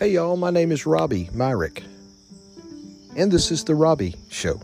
Hey 0.00 0.12
y'all, 0.12 0.38
my 0.38 0.48
name 0.48 0.72
is 0.72 0.86
Robby 0.86 1.28
Myrick, 1.34 1.82
and 3.16 3.30
this 3.30 3.50
is 3.50 3.64
The 3.64 3.74
Robby 3.74 4.14
Show. 4.30 4.58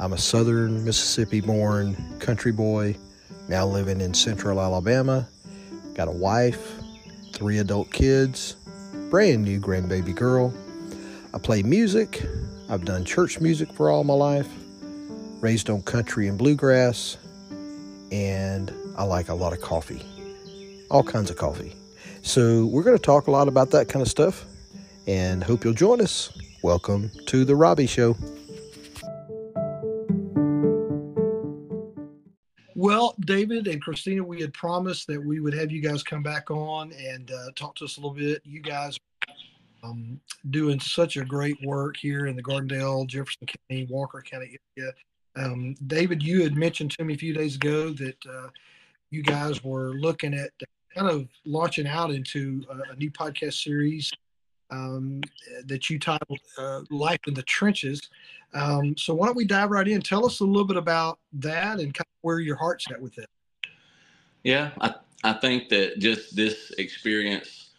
I'm 0.00 0.12
a 0.12 0.18
southern 0.18 0.84
Mississippi 0.84 1.40
born 1.40 1.94
country 2.18 2.50
boy, 2.50 2.96
now 3.46 3.68
living 3.68 4.00
in 4.00 4.12
central 4.14 4.60
Alabama. 4.60 5.28
Got 5.94 6.08
a 6.08 6.10
wife, 6.10 6.72
three 7.32 7.58
adult 7.58 7.92
kids, 7.92 8.56
brand 9.10 9.44
new 9.44 9.60
grandbaby 9.60 10.12
girl. 10.12 10.52
I 11.32 11.38
play 11.38 11.62
music. 11.62 12.26
I've 12.68 12.84
done 12.84 13.04
church 13.04 13.38
music 13.38 13.72
for 13.72 13.90
all 13.90 14.02
my 14.02 14.14
life, 14.14 14.48
raised 15.38 15.70
on 15.70 15.82
country 15.82 16.26
and 16.26 16.36
bluegrass, 16.36 17.16
and 18.10 18.74
I 18.96 19.04
like 19.04 19.28
a 19.28 19.34
lot 19.34 19.52
of 19.52 19.60
coffee, 19.60 20.04
all 20.90 21.04
kinds 21.04 21.30
of 21.30 21.36
coffee. 21.36 21.76
So, 22.28 22.66
we're 22.66 22.82
going 22.82 22.94
to 22.94 23.02
talk 23.02 23.26
a 23.26 23.30
lot 23.30 23.48
about 23.48 23.70
that 23.70 23.88
kind 23.88 24.02
of 24.02 24.08
stuff 24.08 24.44
and 25.06 25.42
hope 25.42 25.64
you'll 25.64 25.72
join 25.72 26.02
us. 26.02 26.30
Welcome 26.62 27.10
to 27.24 27.46
The 27.46 27.56
Robby 27.56 27.86
Show. 27.86 28.18
Well, 32.74 33.14
David 33.20 33.66
and 33.66 33.80
Christina, 33.80 34.22
we 34.22 34.42
had 34.42 34.52
promised 34.52 35.06
that 35.06 35.24
we 35.24 35.40
would 35.40 35.54
have 35.54 35.72
you 35.72 35.80
guys 35.80 36.02
come 36.02 36.22
back 36.22 36.50
on 36.50 36.92
and 36.92 37.30
uh, 37.30 37.46
talk 37.56 37.74
to 37.76 37.86
us 37.86 37.96
a 37.96 38.00
little 38.00 38.14
bit. 38.14 38.42
You 38.44 38.60
guys 38.60 38.98
um, 39.82 40.20
doing 40.50 40.78
such 40.80 41.16
a 41.16 41.24
great 41.24 41.56
work 41.64 41.96
here 41.96 42.26
in 42.26 42.36
the 42.36 42.42
Gardendale, 42.42 43.06
Jefferson 43.06 43.46
County, 43.46 43.86
Walker 43.88 44.20
County 44.20 44.58
area. 44.76 44.92
Um, 45.34 45.76
David, 45.86 46.22
you 46.22 46.42
had 46.42 46.54
mentioned 46.54 46.90
to 46.90 47.04
me 47.04 47.14
a 47.14 47.18
few 47.18 47.32
days 47.32 47.54
ago 47.54 47.88
that 47.94 48.18
uh, 48.26 48.48
you 49.08 49.22
guys 49.22 49.64
were 49.64 49.94
looking 49.94 50.34
at 50.34 50.50
kind 50.98 51.10
of 51.10 51.28
launching 51.44 51.86
out 51.86 52.10
into 52.10 52.64
a, 52.70 52.92
a 52.92 52.96
new 52.96 53.10
podcast 53.10 53.62
series 53.62 54.12
um, 54.70 55.20
that 55.64 55.88
you 55.88 55.98
titled 55.98 56.40
uh, 56.58 56.82
Life 56.90 57.20
in 57.26 57.34
the 57.34 57.42
Trenches. 57.44 58.00
Um, 58.54 58.96
so, 58.96 59.14
why 59.14 59.26
don't 59.26 59.36
we 59.36 59.44
dive 59.44 59.70
right 59.70 59.86
in? 59.86 60.00
Tell 60.00 60.26
us 60.26 60.40
a 60.40 60.44
little 60.44 60.66
bit 60.66 60.76
about 60.76 61.18
that 61.34 61.78
and 61.80 61.94
kind 61.94 62.00
of 62.00 62.18
where 62.22 62.40
your 62.40 62.56
heart's 62.56 62.86
at 62.90 63.00
with 63.00 63.18
it. 63.18 63.28
Yeah, 64.42 64.70
I, 64.80 64.94
I 65.24 65.34
think 65.34 65.68
that 65.68 65.98
just 65.98 66.34
this 66.34 66.70
experience 66.78 67.70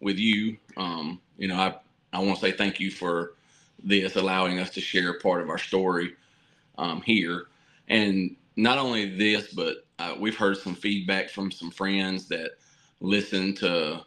with 0.00 0.18
you, 0.18 0.56
um, 0.76 1.20
you 1.36 1.48
know, 1.48 1.56
I, 1.56 1.74
I 2.12 2.20
want 2.20 2.38
to 2.38 2.40
say 2.40 2.52
thank 2.52 2.78
you 2.78 2.90
for 2.90 3.34
this, 3.82 4.16
allowing 4.16 4.58
us 4.58 4.70
to 4.70 4.80
share 4.80 5.18
part 5.18 5.42
of 5.42 5.48
our 5.48 5.58
story 5.58 6.14
um, 6.76 7.02
here. 7.02 7.46
And 7.88 8.36
not 8.56 8.78
only 8.78 9.16
this, 9.16 9.52
but 9.52 9.86
uh, 9.98 10.14
we've 10.18 10.36
heard 10.36 10.58
some 10.58 10.74
feedback 10.74 11.30
from 11.30 11.50
some 11.50 11.70
friends 11.70 12.28
that 12.28 12.52
listen 13.00 13.54
to 13.54 14.00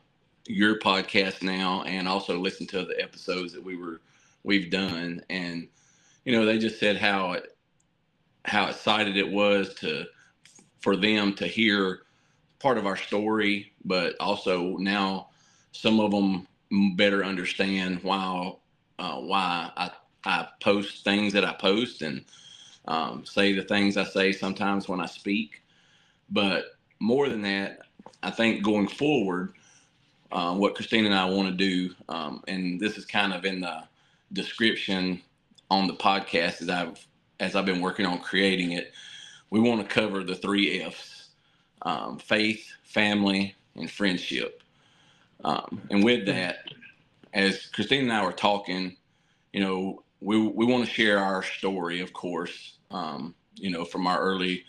your 0.47 0.79
podcast 0.79 1.41
now 1.41 1.83
and 1.83 2.07
also 2.07 2.37
listen 2.37 2.67
to 2.67 2.85
the 2.85 2.99
episodes 3.01 3.53
that 3.53 3.63
we 3.63 3.75
were 3.75 4.01
we've 4.43 4.71
done. 4.71 5.21
And 5.29 5.67
you 6.25 6.33
know 6.33 6.45
they 6.45 6.57
just 6.57 6.79
said 6.79 6.97
how 6.97 7.33
it 7.33 7.55
how 8.45 8.67
excited 8.67 9.17
it 9.17 9.29
was 9.29 9.73
to 9.75 10.05
for 10.81 10.95
them 10.95 11.33
to 11.35 11.47
hear 11.47 12.01
part 12.59 12.77
of 12.77 12.85
our 12.85 12.97
story 12.97 13.71
but 13.85 14.15
also 14.19 14.77
now 14.77 15.27
some 15.71 15.99
of 15.99 16.11
them 16.11 16.47
better 16.95 17.23
understand 17.23 18.01
why 18.03 18.53
uh, 18.99 19.17
why 19.17 19.71
I, 19.75 19.91
I 20.25 20.47
post 20.61 21.03
things 21.03 21.33
that 21.33 21.45
I 21.45 21.53
post 21.53 22.01
and 22.01 22.23
um, 22.85 23.25
say 23.25 23.53
the 23.53 23.63
things 23.63 23.97
I 23.97 24.03
say 24.03 24.31
sometimes 24.31 24.87
when 24.87 24.99
I 24.99 25.05
speak. 25.05 25.63
But 26.29 26.65
more 26.99 27.29
than 27.29 27.41
that 27.41 27.79
I 28.23 28.31
think 28.31 28.63
going 28.63 28.87
forward 28.87 29.53
uh, 30.31 30.55
what 30.55 30.75
Christine 30.75 31.05
and 31.05 31.15
I 31.15 31.25
want 31.25 31.49
to 31.49 31.53
do, 31.53 31.93
um, 32.07 32.43
and 32.47 32.79
this 32.79 32.97
is 32.97 33.05
kind 33.05 33.33
of 33.33 33.45
in 33.45 33.61
the 33.61 33.83
description 34.33 35.21
on 35.69 35.87
the 35.87 35.93
podcast 35.93 36.61
as 36.61 36.69
I've 36.69 37.07
as 37.39 37.55
I've 37.55 37.65
been 37.65 37.81
working 37.81 38.05
on 38.05 38.19
creating 38.19 38.73
it. 38.73 38.93
We 39.49 39.59
want 39.59 39.81
to 39.81 39.93
cover 39.93 40.23
the 40.23 40.35
three 40.35 40.81
F's: 40.81 41.29
um, 41.81 42.17
faith, 42.19 42.65
family, 42.83 43.55
and 43.75 43.89
friendship. 43.89 44.63
Um, 45.43 45.81
and 45.89 46.03
with 46.03 46.25
that, 46.27 46.59
as 47.33 47.65
Christine 47.67 48.03
and 48.03 48.13
I 48.13 48.23
were 48.23 48.31
talking, 48.31 48.95
you 49.53 49.61
know, 49.61 50.03
we 50.21 50.37
we 50.37 50.65
want 50.65 50.85
to 50.85 50.91
share 50.91 51.19
our 51.19 51.43
story, 51.43 51.99
of 51.99 52.13
course. 52.13 52.77
Um, 52.91 53.35
you 53.55 53.69
know, 53.69 53.85
from 53.85 54.07
our 54.07 54.19
early, 54.19 54.63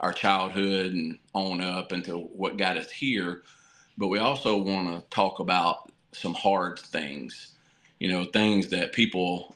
our 0.00 0.12
childhood 0.12 0.92
and 0.92 1.18
on 1.32 1.60
up 1.60 1.92
into 1.92 2.18
what 2.18 2.56
got 2.56 2.76
us 2.76 2.90
here 2.90 3.42
but 3.96 4.08
we 4.08 4.18
also 4.18 4.56
want 4.56 4.88
to 4.88 5.08
talk 5.14 5.38
about 5.38 5.90
some 6.12 6.34
hard 6.34 6.78
things, 6.78 7.54
you 8.00 8.10
know, 8.10 8.24
things 8.24 8.68
that 8.68 8.92
people, 8.92 9.54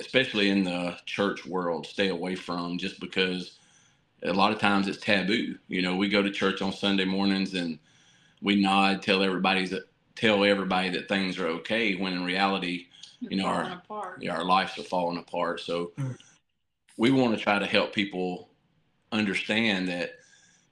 especially 0.00 0.50
in 0.50 0.64
the 0.64 0.96
church 1.06 1.46
world, 1.46 1.86
stay 1.86 2.08
away 2.08 2.34
from 2.34 2.78
just 2.78 3.00
because 3.00 3.58
a 4.22 4.32
lot 4.32 4.52
of 4.52 4.58
times 4.58 4.88
it's 4.88 4.98
taboo. 4.98 5.56
You 5.68 5.82
know, 5.82 5.96
we 5.96 6.08
go 6.08 6.22
to 6.22 6.30
church 6.30 6.62
on 6.62 6.72
Sunday 6.72 7.04
mornings 7.04 7.54
and 7.54 7.78
we 8.42 8.56
nod, 8.56 9.02
tell 9.02 9.22
everybody's 9.22 9.74
tell 10.14 10.44
everybody 10.44 10.88
that 10.88 11.08
things 11.08 11.38
are 11.38 11.48
okay, 11.48 11.94
when 11.94 12.14
in 12.14 12.24
reality, 12.24 12.86
you 13.20 13.36
know, 13.36 13.46
our 13.46 13.82
yeah, 14.20 14.34
our 14.34 14.44
lives 14.44 14.78
are 14.78 14.82
falling 14.82 15.18
apart. 15.18 15.60
So 15.60 15.92
mm. 15.98 16.16
we 16.96 17.10
want 17.10 17.36
to 17.36 17.42
try 17.42 17.58
to 17.58 17.66
help 17.66 17.92
people 17.92 18.48
understand 19.12 19.88
that, 19.88 20.12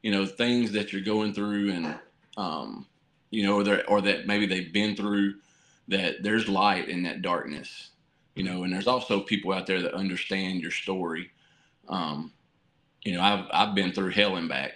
you 0.02 0.10
know, 0.10 0.26
things 0.26 0.72
that 0.72 0.92
you're 0.92 1.02
going 1.02 1.32
through 1.32 1.72
and 1.72 1.98
um, 2.36 2.86
you 3.30 3.42
know, 3.44 3.60
or, 3.60 3.84
or 3.88 4.00
that 4.00 4.26
maybe 4.26 4.46
they've 4.46 4.72
been 4.72 4.94
through, 4.94 5.34
that 5.88 6.22
there's 6.22 6.48
light 6.48 6.88
in 6.88 7.02
that 7.02 7.22
darkness, 7.22 7.90
you 8.34 8.44
know, 8.44 8.64
and 8.64 8.72
there's 8.72 8.86
also 8.86 9.20
people 9.20 9.52
out 9.52 9.66
there 9.66 9.82
that 9.82 9.94
understand 9.94 10.60
your 10.60 10.70
story. 10.70 11.30
Um, 11.88 12.32
you 13.02 13.12
know, 13.12 13.20
I've, 13.20 13.46
I've 13.52 13.74
been 13.74 13.92
through 13.92 14.10
hell 14.10 14.36
and 14.36 14.48
back 14.48 14.72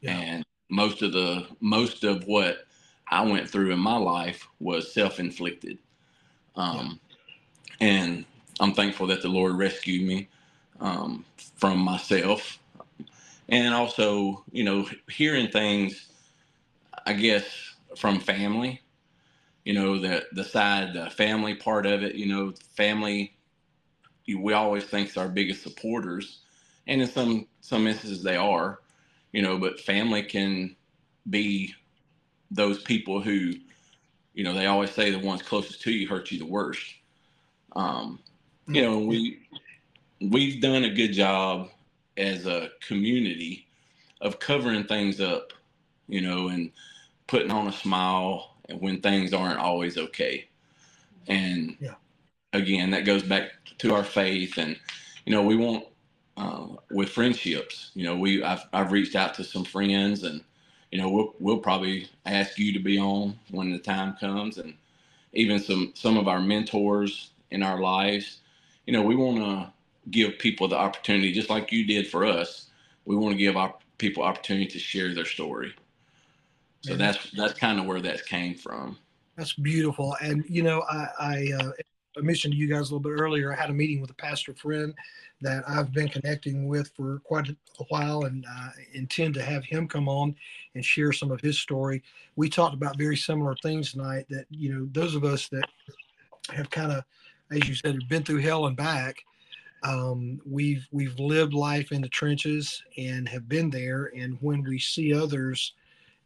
yeah. 0.00 0.16
and 0.16 0.44
most 0.70 1.02
of 1.02 1.12
the, 1.12 1.46
most 1.60 2.04
of 2.04 2.24
what 2.26 2.66
I 3.08 3.22
went 3.22 3.48
through 3.48 3.72
in 3.72 3.78
my 3.78 3.96
life 3.96 4.46
was 4.60 4.92
self-inflicted. 4.92 5.78
Um, 6.54 7.00
yeah. 7.80 7.88
and 7.88 8.24
I'm 8.60 8.72
thankful 8.72 9.06
that 9.08 9.20
the 9.20 9.28
Lord 9.28 9.58
rescued 9.58 10.06
me, 10.06 10.28
um, 10.80 11.24
from 11.56 11.78
myself 11.78 12.58
and 13.48 13.74
also, 13.74 14.44
you 14.50 14.64
know, 14.64 14.88
hearing 15.08 15.48
things, 15.48 16.08
I 17.06 17.12
guess, 17.12 17.44
from 17.96 18.20
family 18.20 18.82
you 19.66 19.74
know 19.74 19.98
the 19.98 20.24
the 20.32 20.44
side 20.44 20.94
the 20.94 21.10
family 21.10 21.54
part 21.54 21.84
of 21.84 22.02
it 22.02 22.14
you 22.14 22.26
know 22.26 22.52
family 22.76 23.36
we 24.34 24.52
always 24.52 24.84
think 24.84 25.14
our 25.16 25.28
biggest 25.28 25.62
supporters 25.62 26.38
and 26.86 27.02
in 27.02 27.08
some 27.08 27.46
some 27.60 27.86
instances 27.86 28.22
they 28.22 28.36
are 28.36 28.78
you 29.32 29.42
know 29.42 29.58
but 29.58 29.80
family 29.80 30.22
can 30.22 30.74
be 31.28 31.74
those 32.50 32.80
people 32.82 33.20
who 33.20 33.52
you 34.34 34.44
know 34.44 34.54
they 34.54 34.66
always 34.66 34.92
say 34.92 35.10
the 35.10 35.18
ones 35.18 35.42
closest 35.42 35.82
to 35.82 35.90
you 35.90 36.08
hurt 36.08 36.30
you 36.30 36.38
the 36.38 36.46
worst. 36.46 36.94
Um 37.74 38.20
you 38.68 38.82
know 38.82 38.98
we 38.98 39.40
we've 40.20 40.60
done 40.60 40.84
a 40.84 40.94
good 40.94 41.12
job 41.12 41.70
as 42.16 42.46
a 42.46 42.70
community 42.86 43.66
of 44.20 44.38
covering 44.38 44.84
things 44.84 45.20
up 45.20 45.52
you 46.08 46.20
know 46.20 46.48
and 46.48 46.70
putting 47.26 47.50
on 47.50 47.66
a 47.66 47.72
smile 47.72 48.56
when 48.78 49.00
things 49.00 49.32
aren't 49.32 49.58
always 49.58 49.98
okay. 49.98 50.48
And 51.28 51.76
yeah. 51.80 51.94
again, 52.52 52.90
that 52.90 53.04
goes 53.04 53.22
back 53.22 53.50
to 53.78 53.94
our 53.94 54.04
faith. 54.04 54.58
And, 54.58 54.76
you 55.24 55.32
know, 55.32 55.42
we 55.42 55.56
want, 55.56 55.86
uh, 56.36 56.66
with 56.90 57.08
friendships, 57.08 57.90
you 57.94 58.04
know, 58.04 58.16
we, 58.16 58.42
I've, 58.42 58.64
I've 58.72 58.92
reached 58.92 59.16
out 59.16 59.34
to 59.34 59.44
some 59.44 59.64
friends 59.64 60.24
and, 60.24 60.42
you 60.92 60.98
know, 61.00 61.08
we'll, 61.08 61.34
we'll 61.40 61.58
probably 61.58 62.08
ask 62.26 62.58
you 62.58 62.72
to 62.72 62.78
be 62.78 62.98
on 62.98 63.38
when 63.50 63.70
the 63.70 63.78
time 63.78 64.16
comes 64.20 64.58
and 64.58 64.74
even 65.32 65.58
some, 65.58 65.92
some 65.94 66.16
of 66.16 66.28
our 66.28 66.40
mentors 66.40 67.30
in 67.50 67.62
our 67.62 67.80
lives, 67.80 68.40
you 68.86 68.92
know, 68.92 69.02
we 69.02 69.16
want 69.16 69.38
to 69.38 69.72
give 70.10 70.38
people 70.38 70.68
the 70.68 70.76
opportunity, 70.76 71.32
just 71.32 71.50
like 71.50 71.72
you 71.72 71.84
did 71.84 72.08
for 72.08 72.24
us. 72.24 72.70
We 73.04 73.16
want 73.16 73.32
to 73.32 73.38
give 73.38 73.56
our 73.56 73.74
people 73.98 74.22
opportunity 74.22 74.66
to 74.66 74.78
share 74.78 75.14
their 75.14 75.24
story. 75.24 75.74
So 76.82 76.94
that's 76.94 77.30
that's 77.32 77.54
kind 77.54 77.80
of 77.80 77.86
where 77.86 78.00
that 78.00 78.26
came 78.26 78.54
from. 78.54 78.96
That's 79.36 79.54
beautiful. 79.54 80.16
And 80.20 80.44
you 80.48 80.62
know, 80.62 80.84
I 80.88 81.08
I, 81.18 81.52
uh, 81.58 81.70
I 82.16 82.20
mentioned 82.20 82.52
to 82.54 82.58
you 82.58 82.68
guys 82.68 82.90
a 82.90 82.94
little 82.94 83.00
bit 83.00 83.20
earlier. 83.20 83.52
I 83.52 83.56
had 83.56 83.70
a 83.70 83.74
meeting 83.74 84.00
with 84.00 84.10
a 84.10 84.14
pastor 84.14 84.54
friend 84.54 84.94
that 85.40 85.64
I've 85.68 85.92
been 85.92 86.08
connecting 86.08 86.68
with 86.68 86.90
for 86.96 87.20
quite 87.24 87.48
a 87.48 87.84
while, 87.88 88.24
and 88.24 88.44
uh, 88.48 88.68
intend 88.94 89.34
to 89.34 89.42
have 89.42 89.64
him 89.64 89.88
come 89.88 90.08
on 90.08 90.34
and 90.74 90.84
share 90.84 91.12
some 91.12 91.30
of 91.30 91.40
his 91.40 91.58
story. 91.58 92.02
We 92.36 92.48
talked 92.48 92.74
about 92.74 92.98
very 92.98 93.16
similar 93.16 93.56
things 93.62 93.92
tonight. 93.92 94.26
That 94.30 94.46
you 94.50 94.72
know, 94.72 94.88
those 94.92 95.14
of 95.16 95.24
us 95.24 95.48
that 95.48 95.68
have 96.54 96.70
kind 96.70 96.92
of, 96.92 97.04
as 97.50 97.68
you 97.68 97.74
said, 97.74 97.94
have 97.94 98.08
been 98.08 98.22
through 98.22 98.42
hell 98.42 98.66
and 98.66 98.76
back. 98.76 99.16
Um, 99.82 100.40
we've 100.44 100.86
we've 100.90 101.18
lived 101.18 101.54
life 101.54 101.92
in 101.92 102.02
the 102.02 102.08
trenches 102.08 102.82
and 102.96 103.28
have 103.28 103.48
been 103.48 103.70
there. 103.70 104.10
And 104.16 104.38
when 104.40 104.62
we 104.62 104.78
see 104.78 105.14
others 105.14 105.72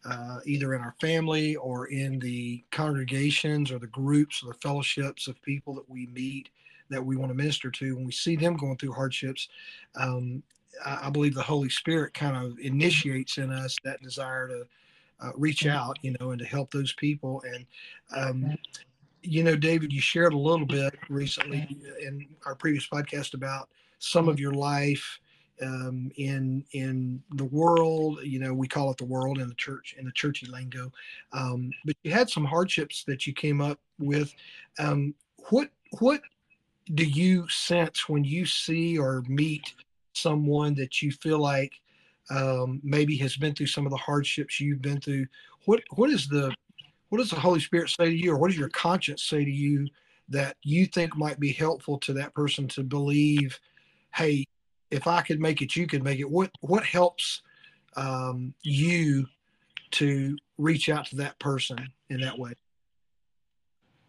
uh, 0.04 0.38
either 0.46 0.74
in 0.74 0.80
our 0.80 0.94
family 1.00 1.56
or 1.56 1.86
in 1.86 2.18
the 2.18 2.64
congregations 2.70 3.70
or 3.70 3.78
the 3.78 3.86
groups 3.88 4.42
or 4.42 4.52
the 4.52 4.58
fellowships 4.58 5.28
of 5.28 5.40
people 5.42 5.74
that 5.74 5.88
we 5.88 6.06
meet 6.06 6.48
that 6.88 7.04
we 7.04 7.16
want 7.16 7.30
to 7.30 7.36
minister 7.36 7.70
to, 7.70 7.94
when 7.94 8.04
we 8.04 8.12
see 8.12 8.34
them 8.34 8.56
going 8.56 8.76
through 8.76 8.92
hardships, 8.92 9.48
um, 9.96 10.42
I, 10.84 11.06
I, 11.06 11.10
believe 11.10 11.34
the 11.34 11.42
Holy 11.42 11.68
Spirit 11.68 12.14
kind 12.14 12.36
of 12.36 12.58
initiates 12.58 13.38
in 13.38 13.52
us 13.52 13.76
that 13.84 14.02
desire 14.02 14.48
to 14.48 14.66
uh, 15.20 15.30
reach 15.36 15.66
out, 15.66 15.98
you 16.02 16.16
know, 16.18 16.30
and 16.30 16.40
to 16.40 16.46
help 16.46 16.72
those 16.72 16.92
people. 16.94 17.44
And, 17.46 17.66
um, 18.16 18.58
you 19.22 19.42
know, 19.42 19.56
David, 19.56 19.92
you 19.92 20.00
shared 20.00 20.32
a 20.32 20.38
little 20.38 20.66
bit 20.66 20.94
recently 21.08 21.78
in 22.00 22.26
our 22.46 22.54
previous 22.54 22.88
podcast 22.88 23.34
about 23.34 23.68
some 23.98 24.28
of 24.28 24.40
your 24.40 24.52
life 24.52 25.20
um, 25.62 26.10
in 26.16 26.64
in 26.72 27.22
the 27.32 27.44
world. 27.44 28.20
You 28.22 28.38
know, 28.38 28.54
we 28.54 28.68
call 28.68 28.90
it 28.90 28.96
the 28.96 29.04
world 29.04 29.38
in 29.38 29.48
the 29.48 29.54
church 29.54 29.94
in 29.98 30.04
the 30.04 30.12
churchy 30.12 30.46
lingo. 30.46 30.92
Um, 31.32 31.70
but 31.84 31.96
you 32.02 32.12
had 32.12 32.30
some 32.30 32.44
hardships 32.44 33.04
that 33.04 33.26
you 33.26 33.32
came 33.32 33.60
up 33.60 33.78
with. 33.98 34.34
Um, 34.78 35.14
what 35.50 35.70
what 35.98 36.22
do 36.94 37.04
you 37.04 37.48
sense 37.48 38.08
when 38.08 38.24
you 38.24 38.46
see 38.46 38.98
or 38.98 39.22
meet 39.28 39.74
someone 40.14 40.74
that 40.74 41.02
you 41.02 41.12
feel 41.12 41.38
like 41.38 41.72
um, 42.30 42.80
maybe 42.82 43.16
has 43.16 43.36
been 43.36 43.54
through 43.54 43.66
some 43.66 43.86
of 43.86 43.90
the 43.90 43.96
hardships 43.96 44.60
you've 44.60 44.82
been 44.82 45.00
through? 45.00 45.26
What 45.66 45.82
what 45.90 46.10
is 46.10 46.26
the 46.28 46.54
what 47.10 47.18
does 47.18 47.30
the 47.30 47.36
Holy 47.36 47.60
Spirit 47.60 47.90
say 47.90 48.06
to 48.06 48.16
you, 48.16 48.32
or 48.32 48.38
what 48.38 48.48
does 48.48 48.58
your 48.58 48.70
conscience 48.70 49.24
say 49.24 49.44
to 49.44 49.50
you 49.50 49.88
that 50.28 50.56
you 50.62 50.86
think 50.86 51.16
might 51.16 51.38
be 51.38 51.52
helpful 51.52 51.98
to 51.98 52.12
that 52.14 52.34
person 52.34 52.68
to 52.68 52.82
believe, 52.82 53.58
hey, 54.14 54.46
if 54.90 55.06
I 55.06 55.20
could 55.22 55.40
make 55.40 55.60
it, 55.60 55.76
you 55.76 55.86
could 55.86 56.04
make 56.04 56.20
it. 56.20 56.30
What 56.30 56.50
what 56.60 56.84
helps 56.84 57.42
um, 57.96 58.54
you 58.62 59.26
to 59.92 60.36
reach 60.56 60.88
out 60.88 61.06
to 61.06 61.16
that 61.16 61.38
person 61.40 61.78
in 62.08 62.20
that 62.20 62.38
way? 62.38 62.52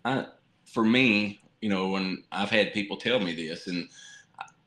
I, 0.05 0.27
for 0.65 0.83
me, 0.83 1.41
you 1.61 1.69
know, 1.69 1.89
when 1.89 2.23
I've 2.31 2.49
had 2.49 2.73
people 2.73 2.97
tell 2.97 3.19
me 3.19 3.35
this, 3.35 3.67
and 3.67 3.87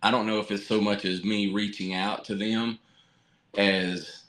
I 0.02 0.10
don't 0.10 0.26
know 0.26 0.40
if 0.40 0.50
it's 0.50 0.66
so 0.66 0.80
much 0.80 1.04
as 1.04 1.24
me 1.24 1.52
reaching 1.52 1.94
out 1.94 2.24
to 2.26 2.34
them 2.34 2.78
as 3.56 4.24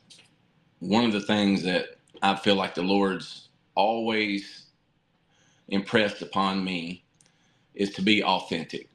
one 0.80 1.06
of 1.06 1.12
the 1.12 1.22
things 1.22 1.63
that 1.63 1.98
I 2.22 2.36
feel 2.36 2.56
like 2.56 2.75
the 2.75 2.84
Lord's 2.84 3.44
always 3.75 4.66
impressed 5.68 6.22
upon 6.22 6.63
me 6.63 7.04
is 7.74 7.92
to 7.92 8.01
be 8.01 8.24
authentic, 8.24 8.89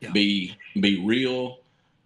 yeah. 0.00 0.10
be 0.10 0.56
be 0.80 1.04
real, 1.04 1.58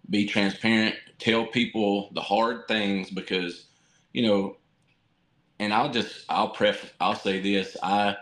be 0.09 0.25
transparent, 0.25 0.95
tell 1.19 1.45
people 1.45 2.09
the 2.13 2.21
hard 2.21 2.67
things 2.67 3.09
because, 3.09 3.65
you 4.13 4.25
know, 4.25 4.57
and 5.59 5.73
I'll 5.73 5.91
just 5.91 6.25
I'll 6.29 6.49
pref 6.49 6.93
I'll 6.99 7.15
say 7.15 7.39
this 7.39 7.75
I 7.81 8.15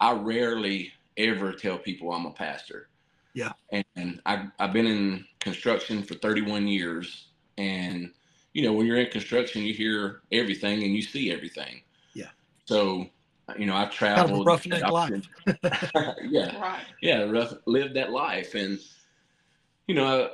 I 0.00 0.12
rarely 0.12 0.92
ever 1.16 1.52
tell 1.52 1.78
people 1.78 2.12
I'm 2.12 2.26
a 2.26 2.32
pastor. 2.32 2.88
Yeah. 3.32 3.52
And 3.70 4.20
I 4.26 4.48
I've 4.58 4.72
been 4.72 4.86
in 4.86 5.24
construction 5.38 6.02
for 6.02 6.14
31 6.14 6.66
years 6.66 7.28
and 7.58 8.10
you 8.52 8.62
know 8.62 8.72
when 8.72 8.86
you're 8.86 8.98
in 8.98 9.10
construction 9.10 9.62
you 9.62 9.72
hear 9.72 10.22
everything 10.32 10.82
and 10.82 10.94
you 10.94 11.02
see 11.02 11.32
everything. 11.32 11.82
Yeah. 12.14 12.30
So 12.64 13.06
you 13.58 13.66
know 13.66 13.74
I've 13.74 13.90
traveled 13.90 14.46
kind 14.46 14.72
of 14.72 14.82
roughneck 14.82 14.90
life. 14.90 15.28
yeah. 16.28 16.60
Right. 16.60 16.82
Yeah, 17.00 17.22
rough 17.22 17.54
lived 17.66 17.94
that 17.96 18.10
life 18.10 18.54
and 18.54 18.78
you 19.86 19.94
know 19.94 20.30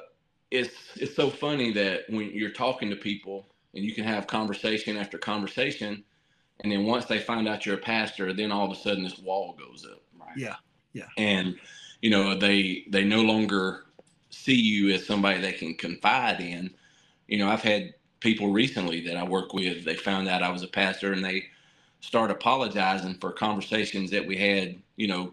it's 0.51 0.97
it's 0.97 1.17
so 1.17 1.31
funny 1.31 1.73
that 1.73 2.03
when 2.09 2.31
you're 2.33 2.51
talking 2.51 2.91
to 2.91 2.97
people 2.97 3.47
and 3.75 3.85
you 3.85 3.95
can 3.95 4.05
have 4.05 4.27
conversation 4.27 4.97
after 4.97 5.19
conversation 5.19 6.05
and 6.61 6.73
then 6.73 6.85
once 6.85 7.07
they 7.07 7.19
find 7.19 7.49
out 7.49 7.67
you're 7.67 7.77
a 7.77 7.79
pastor 7.79 8.33
then 8.33 8.53
all 8.53 8.71
of 8.71 8.77
a 8.77 8.81
sudden 8.81 9.03
this 9.03 9.19
wall 9.19 9.57
goes 9.59 9.87
up 9.91 10.03
right 10.21 10.37
yeah 10.37 10.57
yeah 10.93 11.07
and 11.17 11.57
you 12.03 12.11
know 12.11 12.37
they 12.37 12.85
they 12.91 13.05
no 13.05 13.23
longer 13.23 13.87
see 14.31 14.55
you 14.55 14.95
as 14.95 15.07
somebody 15.07 15.41
they 15.41 15.53
can 15.53 15.75
confide 15.75 16.41
in 16.41 16.71
you 17.27 17.39
know 17.39 17.49
i've 17.49 17.63
had 17.63 17.95
people 18.21 18.53
recently 18.53 19.01
that 19.01 19.17
i 19.17 19.25
work 19.25 19.53
with 19.53 19.85
they 19.85 19.97
found 19.97 20.29
out 20.29 20.43
i 20.43 20.51
was 20.51 20.63
a 20.63 20.69
pastor 20.69 21.13
and 21.13 21.25
they 21.25 21.45
start 22.01 22.31
apologizing 22.31 23.15
for 23.15 23.33
conversations 23.33 24.11
that 24.11 24.25
we 24.25 24.37
had 24.37 24.77
you 24.97 25.09
know 25.09 25.31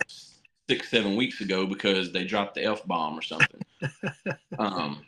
six 0.69 0.89
seven 0.89 1.15
weeks 1.15 1.41
ago 1.41 1.65
because 1.65 2.11
they 2.11 2.23
dropped 2.23 2.55
the 2.55 2.63
f-bomb 2.63 3.17
or 3.17 3.21
something 3.21 3.61
um, 4.59 5.03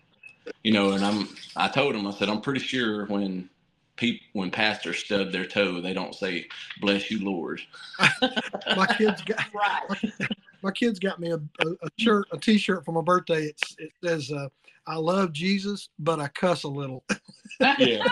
you 0.63 0.71
know, 0.71 0.91
and 0.91 1.05
I'm 1.05 1.29
I 1.55 1.67
told 1.67 1.95
him 1.95 2.07
I 2.07 2.11
said 2.11 2.29
I'm 2.29 2.41
pretty 2.41 2.59
sure 2.59 3.05
when 3.05 3.49
people 3.95 4.25
when 4.33 4.51
pastors 4.51 4.99
stub 4.99 5.31
their 5.31 5.45
toe, 5.45 5.81
they 5.81 5.93
don't 5.93 6.15
say 6.15 6.47
"Bless 6.81 7.09
you, 7.11 7.23
Lord." 7.23 7.61
my 8.75 8.87
kids 8.97 9.21
got 9.21 9.45
right. 9.53 10.29
My, 10.61 10.71
kids 10.71 10.97
got 10.97 11.19
me 11.19 11.31
a, 11.31 11.35
a, 11.35 11.67
a, 11.83 11.89
shirt, 11.99 12.25
a 12.31 12.39
T-shirt 12.39 12.83
for 12.83 12.91
my 12.91 13.01
birthday. 13.01 13.43
It's, 13.43 13.75
it 13.77 13.91
says, 14.03 14.31
uh, 14.31 14.49
"I 14.87 14.95
love 14.95 15.31
Jesus, 15.31 15.89
but 15.99 16.19
I 16.19 16.27
cuss 16.29 16.63
a 16.63 16.67
little." 16.67 17.03
yeah, 17.77 18.03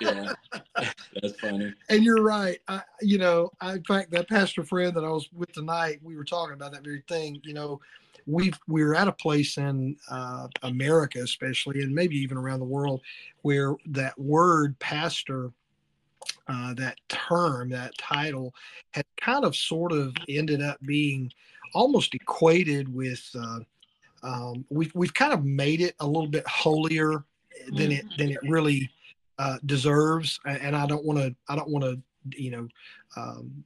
yeah, 0.00 0.32
that's 1.22 1.40
funny. 1.40 1.72
And 1.88 2.04
you're 2.04 2.22
right. 2.22 2.58
I, 2.68 2.82
you 3.00 3.18
know, 3.18 3.50
I, 3.60 3.74
in 3.74 3.84
fact, 3.84 4.10
that 4.12 4.28
pastor 4.28 4.62
friend 4.62 4.94
that 4.94 5.04
I 5.04 5.10
was 5.10 5.28
with 5.32 5.52
tonight, 5.52 6.00
we 6.02 6.16
were 6.16 6.24
talking 6.24 6.54
about 6.54 6.72
that 6.72 6.84
very 6.84 7.02
thing. 7.08 7.40
You 7.44 7.54
know, 7.54 7.80
we've 8.26 8.58
we're 8.68 8.94
at 8.94 9.08
a 9.08 9.12
place 9.12 9.56
in 9.58 9.96
uh, 10.10 10.48
America, 10.62 11.20
especially, 11.20 11.82
and 11.82 11.94
maybe 11.94 12.16
even 12.16 12.36
around 12.36 12.60
the 12.60 12.66
world, 12.66 13.00
where 13.42 13.74
that 13.86 14.18
word 14.18 14.78
pastor, 14.78 15.50
uh, 16.48 16.74
that 16.74 16.98
term, 17.08 17.70
that 17.70 17.96
title, 17.98 18.54
had 18.92 19.04
kind 19.20 19.44
of 19.44 19.56
sort 19.56 19.92
of 19.92 20.14
ended 20.28 20.62
up 20.62 20.78
being 20.82 21.32
almost 21.74 22.14
equated 22.14 22.92
with. 22.92 23.28
Uh, 23.38 23.60
um, 24.22 24.64
we've 24.68 24.92
we've 24.94 25.14
kind 25.14 25.32
of 25.32 25.44
made 25.44 25.80
it 25.80 25.94
a 26.00 26.06
little 26.06 26.28
bit 26.28 26.46
holier 26.46 27.24
than 27.72 27.92
it 27.92 28.04
than 28.16 28.30
it 28.30 28.38
really 28.42 28.90
uh, 29.38 29.58
deserves, 29.66 30.40
and 30.44 30.74
I 30.74 30.86
don't 30.86 31.04
want 31.04 31.18
to 31.18 31.34
I 31.48 31.56
don't 31.56 31.68
want 31.68 31.84
to 31.84 32.00
you 32.36 32.50
know 32.50 32.68
um, 33.16 33.64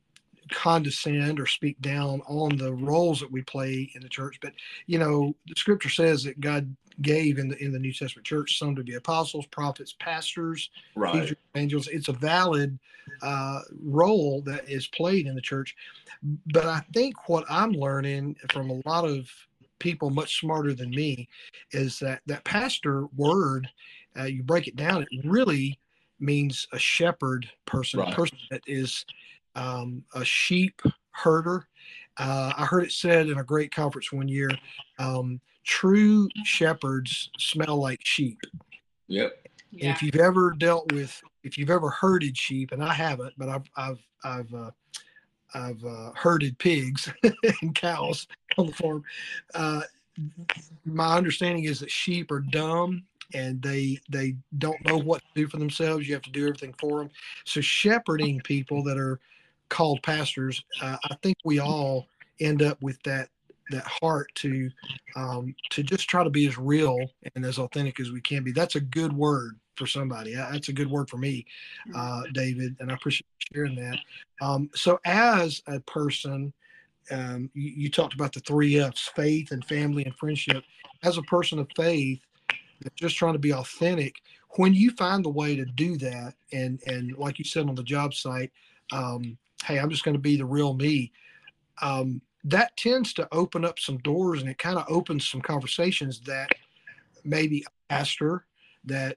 condescend 0.51 1.41
or 1.41 1.47
speak 1.47 1.81
down 1.81 2.21
on 2.27 2.57
the 2.57 2.73
roles 2.73 3.21
that 3.21 3.31
we 3.31 3.43
play 3.43 3.91
in 3.95 4.03
the 4.03 4.09
church. 4.09 4.39
But 4.41 4.53
you 4.87 4.99
know 4.99 5.35
the 5.47 5.55
scripture 5.57 5.89
says 5.89 6.25
that 6.25 6.41
god 6.41 6.75
gave 7.01 7.39
in 7.39 7.49
the 7.49 7.63
in 7.63 7.73
the 7.73 7.79
new 7.79 7.93
testament 7.93 8.27
church 8.27 8.59
some 8.59 8.77
to 8.77 8.83
be 8.83 8.95
apostles 8.95 9.47
prophets 9.47 9.97
pastors 9.99 10.71
right. 10.95 11.15
teachers, 11.15 11.39
angels. 11.55 11.89
It's 11.89 12.09
a 12.09 12.13
valid 12.13 12.79
uh, 13.23 13.61
role 13.83 14.43
that 14.43 14.69
is 14.69 14.87
played 14.89 15.27
in 15.27 15.35
the 15.35 15.41
church. 15.41 15.75
But 16.53 16.67
i 16.67 16.81
think 16.93 17.29
what 17.29 17.45
i'm 17.49 17.73
learning 17.73 18.37
from 18.50 18.71
a 18.71 18.81
lot 18.87 19.05
of 19.05 19.29
people 19.79 20.11
much 20.11 20.38
smarter 20.38 20.75
than 20.75 20.91
me 20.91 21.29
is 21.73 21.99
that 21.99 22.21
that 22.26 22.45
pastor 22.45 23.07
word 23.17 23.69
uh, 24.19 24.25
you 24.25 24.42
break 24.42 24.66
it 24.69 24.76
down 24.76 25.02
it 25.02 25.09
really 25.25 25.78
means 26.21 26.66
a 26.73 26.78
shepherd 26.78 27.49
person 27.66 28.00
right. 28.00 28.12
a 28.12 28.16
person 28.16 28.38
that 28.50 28.62
is 28.66 29.04
um, 29.54 30.04
a 30.14 30.25
sheep 30.25 30.81
herder. 31.11 31.66
Uh, 32.16 32.52
I 32.57 32.64
heard 32.64 32.85
it 32.85 32.92
said 32.92 33.28
in 33.28 33.38
a 33.38 33.45
great 33.45 33.75
conference 33.75 34.12
one 34.12 34.28
year 34.28 34.50
um, 34.99 35.40
true 35.64 36.28
shepherds 36.45 37.31
smell 37.38 37.76
like 37.76 38.00
sheep. 38.02 38.38
Yep. 39.09 39.49
Yeah. 39.71 39.90
If 39.92 40.02
you've 40.02 40.16
ever 40.16 40.50
dealt 40.50 40.92
with, 40.92 41.21
if 41.45 41.57
you've 41.57 41.71
ever 41.71 41.90
herded 41.90 42.37
sheep, 42.37 42.73
and 42.73 42.85
I 42.85 42.92
haven't, 42.92 43.33
but 43.38 43.49
I've, 43.49 43.71
I've, 43.76 44.07
I've, 44.23 44.54
uh, 44.54 44.71
I've 45.54 45.85
uh, 45.85 46.12
herded 46.14 46.59
pigs 46.59 47.12
and 47.62 47.75
cows 47.75 48.26
on 48.59 48.66
the 48.66 48.73
farm. 48.73 49.04
Uh, 49.54 49.83
my 50.85 51.16
understanding 51.16 51.64
is 51.64 51.81
that 51.81 51.90
sheep 51.90 52.31
are 52.31 52.40
dumb 52.40 53.04
and 53.35 53.61
they 53.62 53.99
they 54.09 54.37
don't 54.59 54.85
know 54.87 54.99
what 54.99 55.21
to 55.21 55.29
do 55.35 55.49
for 55.49 55.59
themselves. 55.59 56.07
You 56.07 56.15
have 56.15 56.23
to 56.23 56.31
do 56.31 56.47
everything 56.47 56.75
for 56.79 57.01
them. 57.01 57.11
So 57.45 57.61
shepherding 57.61 58.41
people 58.41 58.83
that 58.85 58.99
are 58.99 59.21
called 59.69 60.03
pastors, 60.03 60.62
uh, 60.81 60.97
I 61.05 61.17
think 61.23 61.37
we 61.45 61.59
all 61.59 62.09
end 62.41 62.62
up 62.62 62.81
with 62.83 63.03
that 63.05 63.29
that 63.71 63.85
heart 63.85 64.31
to 64.37 64.71
um, 65.17 65.55
to 65.71 65.83
just 65.83 66.09
try 66.09 66.25
to 66.25 66.31
be 66.31 66.47
as 66.47 66.59
real 66.59 67.11
and 67.35 67.45
as 67.45 67.59
authentic 67.59 68.01
as 68.01 68.11
we 68.11 68.21
can 68.21 68.43
be. 68.43 68.53
That's 68.53 68.77
a 68.77 68.81
good 68.81 69.12
word 69.12 69.59
for 69.77 69.87
somebody. 69.87 70.35
That's 70.35 70.69
a 70.69 70.73
good 70.73 70.91
word 70.91 71.09
for 71.09 71.17
me, 71.17 71.47
uh. 71.95 72.23
David, 72.33 72.77
and 72.81 72.91
I 72.91 72.95
appreciate 72.95 73.27
sharing 73.55 73.77
that. 73.77 73.99
Um, 74.41 74.71
so, 74.75 74.99
as 75.05 75.62
a 75.67 75.81
person, 75.81 76.53
um, 77.11 77.51
you, 77.55 77.71
you, 77.71 77.91
talked 77.91 78.15
about 78.15 78.33
the 78.33 78.41
three 78.41 78.79
F's: 78.79 79.11
faith 79.15 79.51
and 79.51 79.65
family 79.65 80.05
and 80.05 80.15
friendship. 80.17 80.65
As 81.03 81.19
a 81.19 81.23
person 81.23 81.59
of 81.59 81.69
faith, 81.77 82.21
just 82.95 83.17
trying 83.17 83.35
to 83.35 83.39
be 83.39 83.53
authentic. 83.53 84.17
When 84.57 84.75
you 84.75 84.91
find 84.93 85.25
the 85.25 85.31
way 85.31 85.57
to 85.57 85.65
do 85.65 85.97
that, 85.99 86.35
and 86.53 86.81
and 86.87 87.17
like 87.17 87.39
you 87.39 87.45
said 87.45 87.69
on 87.69 87.75
the 87.75 87.83
job 87.83 88.15
site, 88.15 88.53
um, 88.93 89.37
hey, 89.65 89.79
I'm 89.79 89.91
just 89.91 90.05
going 90.05 90.15
to 90.15 90.21
be 90.21 90.37
the 90.37 90.45
real 90.45 90.75
me. 90.75 91.12
Um, 91.81 92.21
that 92.45 92.77
tends 92.77 93.12
to 93.15 93.29
open 93.33 93.65
up 93.65 93.79
some 93.79 93.99
doors 93.99 94.41
and 94.41 94.51
it 94.51 94.59
kind 94.59 94.77
of 94.77 94.85
opens 94.89 95.29
some 95.29 95.41
conversations 95.41 96.21
that 96.23 96.51
maybe 97.25 97.65
a 97.67 97.93
pastor 97.93 98.47
that 98.85 99.17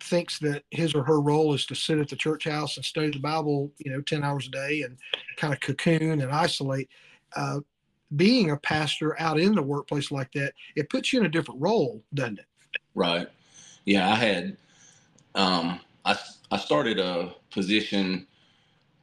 thinks 0.00 0.38
that 0.40 0.64
his 0.70 0.94
or 0.94 1.04
her 1.04 1.20
role 1.20 1.54
is 1.54 1.64
to 1.66 1.74
sit 1.74 1.98
at 1.98 2.08
the 2.08 2.16
church 2.16 2.44
house 2.44 2.76
and 2.76 2.84
study 2.84 3.10
the 3.10 3.18
Bible, 3.18 3.72
you 3.78 3.90
know, 3.90 4.00
10 4.00 4.24
hours 4.24 4.48
a 4.48 4.50
day 4.50 4.82
and 4.82 4.98
kind 5.36 5.54
of 5.54 5.60
cocoon 5.60 6.20
and 6.20 6.32
isolate. 6.32 6.88
Uh, 7.34 7.60
being 8.14 8.50
a 8.50 8.56
pastor 8.56 9.20
out 9.20 9.38
in 9.38 9.54
the 9.54 9.62
workplace 9.62 10.10
like 10.10 10.30
that, 10.32 10.52
it 10.76 10.90
puts 10.90 11.12
you 11.12 11.20
in 11.20 11.26
a 11.26 11.30
different 11.30 11.60
role, 11.60 12.02
doesn't 12.14 12.38
it? 12.38 12.46
Right. 12.96 13.28
Yeah, 13.86 14.10
I 14.10 14.16
had, 14.16 14.58
um, 15.34 15.80
I, 16.04 16.18
I 16.50 16.58
started 16.58 16.98
a 16.98 17.34
position 17.50 18.26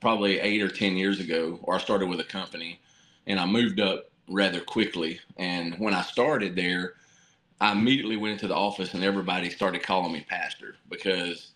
probably 0.02 0.40
eight 0.40 0.62
or 0.62 0.70
10 0.70 0.98
years 0.98 1.20
ago, 1.20 1.60
or 1.64 1.76
I 1.76 1.80
started 1.80 2.08
with 2.10 2.20
a 2.20 2.24
company 2.26 2.80
and 3.28 3.40
I 3.40 3.46
moved 3.46 3.80
up 3.80 4.06
rather 4.30 4.62
quickly. 4.62 5.20
And 5.38 5.76
when 5.80 5.94
I 5.94 6.04
started 6.04 6.56
there, 6.56 6.94
I 7.62 7.74
immediately 7.74 8.18
went 8.18 8.34
into 8.34 8.48
the 8.48 8.56
office 8.56 8.94
and 8.94 9.04
everybody 9.04 9.50
started 9.50 9.84
calling 9.84 10.14
me 10.14 10.26
pastor 10.30 10.76
because 10.90 11.52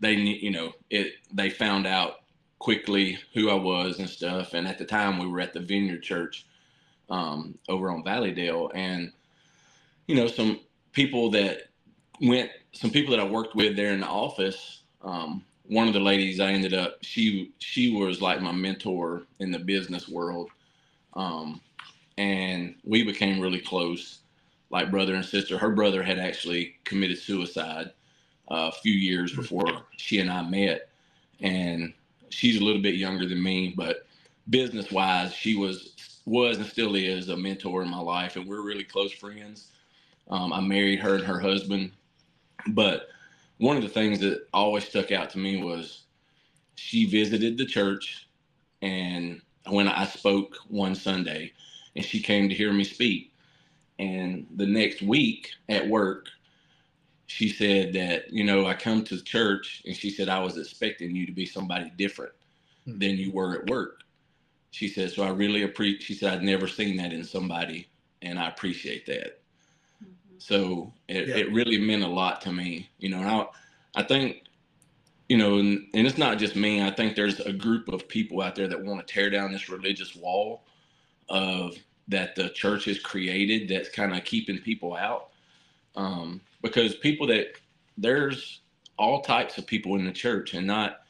they, 0.00 0.14
you 0.14 0.50
know, 0.52 0.72
it, 0.90 1.14
they 1.32 1.50
found 1.50 1.86
out 1.86 2.22
quickly 2.58 3.18
who 3.34 3.50
I 3.50 3.54
was 3.54 4.00
and 4.00 4.10
stuff. 4.10 4.54
And 4.54 4.68
at 4.68 4.78
the 4.78 4.86
time 4.86 5.18
we 5.18 5.26
were 5.28 5.40
at 5.40 5.54
the 5.54 5.60
Vineyard 5.60 6.02
Church 6.02 6.46
um, 7.10 7.58
over 7.68 7.90
on 7.90 8.04
Valleydale 8.04 8.72
and, 8.74 9.12
you 10.08 10.16
know, 10.16 10.28
some 10.28 10.60
people 10.92 11.30
that 11.32 11.69
went, 12.20 12.50
some 12.72 12.90
people 12.90 13.10
that 13.16 13.20
I 13.20 13.28
worked 13.28 13.54
with 13.56 13.76
there 13.76 13.92
in 13.92 14.00
the 14.00 14.06
office, 14.06 14.82
um, 15.02 15.44
one 15.66 15.86
of 15.88 15.94
the 15.94 16.00
ladies 16.00 16.40
I 16.40 16.52
ended 16.52 16.74
up, 16.74 16.98
she, 17.02 17.52
she 17.58 17.92
was 17.94 18.20
like 18.20 18.40
my 18.40 18.52
mentor 18.52 19.22
in 19.38 19.50
the 19.50 19.58
business 19.58 20.08
world. 20.08 20.50
Um, 21.14 21.60
and 22.18 22.74
we 22.84 23.02
became 23.02 23.40
really 23.40 23.60
close, 23.60 24.20
like 24.70 24.90
brother 24.90 25.14
and 25.14 25.24
sister. 25.24 25.58
Her 25.58 25.70
brother 25.70 26.02
had 26.02 26.18
actually 26.18 26.76
committed 26.84 27.18
suicide 27.18 27.92
uh, 28.50 28.70
a 28.70 28.72
few 28.72 28.92
years 28.92 29.34
before 29.34 29.84
she 29.96 30.20
and 30.20 30.30
I 30.30 30.42
met, 30.42 30.88
and 31.40 31.94
she's 32.28 32.60
a 32.60 32.64
little 32.64 32.82
bit 32.82 32.94
younger 32.96 33.26
than 33.26 33.42
me, 33.42 33.72
but 33.76 34.06
business 34.50 34.90
wise, 34.90 35.32
she 35.32 35.56
was 35.56 35.94
was 36.26 36.58
and 36.58 36.66
still 36.66 36.94
is 36.94 37.28
a 37.28 37.36
mentor 37.36 37.82
in 37.82 37.90
my 37.90 37.98
life, 38.00 38.36
and 38.36 38.46
we're 38.46 38.62
really 38.62 38.84
close 38.84 39.12
friends. 39.12 39.68
Um, 40.28 40.52
I 40.52 40.60
married 40.60 41.00
her 41.00 41.16
and 41.16 41.24
her 41.24 41.40
husband, 41.40 41.92
but 42.68 43.08
one 43.58 43.76
of 43.76 43.82
the 43.82 43.88
things 43.88 44.20
that 44.20 44.46
always 44.52 44.84
stuck 44.84 45.12
out 45.12 45.30
to 45.30 45.38
me 45.38 45.62
was 45.62 46.04
she 46.76 47.06
visited 47.06 47.58
the 47.58 47.66
church, 47.66 48.28
and 48.82 49.40
when 49.68 49.88
I 49.88 50.06
spoke 50.06 50.56
one 50.68 50.94
Sunday, 50.94 51.52
and 51.96 52.04
she 52.04 52.20
came 52.20 52.48
to 52.48 52.54
hear 52.54 52.72
me 52.72 52.84
speak. 52.84 53.32
And 53.98 54.46
the 54.56 54.66
next 54.66 55.02
week 55.02 55.50
at 55.68 55.86
work, 55.86 56.28
she 57.26 57.48
said 57.48 57.92
that, 57.92 58.32
you 58.32 58.44
know, 58.44 58.66
I 58.66 58.74
come 58.74 59.04
to 59.04 59.22
church 59.22 59.82
and 59.86 59.94
she 59.94 60.10
said, 60.10 60.28
I 60.28 60.40
was 60.40 60.56
expecting 60.56 61.14
you 61.14 61.26
to 61.26 61.32
be 61.32 61.46
somebody 61.46 61.92
different 61.96 62.32
hmm. 62.84 62.98
than 62.98 63.16
you 63.16 63.30
were 63.32 63.60
at 63.60 63.68
work. 63.68 64.00
She 64.70 64.88
said, 64.88 65.10
so 65.10 65.22
I 65.22 65.30
really 65.30 65.62
appreciate, 65.62 66.02
she 66.02 66.14
said, 66.14 66.32
I'd 66.32 66.42
never 66.42 66.66
seen 66.66 66.96
that 66.96 67.12
in 67.12 67.24
somebody 67.24 67.88
and 68.22 68.38
I 68.38 68.48
appreciate 68.48 69.06
that. 69.06 69.39
So 70.40 70.92
it, 71.06 71.28
yeah. 71.28 71.36
it 71.36 71.52
really 71.52 71.78
meant 71.78 72.02
a 72.02 72.08
lot 72.08 72.40
to 72.42 72.52
me, 72.52 72.88
you 72.98 73.10
know, 73.10 73.52
I, 73.94 74.00
I 74.00 74.02
think, 74.02 74.44
you 75.28 75.36
know, 75.36 75.58
and, 75.58 75.86
and 75.94 76.06
it's 76.06 76.18
not 76.18 76.38
just 76.38 76.56
me. 76.56 76.82
I 76.82 76.90
think 76.90 77.14
there's 77.14 77.40
a 77.40 77.52
group 77.52 77.88
of 77.88 78.08
people 78.08 78.40
out 78.40 78.54
there 78.54 78.66
that 78.66 78.82
want 78.82 79.06
to 79.06 79.12
tear 79.12 79.28
down 79.28 79.52
this 79.52 79.68
religious 79.68 80.16
wall 80.16 80.64
of 81.28 81.76
that 82.08 82.34
the 82.34 82.48
church 82.48 82.86
has 82.86 82.98
created 82.98 83.68
that's 83.68 83.90
kind 83.90 84.16
of 84.16 84.24
keeping 84.24 84.58
people 84.58 84.96
out. 84.96 85.28
Um, 85.94 86.40
because 86.62 86.94
people 86.96 87.26
that 87.28 87.56
there's 87.98 88.60
all 88.98 89.20
types 89.20 89.58
of 89.58 89.66
people 89.66 89.96
in 89.96 90.04
the 90.04 90.12
church 90.12 90.54
and 90.54 90.66
not 90.66 91.00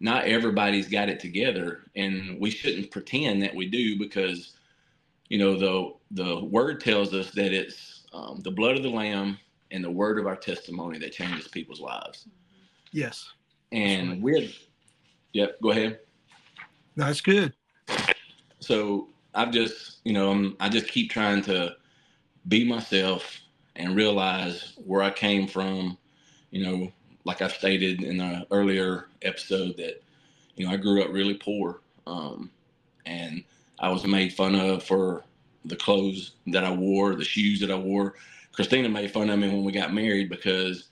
not 0.00 0.24
everybody's 0.24 0.88
got 0.88 1.08
it 1.08 1.20
together 1.20 1.82
and 1.94 2.40
we 2.40 2.50
shouldn't 2.50 2.90
pretend 2.90 3.42
that 3.42 3.54
we 3.54 3.66
do 3.66 3.98
because 3.98 4.54
you 5.28 5.38
know 5.38 5.56
the 5.56 5.92
the 6.22 6.44
word 6.44 6.80
tells 6.80 7.12
us 7.12 7.30
that 7.32 7.52
it's 7.52 7.91
um, 8.12 8.40
the 8.42 8.50
blood 8.50 8.76
of 8.76 8.82
the 8.82 8.90
lamb 8.90 9.38
and 9.70 9.82
the 9.82 9.90
word 9.90 10.18
of 10.18 10.26
our 10.26 10.36
testimony 10.36 10.98
that 10.98 11.12
changes 11.12 11.48
people's 11.48 11.80
lives 11.80 12.28
yes 12.92 13.32
and 13.72 14.10
right. 14.10 14.20
we're 14.20 14.48
yep 15.32 15.60
go 15.60 15.70
ahead 15.70 16.00
that's 16.96 17.20
good 17.20 17.52
so 18.60 19.08
I've 19.34 19.50
just, 19.50 19.98
you 20.04 20.12
know, 20.12 20.30
I'm, 20.30 20.56
I 20.60 20.68
just 20.68 20.88
keep 20.88 21.10
trying 21.10 21.42
to 21.42 21.76
be 22.48 22.64
myself 22.64 23.40
and 23.76 23.96
realize 23.96 24.74
where 24.84 25.02
I 25.02 25.10
came 25.10 25.46
from. 25.46 25.96
You 26.50 26.64
know, 26.64 26.92
like 27.24 27.40
I 27.40 27.48
stated 27.48 28.02
in 28.02 28.20
an 28.20 28.44
earlier 28.50 29.08
episode 29.22 29.76
that, 29.78 30.02
you 30.56 30.66
know, 30.66 30.72
I 30.72 30.76
grew 30.76 31.02
up 31.02 31.10
really 31.10 31.34
poor. 31.34 31.80
Um, 32.06 32.50
and 33.06 33.42
I 33.78 33.88
was 33.90 34.06
made 34.06 34.32
fun 34.32 34.54
of 34.54 34.84
for 34.84 35.24
the 35.64 35.76
clothes 35.76 36.32
that 36.48 36.64
I 36.64 36.70
wore, 36.70 37.14
the 37.14 37.24
shoes 37.24 37.60
that 37.60 37.70
I 37.70 37.76
wore. 37.76 38.14
Christina 38.52 38.88
made 38.88 39.10
fun 39.10 39.30
of 39.30 39.38
me 39.38 39.48
when 39.48 39.64
we 39.64 39.72
got 39.72 39.94
married 39.94 40.28
because 40.28 40.88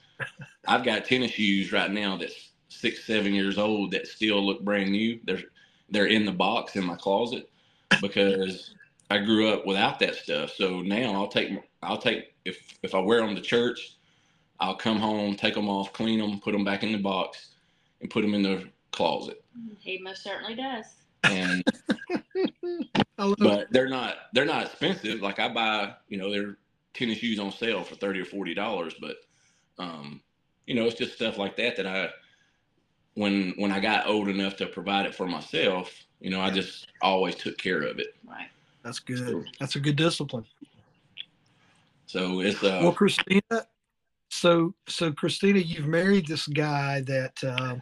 I've 0.67 0.83
got 0.83 1.05
tennis 1.05 1.31
shoes 1.31 1.71
right 1.71 1.91
now 1.91 2.17
that's 2.17 2.51
six, 2.69 3.05
seven 3.05 3.33
years 3.33 3.57
old 3.57 3.91
that 3.91 4.07
still 4.07 4.43
look 4.43 4.61
brand 4.61 4.91
new. 4.91 5.19
They're 5.25 5.43
they're 5.89 6.07
in 6.07 6.25
the 6.25 6.31
box 6.31 6.75
in 6.75 6.85
my 6.85 6.95
closet 6.95 7.49
because 8.01 8.73
I 9.09 9.17
grew 9.19 9.49
up 9.49 9.65
without 9.65 9.99
that 9.99 10.15
stuff. 10.15 10.51
So 10.51 10.81
now 10.81 11.13
I'll 11.13 11.27
take 11.27 11.51
I'll 11.83 11.97
take 11.97 12.33
if 12.45 12.57
if 12.81 12.95
I 12.95 12.99
wear 12.99 13.19
them 13.19 13.35
to 13.35 13.41
church, 13.41 13.97
I'll 14.59 14.75
come 14.75 14.97
home, 14.97 15.35
take 15.35 15.53
them 15.53 15.69
off, 15.69 15.93
clean 15.93 16.19
them, 16.19 16.39
put 16.39 16.53
them 16.53 16.63
back 16.63 16.83
in 16.83 16.91
the 16.91 16.97
box, 16.97 17.49
and 17.99 18.09
put 18.09 18.21
them 18.21 18.33
in 18.33 18.43
the 18.43 18.69
closet. 18.91 19.43
He 19.79 19.99
most 19.99 20.23
certainly 20.23 20.55
does. 20.55 20.85
And 21.23 21.63
but 23.37 23.71
they're 23.71 23.89
not 23.89 24.15
they're 24.33 24.45
not 24.45 24.65
expensive. 24.65 25.21
Like 25.21 25.39
I 25.39 25.49
buy, 25.49 25.93
you 26.07 26.17
know, 26.17 26.31
they're 26.31 26.57
tennis 26.93 27.19
shoes 27.19 27.39
on 27.39 27.51
sale 27.51 27.83
for 27.83 27.95
thirty 27.95 28.19
or 28.21 28.25
forty 28.25 28.53
dollars, 28.53 28.95
but 28.99 29.17
um, 29.77 30.21
you 30.65 30.75
know, 30.75 30.85
it's 30.85 30.97
just 30.97 31.13
stuff 31.13 31.37
like 31.37 31.55
that 31.57 31.77
that 31.77 31.87
I 31.87 32.09
when 33.15 33.53
when 33.57 33.71
I 33.71 33.79
got 33.79 34.07
old 34.07 34.29
enough 34.29 34.55
to 34.57 34.67
provide 34.67 35.05
it 35.05 35.15
for 35.15 35.27
myself, 35.27 35.91
you 36.19 36.29
know, 36.29 36.41
I 36.41 36.49
just 36.49 36.87
always 37.01 37.35
took 37.35 37.57
care 37.57 37.81
of 37.81 37.99
it. 37.99 38.15
Right. 38.27 38.47
That's 38.83 38.99
good. 38.99 39.19
So, 39.19 39.43
That's 39.59 39.75
a 39.75 39.79
good 39.79 39.95
discipline. 39.95 40.45
So 42.05 42.41
it's 42.41 42.63
uh 42.63 42.79
well, 42.81 42.93
Christina. 42.93 43.67
So 44.29 44.73
so 44.87 45.11
Christina, 45.11 45.59
you've 45.59 45.87
married 45.87 46.27
this 46.27 46.47
guy 46.47 47.01
that 47.01 47.43
uh, 47.43 47.75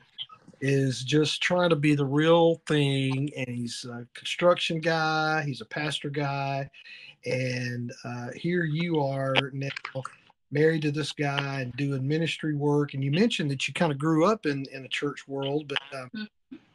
is 0.61 1.03
just 1.03 1.41
trying 1.41 1.69
to 1.69 1.75
be 1.75 1.95
the 1.95 2.05
real 2.05 2.61
thing, 2.67 3.29
and 3.35 3.47
he's 3.47 3.85
a 3.89 4.05
construction 4.13 4.79
guy. 4.79 5.43
He's 5.43 5.61
a 5.61 5.65
pastor 5.65 6.09
guy, 6.09 6.69
and 7.25 7.91
uh, 8.03 8.27
here 8.35 8.63
you 8.63 9.01
are 9.01 9.35
now 9.53 9.69
married 10.51 10.81
to 10.81 10.91
this 10.91 11.11
guy 11.11 11.61
and 11.61 11.75
doing 11.75 12.07
ministry 12.07 12.55
work. 12.55 12.93
And 12.93 13.03
you 13.03 13.11
mentioned 13.11 13.51
that 13.51 13.67
you 13.67 13.73
kind 13.73 13.91
of 13.91 13.99
grew 13.99 14.25
up 14.25 14.45
in 14.45 14.65
in 14.71 14.83
the 14.83 14.89
church 14.89 15.27
world, 15.27 15.67
but 15.67 15.79
uh, 15.93 16.05
mm-hmm. 16.05 16.23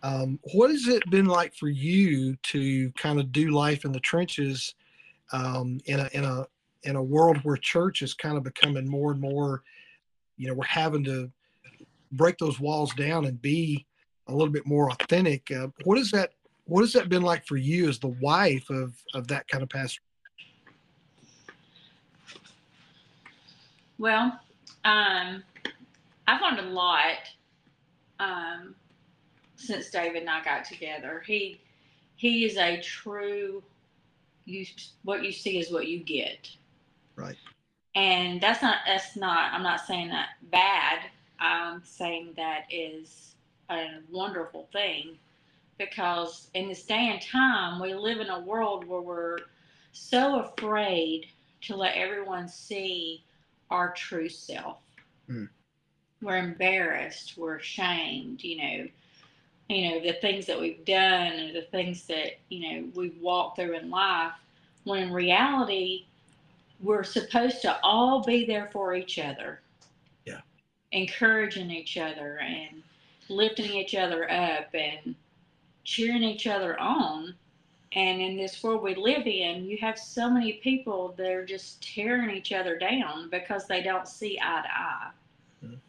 Um, 0.05 0.39
what 0.53 0.71
has 0.71 0.87
it 0.87 1.09
been 1.09 1.25
like 1.25 1.55
for 1.55 1.69
you 1.69 2.37
to 2.43 2.91
kind 2.93 3.19
of 3.19 3.33
do 3.33 3.51
life 3.51 3.87
in 3.87 3.93
the 3.93 4.01
trenches 4.01 4.75
um, 5.33 5.81
in 5.87 5.99
a 5.99 6.11
in 6.13 6.25
a 6.25 6.47
in 6.83 6.97
a 6.97 7.03
world 7.03 7.39
where 7.43 7.57
church 7.57 8.03
is 8.03 8.13
kind 8.13 8.37
of 8.37 8.43
becoming 8.43 8.87
more 8.87 9.13
and 9.13 9.21
more, 9.21 9.63
you 10.37 10.47
know, 10.47 10.53
we're 10.53 10.67
having 10.67 11.03
to 11.05 11.31
break 12.17 12.39
those 12.39 12.61
walls 12.61 12.93
down 12.95 13.25
and 13.25 13.41
be 13.41 13.87
a 14.29 14.33
little 14.33 14.53
bit 14.53 14.67
more 14.67 14.91
authentic. 14.91 15.51
Uh, 15.51 15.69
what 15.85 15.99
is 15.99 16.11
that? 16.13 16.31
What 16.67 16.81
has 16.81 16.93
that 16.95 17.09
been 17.09 17.23
like 17.23 17.47
for 17.47 17.57
you 17.57 17.89
as 17.89 17.99
the 17.99 18.09
wife 18.09 18.71
of 18.71 18.95
of 19.15 19.29
that 19.29 19.49
kind 19.49 19.63
of 19.63 19.69
pastor? 19.69 20.01
Well, 23.99 24.41
um, 24.85 25.43
I've 26.27 26.41
learned 26.41 26.61
a 26.61 26.71
lot 26.71 27.19
um, 28.19 28.75
since 29.57 29.91
David 29.91 30.23
and 30.23 30.31
I 30.31 30.43
got 30.43 30.65
together. 30.65 31.23
He 31.27 31.61
he 32.17 32.45
is 32.45 32.57
a 32.57 32.81
true 32.81 33.63
you 34.45 34.67
what 35.03 35.25
you 35.25 35.33
see 35.33 35.59
is 35.59 35.71
what 35.71 35.89
you 35.89 36.01
get. 36.01 36.49
Right. 37.17 37.37
And 37.95 38.41
that's 38.41 38.63
not 38.63 38.79
that's 38.87 39.17
not 39.17 39.53
I'm 39.53 39.63
not 39.63 39.81
saying 39.81 40.09
that 40.09 40.31
bad. 40.51 41.01
I'm 41.41 41.83
saying 41.85 42.35
that 42.37 42.65
is 42.71 43.35
a 43.71 43.99
wonderful 44.11 44.69
thing 44.73 45.19
because 45.79 46.49
in 46.55 46.69
this 46.69 46.85
day 46.85 47.11
and 47.13 47.21
time 47.21 47.81
we 47.81 47.95
live 47.95 48.21
in 48.21 48.29
a 48.29 48.41
world 48.41 48.87
where 48.87 49.01
we're 49.01 49.39
so 49.93 50.41
afraid 50.41 51.27
to 51.63 51.77
let 51.77 51.97
everyone 51.97 52.49
see 52.49 53.25
our 53.71 53.93
true 53.93 54.29
self. 54.29 54.79
Mm. 55.29 55.49
We're 56.23 56.37
embarrassed, 56.37 57.37
we're 57.37 57.57
ashamed, 57.57 58.43
you 58.45 58.57
know 58.59 58.89
you 59.69 59.91
know, 59.91 60.01
the 60.01 60.13
things 60.15 60.47
that 60.47 60.61
we've 60.61 60.85
done 60.85 61.33
and 61.33 61.57
the 61.57 61.63
things 61.63 62.07
that, 62.07 62.39
you 62.49 62.61
know, 62.61 62.89
we've 62.95 63.19
walked 63.21 63.57
through 63.57 63.77
in 63.77 63.91
life, 63.91 64.33
when 64.85 65.05
in 65.05 65.13
reality, 65.13 66.07
we're 66.81 67.05
supposed 67.05 67.63
to 67.63 67.79
all 67.83 68.23
be 68.23 68.45
there 68.45 68.69
for 68.73 68.95
each 68.95 69.19
other. 69.19 69.61
Encouraging 70.95 71.71
each 71.71 71.99
other 71.99 72.39
and 72.39 72.83
lifting 73.29 73.73
each 73.73 73.95
other 73.95 74.31
up 74.31 74.75
and 74.75 75.15
cheering 75.85 76.23
each 76.23 76.47
other 76.47 76.79
on. 76.81 77.35
And 77.93 78.21
in 78.21 78.37
this 78.37 78.63
world 78.63 78.83
we 78.83 78.95
live 78.95 79.27
in, 79.27 79.65
you 79.67 79.77
have 79.79 79.99
so 79.99 80.31
many 80.31 80.55
people 80.55 81.15
that 81.17 81.31
are 81.31 81.45
just 81.45 81.83
tearing 81.83 82.31
each 82.31 82.53
other 82.53 82.79
down 82.79 83.29
because 83.31 83.67
they 83.67 83.83
don't 83.83 84.09
see 84.09 84.39
eye 84.43 84.63
to 84.63 84.69
eye. 84.69 85.11
Mhm. 85.65 85.81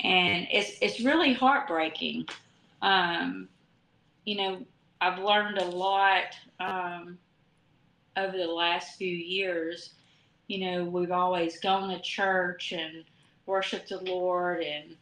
And 0.00 0.48
it's 0.50 0.78
it's 0.80 1.00
really 1.00 1.32
heartbreaking. 1.32 2.28
Um, 2.82 3.48
you 4.24 4.36
know, 4.36 4.66
I've 5.00 5.18
learned 5.18 5.58
a 5.58 5.64
lot 5.64 6.36
um, 6.60 7.18
over 8.16 8.36
the 8.36 8.46
last 8.46 8.96
few 8.96 9.14
years. 9.14 9.94
You 10.48 10.58
know, 10.58 10.84
we've 10.84 11.12
always 11.12 11.60
gone 11.60 11.88
to 11.90 12.00
church 12.00 12.72
and 12.72 13.04
worshiped 13.50 13.88
the 13.88 14.00
Lord 14.00 14.62
and 14.62 14.96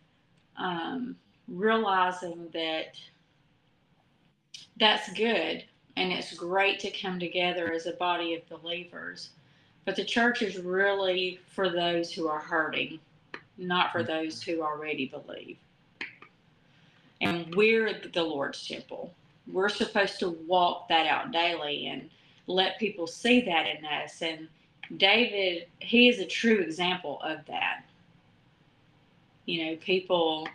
um, 0.57 1.17
realizing 1.47 2.49
that 2.55 2.97
that's 4.81 5.13
good 5.13 5.65
and 5.97 6.13
it's 6.13 6.35
great 6.35 6.81
to 6.81 6.91
come 6.91 7.21
together 7.21 7.73
as 7.73 7.87
a 7.87 7.93
body 7.93 8.35
of 8.35 8.49
believers. 8.49 9.31
But 9.85 9.97
the 9.97 10.05
church 10.05 10.43
is 10.43 10.59
really 10.59 11.41
for 11.55 11.69
those 11.69 12.13
who 12.13 12.29
are 12.29 12.41
hurting, 12.41 13.01
not 13.57 13.93
for 13.93 14.03
those 14.03 14.43
who 14.43 14.63
already 14.63 15.07
believe. 15.07 15.57
And 17.21 17.55
we're 17.55 18.01
the 18.15 18.23
Lord's 18.23 18.67
temple. 18.67 19.13
We're 19.51 19.69
supposed 19.69 20.21
to 20.21 20.31
walk 20.47 20.89
that 20.89 21.07
out 21.07 21.33
daily 21.33 21.87
and 21.87 22.09
let 22.47 22.79
people 22.79 23.07
see 23.07 23.41
that 23.43 23.67
in 23.67 23.85
us. 23.85 24.23
And 24.23 24.49
David, 24.97 25.67
he 25.81 26.09
is 26.09 26.21
a 26.21 26.27
true 26.27 26.59
example 26.59 27.21
of 27.23 27.39
that. 27.47 27.85
You 29.49 29.65
know, 29.65 29.77
people 29.77 30.47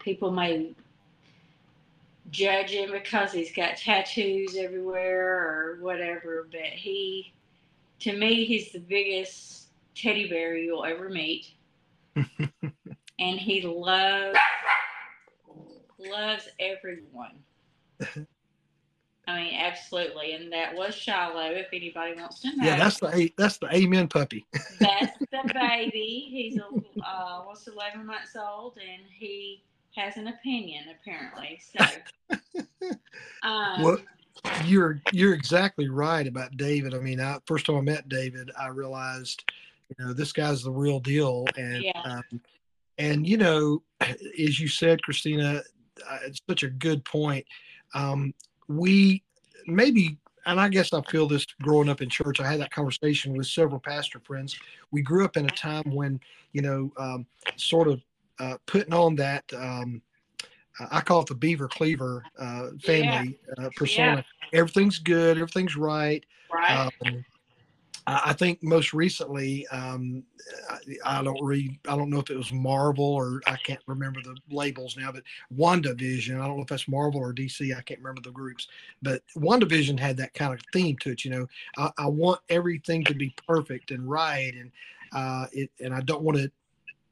people 0.00 0.32
may 0.32 0.74
judge 2.32 2.70
him 2.70 2.90
because 2.90 3.30
he's 3.30 3.52
got 3.52 3.76
tattoos 3.76 4.56
everywhere 4.56 5.38
or 5.38 5.78
whatever, 5.80 6.48
but 6.50 6.62
he 6.62 7.32
to 8.00 8.16
me 8.16 8.44
he's 8.44 8.72
the 8.72 8.80
biggest 8.80 9.68
teddy 9.94 10.28
bear 10.28 10.56
you'll 10.56 10.84
ever 10.84 11.08
meet. 11.08 11.46
and 12.16 13.38
he 13.38 13.62
loves 13.62 14.36
loves 16.00 16.48
everyone. 16.58 17.38
I 19.32 19.44
mean, 19.44 19.54
absolutely, 19.54 20.34
and 20.34 20.52
that 20.52 20.74
was 20.74 20.94
Shiloh. 20.94 21.52
If 21.52 21.68
anybody 21.72 22.14
wants 22.14 22.40
to 22.40 22.48
know, 22.48 22.66
Yeah, 22.66 22.76
that's 22.76 23.00
the 23.00 23.32
that's 23.38 23.56
the 23.58 23.74
amen 23.74 24.08
puppy. 24.08 24.44
that's 24.80 25.16
the 25.18 25.50
baby. 25.54 26.28
He's 26.30 26.58
a, 26.58 26.64
uh, 26.64 27.40
almost 27.40 27.66
11 27.66 28.04
months 28.04 28.36
old, 28.36 28.76
and 28.76 29.02
he 29.10 29.64
has 29.96 30.16
an 30.16 30.28
opinion 30.28 30.84
apparently. 31.00 31.60
So, 31.60 32.40
um, 33.42 33.82
Well, 33.82 33.98
you're 34.66 35.00
you're 35.12 35.34
exactly 35.34 35.88
right 35.88 36.26
about 36.26 36.56
David. 36.58 36.94
I 36.94 36.98
mean, 36.98 37.20
I, 37.20 37.38
first 37.46 37.66
time 37.66 37.76
I 37.76 37.80
met 37.80 38.08
David, 38.08 38.50
I 38.58 38.68
realized, 38.68 39.50
you 39.88 40.04
know, 40.04 40.12
this 40.12 40.32
guy's 40.32 40.62
the 40.62 40.70
real 40.70 41.00
deal. 41.00 41.46
And 41.56 41.82
Yeah. 41.82 42.02
um, 42.04 42.40
and 42.98 43.26
you 43.26 43.38
know, 43.38 43.82
as 44.00 44.60
you 44.60 44.68
said, 44.68 45.02
Christina, 45.02 45.62
uh, 46.06 46.18
it's 46.26 46.40
such 46.48 46.64
a 46.64 46.70
good 46.70 47.02
point. 47.04 47.46
Um, 47.94 48.34
we 48.76 49.22
maybe, 49.66 50.18
and 50.46 50.60
I 50.60 50.68
guess 50.68 50.92
I 50.92 51.00
feel 51.02 51.28
this 51.28 51.46
growing 51.62 51.88
up 51.88 52.02
in 52.02 52.08
church. 52.08 52.40
I 52.40 52.50
had 52.50 52.60
that 52.60 52.72
conversation 52.72 53.36
with 53.36 53.46
several 53.46 53.80
pastor 53.80 54.20
friends. 54.20 54.58
We 54.90 55.02
grew 55.02 55.24
up 55.24 55.36
in 55.36 55.46
a 55.46 55.50
time 55.50 55.90
when, 55.92 56.20
you 56.52 56.62
know, 56.62 56.92
um, 56.96 57.26
sort 57.56 57.88
of 57.88 58.00
uh, 58.40 58.56
putting 58.66 58.92
on 58.92 59.14
that. 59.16 59.44
Um, 59.56 60.02
I 60.90 61.00
call 61.00 61.20
it 61.20 61.28
the 61.28 61.34
beaver 61.34 61.68
cleaver 61.68 62.24
uh, 62.38 62.68
family 62.82 63.38
uh, 63.58 63.68
persona. 63.76 64.24
Everything's 64.52 64.98
good. 64.98 65.36
Everything's 65.36 65.76
right. 65.76 66.24
right? 66.52 66.90
Um, 67.04 67.24
I 68.06 68.32
think 68.32 68.62
most 68.62 68.92
recently, 68.92 69.66
um, 69.68 70.24
I, 70.68 71.18
I 71.20 71.22
don't 71.22 71.42
read. 71.42 71.78
I 71.86 71.96
don't 71.96 72.10
know 72.10 72.18
if 72.18 72.30
it 72.30 72.36
was 72.36 72.52
Marvel 72.52 73.04
or 73.04 73.40
I 73.46 73.56
can't 73.56 73.80
remember 73.86 74.20
the 74.22 74.36
labels 74.50 74.96
now. 74.96 75.12
But 75.12 75.22
WandaVision. 75.56 76.40
I 76.40 76.46
don't 76.46 76.56
know 76.56 76.62
if 76.62 76.68
that's 76.68 76.88
Marvel 76.88 77.20
or 77.20 77.32
DC. 77.32 77.76
I 77.76 77.82
can't 77.82 78.00
remember 78.00 78.20
the 78.22 78.32
groups. 78.32 78.66
But 79.02 79.22
WandaVision 79.36 79.98
had 80.00 80.16
that 80.16 80.34
kind 80.34 80.52
of 80.52 80.60
theme 80.72 80.96
to 80.98 81.10
it. 81.10 81.24
You 81.24 81.30
know, 81.30 81.46
I, 81.78 81.90
I 81.98 82.06
want 82.06 82.40
everything 82.48 83.04
to 83.04 83.14
be 83.14 83.34
perfect 83.46 83.92
and 83.92 84.08
right, 84.08 84.52
and 84.54 84.70
uh, 85.12 85.46
it. 85.52 85.70
And 85.80 85.94
I 85.94 86.00
don't 86.00 86.22
want 86.22 86.38
to. 86.38 86.50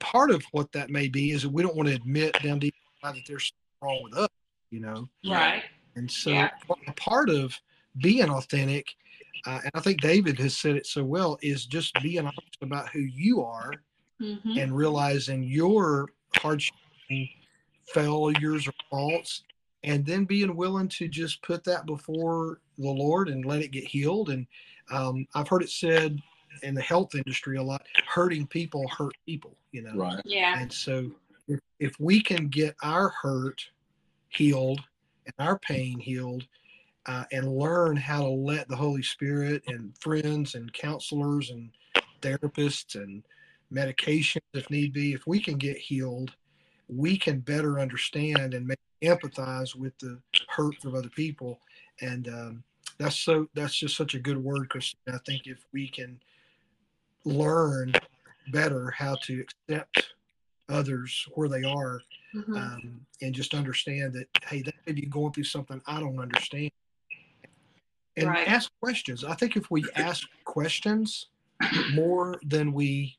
Part 0.00 0.30
of 0.30 0.42
what 0.52 0.72
that 0.72 0.88
may 0.88 1.08
be 1.08 1.32
is 1.32 1.42
that 1.42 1.50
we 1.50 1.62
don't 1.62 1.76
want 1.76 1.88
to 1.90 1.94
admit 1.94 2.34
down 2.42 2.58
deep 2.58 2.74
that 3.02 3.14
there's 3.26 3.52
something 3.52 3.96
wrong 3.96 4.02
with 4.02 4.14
us. 4.16 4.28
You 4.70 4.80
know. 4.80 5.08
right. 5.28 5.62
And 5.96 6.10
so 6.10 6.30
Yeah. 6.30 6.50
a 6.86 6.92
part 6.92 7.28
of 7.28 7.58
being 7.98 8.30
authentic, 8.30 8.94
uh, 9.46 9.60
and 9.62 9.70
I 9.74 9.80
think 9.80 10.00
David 10.00 10.38
has 10.38 10.56
said 10.56 10.76
it 10.76 10.86
so 10.86 11.04
well, 11.04 11.38
is 11.42 11.66
just 11.66 12.00
being 12.02 12.20
honest 12.20 12.58
about 12.62 12.88
who 12.90 13.00
you 13.00 13.42
are 13.42 13.72
hmm 14.18 14.36
and 14.56 14.76
realizing 14.76 15.42
your 15.42 16.10
hardships, 16.34 16.76
and 17.08 17.26
failures, 17.86 18.68
or 18.68 18.72
faults, 18.90 19.44
and 19.82 20.04
then 20.04 20.24
being 20.24 20.54
willing 20.54 20.88
to 20.88 21.08
just 21.08 21.42
put 21.42 21.64
that 21.64 21.86
before 21.86 22.60
the 22.78 22.90
Lord 22.90 23.28
and 23.28 23.44
let 23.44 23.62
it 23.62 23.70
get 23.70 23.84
healed. 23.84 24.30
And 24.30 24.46
um, 24.90 25.26
I've 25.34 25.48
heard 25.48 25.62
it 25.62 25.70
said 25.70 26.20
in 26.62 26.74
the 26.74 26.82
health 26.82 27.14
industry 27.14 27.56
a 27.56 27.62
lot 27.62 27.82
hurting 28.06 28.46
people 28.46 28.86
hurt 28.88 29.14
people, 29.26 29.56
you 29.72 29.82
know. 29.82 29.94
Right. 29.94 30.20
Yeah. 30.24 30.58
And 30.58 30.72
so 30.72 31.10
if, 31.48 31.60
if 31.78 31.94
we 31.98 32.22
can 32.22 32.48
get 32.48 32.74
our 32.82 33.08
hurt 33.08 33.60
healed 34.28 34.80
and 35.26 35.34
our 35.38 35.58
pain 35.60 35.98
healed 35.98 36.46
uh, 37.10 37.24
and 37.32 37.56
learn 37.56 37.96
how 37.96 38.20
to 38.20 38.28
let 38.28 38.68
the 38.68 38.76
Holy 38.76 39.02
Spirit 39.02 39.64
and 39.66 39.92
friends 39.98 40.54
and 40.54 40.72
counselors 40.72 41.50
and 41.50 41.70
therapists 42.22 42.94
and 42.94 43.24
medications, 43.72 44.42
if 44.54 44.70
need 44.70 44.92
be, 44.92 45.12
if 45.12 45.26
we 45.26 45.40
can 45.40 45.58
get 45.58 45.76
healed, 45.76 46.32
we 46.88 47.18
can 47.18 47.40
better 47.40 47.80
understand 47.80 48.54
and 48.54 48.64
make, 48.64 48.78
empathize 49.02 49.74
with 49.74 49.98
the 49.98 50.20
hurts 50.48 50.84
of 50.84 50.94
other 50.94 51.08
people. 51.08 51.58
And 52.00 52.28
um, 52.28 52.62
that's 52.98 53.18
so 53.18 53.48
that's 53.54 53.74
just 53.74 53.96
such 53.96 54.14
a 54.14 54.20
good 54.20 54.38
word, 54.38 54.68
Christine. 54.68 55.00
I 55.12 55.18
think 55.26 55.46
if 55.46 55.66
we 55.72 55.88
can 55.88 56.20
learn 57.24 57.92
better 58.52 58.90
how 58.90 59.16
to 59.22 59.44
accept 59.68 60.14
others 60.68 61.26
where 61.34 61.48
they 61.48 61.64
are 61.64 62.02
Mhm. 62.34 62.56
um, 62.56 63.06
and 63.20 63.34
just 63.34 63.54
understand 63.54 64.12
that 64.12 64.28
hey 64.44 64.62
they 64.62 64.72
may 64.86 64.92
be 64.92 65.06
going 65.06 65.32
through 65.32 65.44
something 65.44 65.82
i 65.86 65.98
don't 65.98 66.20
understand 66.20 66.70
and 68.20 68.28
Right. 68.28 68.48
ask 68.48 68.70
questions 68.80 69.24
i 69.24 69.34
think 69.34 69.56
if 69.56 69.70
we 69.70 69.90
ask 69.96 70.28
questions 70.44 71.26
more 71.88 72.40
than 72.44 72.72
we 72.72 73.16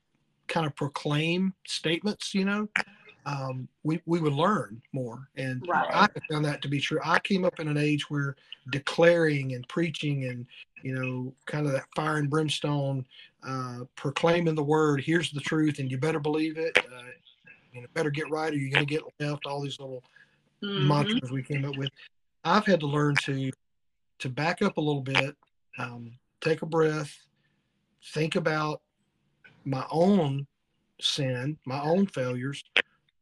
kind 0.47 0.65
of 0.65 0.75
proclaim 0.75 1.53
statements 1.65 2.33
you 2.33 2.45
know 2.45 2.67
um, 3.23 3.67
we, 3.83 4.01
we 4.07 4.19
would 4.19 4.33
learn 4.33 4.81
more 4.93 5.29
and 5.37 5.63
Right. 5.67 5.85
i 5.93 6.07
found 6.31 6.43
that 6.45 6.61
to 6.61 6.67
be 6.67 6.79
true 6.79 6.99
i 7.03 7.19
came 7.19 7.45
up 7.45 7.59
in 7.59 7.67
an 7.67 7.77
age 7.77 8.09
where 8.09 8.35
declaring 8.71 9.53
and 9.53 9.67
preaching 9.67 10.25
and 10.25 10.45
you 10.81 10.93
know 10.93 11.33
kind 11.45 11.65
of 11.67 11.71
that 11.73 11.85
fire 11.95 12.17
and 12.17 12.29
brimstone 12.29 13.05
uh, 13.47 13.79
proclaiming 13.95 14.55
the 14.55 14.63
word 14.63 15.01
here's 15.01 15.31
the 15.31 15.39
truth 15.41 15.79
and 15.79 15.91
you 15.91 15.97
better 15.97 16.19
believe 16.19 16.57
it 16.57 16.77
uh, 16.77 17.03
you 17.73 17.81
know, 17.81 17.87
better 17.93 18.09
get 18.09 18.29
right 18.29 18.53
or 18.53 18.57
you're 18.57 18.69
going 18.71 18.85
to 18.85 18.93
get 18.93 19.03
left. 19.19 19.45
All 19.45 19.61
these 19.61 19.79
little 19.79 20.03
Mhm. 20.63 20.87
mantras 20.87 21.31
we 21.31 21.41
came 21.41 21.65
up 21.65 21.75
with. 21.75 21.89
I've 22.43 22.65
had 22.65 22.79
to 22.81 22.87
learn 22.87 23.15
to 23.23 23.51
to 24.21 24.29
back 24.29 24.61
up 24.61 24.77
a 24.77 24.81
little 24.81 25.01
bit, 25.01 25.35
um, 25.77 26.11
take 26.41 26.61
a 26.61 26.65
breath, 26.65 27.13
think 28.13 28.35
about 28.35 28.81
my 29.65 29.85
own 29.91 30.47
sin, 30.99 31.57
my 31.65 31.81
own 31.81 32.07
failures. 32.07 32.63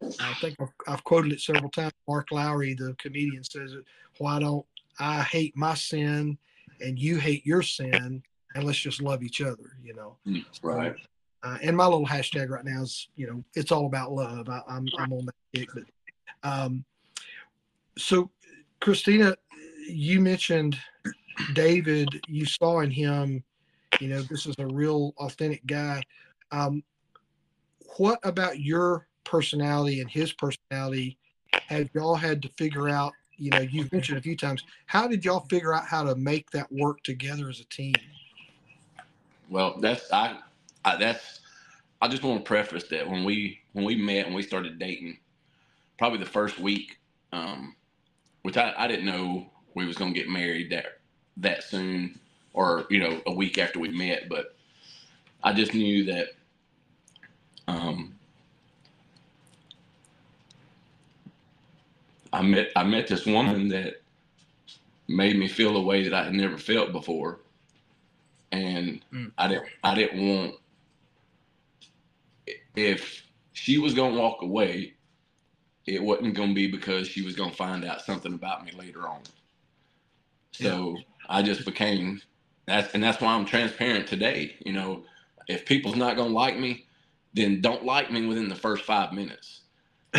I 0.01 0.33
think 0.41 0.55
I've, 0.59 0.69
I've 0.87 1.03
quoted 1.03 1.31
it 1.33 1.41
several 1.41 1.69
times. 1.71 1.93
Mark 2.07 2.31
Lowry, 2.31 2.73
the 2.73 2.95
comedian, 2.99 3.43
says 3.43 3.73
it. 3.73 3.83
Why 4.17 4.39
don't 4.39 4.65
I 4.99 5.21
hate 5.23 5.55
my 5.55 5.73
sin 5.73 6.37
and 6.81 6.97
you 6.99 7.17
hate 7.17 7.45
your 7.45 7.61
sin, 7.61 8.23
and 8.55 8.63
let's 8.63 8.79
just 8.79 9.01
love 9.01 9.23
each 9.23 9.41
other? 9.41 9.77
You 9.83 9.93
know. 9.93 10.17
Mm, 10.27 10.45
Right. 10.61 10.95
Uh, 11.41 11.57
and 11.61 11.75
my 11.75 11.85
little 11.85 12.05
hashtag 12.05 12.49
right 12.49 12.65
now 12.65 12.81
is, 12.81 13.07
you 13.15 13.25
know, 13.25 13.41
it's 13.55 13.71
all 13.71 13.85
about 13.85 14.11
love. 14.11 14.49
I, 14.49 14.61
I'm, 14.67 14.85
I'm 14.99 15.13
on 15.13 15.25
that 15.25 15.35
kick. 15.53 15.69
But 15.73 15.83
um, 16.43 16.83
so, 17.97 18.29
Christina, 18.81 19.35
you 19.89 20.21
mentioned 20.21 20.77
David. 21.53 22.21
You 22.27 22.45
saw 22.45 22.81
in 22.81 22.91
him, 22.91 23.43
you 23.99 24.07
know, 24.07 24.21
this 24.21 24.45
is 24.45 24.55
a 24.59 24.67
real 24.67 25.13
authentic 25.17 25.65
guy. 25.65 26.03
Um, 26.51 26.83
what 27.97 28.19
about 28.23 28.59
your 28.59 29.07
personality 29.23 30.01
and 30.01 30.09
his 30.09 30.33
personality? 30.33 31.17
Have 31.67 31.89
y'all 31.93 32.15
had 32.15 32.41
to 32.43 32.49
figure 32.57 32.89
out? 32.89 33.13
You 33.37 33.51
know, 33.51 33.59
you've 33.59 33.91
mentioned 33.91 34.17
a 34.17 34.21
few 34.21 34.35
times. 34.35 34.63
How 34.85 35.07
did 35.07 35.23
y'all 35.23 35.45
figure 35.49 35.73
out 35.73 35.85
how 35.85 36.03
to 36.03 36.15
make 36.15 36.51
that 36.51 36.71
work 36.71 37.03
together 37.03 37.49
as 37.49 37.59
a 37.59 37.65
team? 37.65 37.93
Well, 39.49 39.77
that's 39.79 40.11
I, 40.11 40.37
I 40.85 40.97
that's 40.97 41.39
I 42.01 42.07
just 42.07 42.23
want 42.23 42.43
to 42.43 42.47
preface 42.47 42.85
that 42.89 43.09
when 43.09 43.23
we 43.23 43.59
when 43.73 43.85
we 43.85 43.95
met 43.95 44.25
and 44.25 44.35
we 44.35 44.43
started 44.43 44.77
dating, 44.77 45.17
probably 45.97 46.19
the 46.19 46.25
first 46.25 46.59
week, 46.59 46.99
um, 47.31 47.75
which 48.43 48.57
I, 48.57 48.73
I 48.77 48.87
didn't 48.87 49.05
know 49.05 49.49
we 49.79 49.87
was 49.87 49.97
gonna 49.97 50.13
get 50.13 50.29
married 50.29 50.71
that 50.71 50.99
that 51.37 51.63
soon, 51.63 52.19
or 52.53 52.85
you 52.91 52.99
know 52.99 53.21
a 53.27 53.33
week 53.33 53.57
after 53.59 53.79
we 53.79 53.89
met, 53.89 54.29
but 54.29 54.55
I 55.43 55.53
just 55.53 55.73
knew 55.73 56.05
that 56.05 56.29
um, 57.67 58.15
I 62.33 62.43
met 62.43 62.69
I 62.75 62.83
met 62.83 63.07
this 63.07 63.25
woman 63.25 63.69
that 63.69 64.01
made 65.07 65.37
me 65.37 65.47
feel 65.47 65.77
a 65.77 65.81
way 65.81 66.03
that 66.03 66.13
I 66.13 66.25
had 66.25 66.33
never 66.33 66.57
felt 66.57 66.93
before, 66.93 67.39
and 68.51 69.01
Mm. 69.13 69.31
I 69.37 69.47
didn't 69.47 69.69
I 69.83 69.95
didn't 69.95 70.27
want 70.27 70.55
if 72.75 73.25
she 73.53 73.77
was 73.79 73.93
gonna 73.95 74.17
walk 74.19 74.41
away, 74.41 74.95
it 75.87 76.03
wasn't 76.03 76.35
gonna 76.35 76.53
be 76.53 76.67
because 76.67 77.07
she 77.07 77.23
was 77.23 77.35
gonna 77.35 77.53
find 77.53 77.85
out 77.85 78.01
something 78.01 78.33
about 78.33 78.65
me 78.65 78.71
later 78.73 79.07
on. 79.07 79.21
So 80.51 81.05
I 81.29 81.43
just 81.43 81.65
became 81.65 82.21
that's 82.67 82.93
and 82.93 83.03
that's 83.03 83.21
why 83.21 83.33
I'm 83.33 83.45
transparent 83.45 84.07
today. 84.07 84.57
You 84.65 84.73
know, 84.73 85.05
if 85.47 85.65
people's 85.65 85.95
not 85.97 86.17
gonna 86.17 86.29
like 86.33 86.59
me, 86.59 86.85
then 87.33 87.61
don't 87.61 87.85
like 87.85 88.11
me 88.11 88.27
within 88.27 88.49
the 88.49 88.55
first 88.55 88.85
five 88.85 89.13
minutes. 89.13 89.61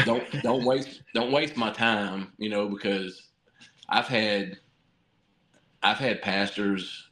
Don't 0.04 0.24
don't 0.42 0.64
waste 0.64 1.02
don't 1.14 1.32
waste 1.32 1.56
my 1.56 1.70
time, 1.72 2.32
you 2.38 2.50
know, 2.50 2.68
because 2.68 3.22
I've 3.88 4.08
had 4.08 4.58
I've 5.82 5.98
had 5.98 6.22
pastors, 6.22 7.08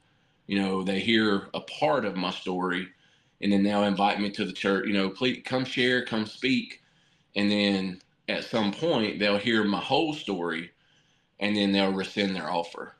you 0.46 0.60
know, 0.62 0.82
they 0.84 1.00
hear 1.00 1.48
a 1.54 1.60
part 1.62 2.04
of 2.04 2.16
my 2.16 2.30
story 2.32 2.88
and 3.42 3.52
then 3.52 3.64
they'll 3.64 3.84
invite 3.84 4.20
me 4.20 4.30
to 4.32 4.44
the 4.46 4.52
church, 4.52 4.86
you 4.88 4.94
know, 4.94 5.10
please 5.10 5.42
come 5.44 5.64
share, 5.64 6.04
come 6.04 6.26
speak. 6.26 6.82
And 7.36 7.50
then 7.50 8.02
at 8.28 8.44
some 8.44 8.72
point 8.72 9.20
they'll 9.20 9.38
hear 9.38 9.64
my 9.64 9.80
whole 9.80 10.14
story 10.14 10.72
and 11.40 11.56
then 11.56 11.72
they'll 11.72 11.92
rescind 11.92 12.36
their 12.36 12.50
offer. 12.50 12.94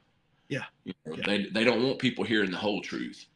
Yeah. 0.49 0.65
You 0.85 0.95
know, 1.07 1.17
Yeah. 1.17 1.23
They 1.27 1.45
they 1.51 1.65
don't 1.65 1.83
want 1.83 1.99
people 1.99 2.25
hearing 2.25 2.51
the 2.51 2.57
whole 2.57 2.81
truth. 2.81 3.27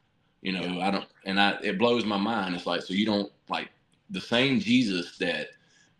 You 0.43 0.53
know, 0.53 0.81
I 0.81 0.91
don't 0.91 1.07
and 1.25 1.41
I 1.41 1.59
it 1.63 1.79
blows 1.79 2.05
my 2.05 2.17
mind. 2.17 2.55
It's 2.55 2.67
like 2.67 2.83
so 2.83 2.95
you 2.95 3.07
don't 3.07 3.33
like 3.49 3.71
the 4.11 4.21
same 4.21 4.61
Jesus 4.61 5.17
that 5.19 5.49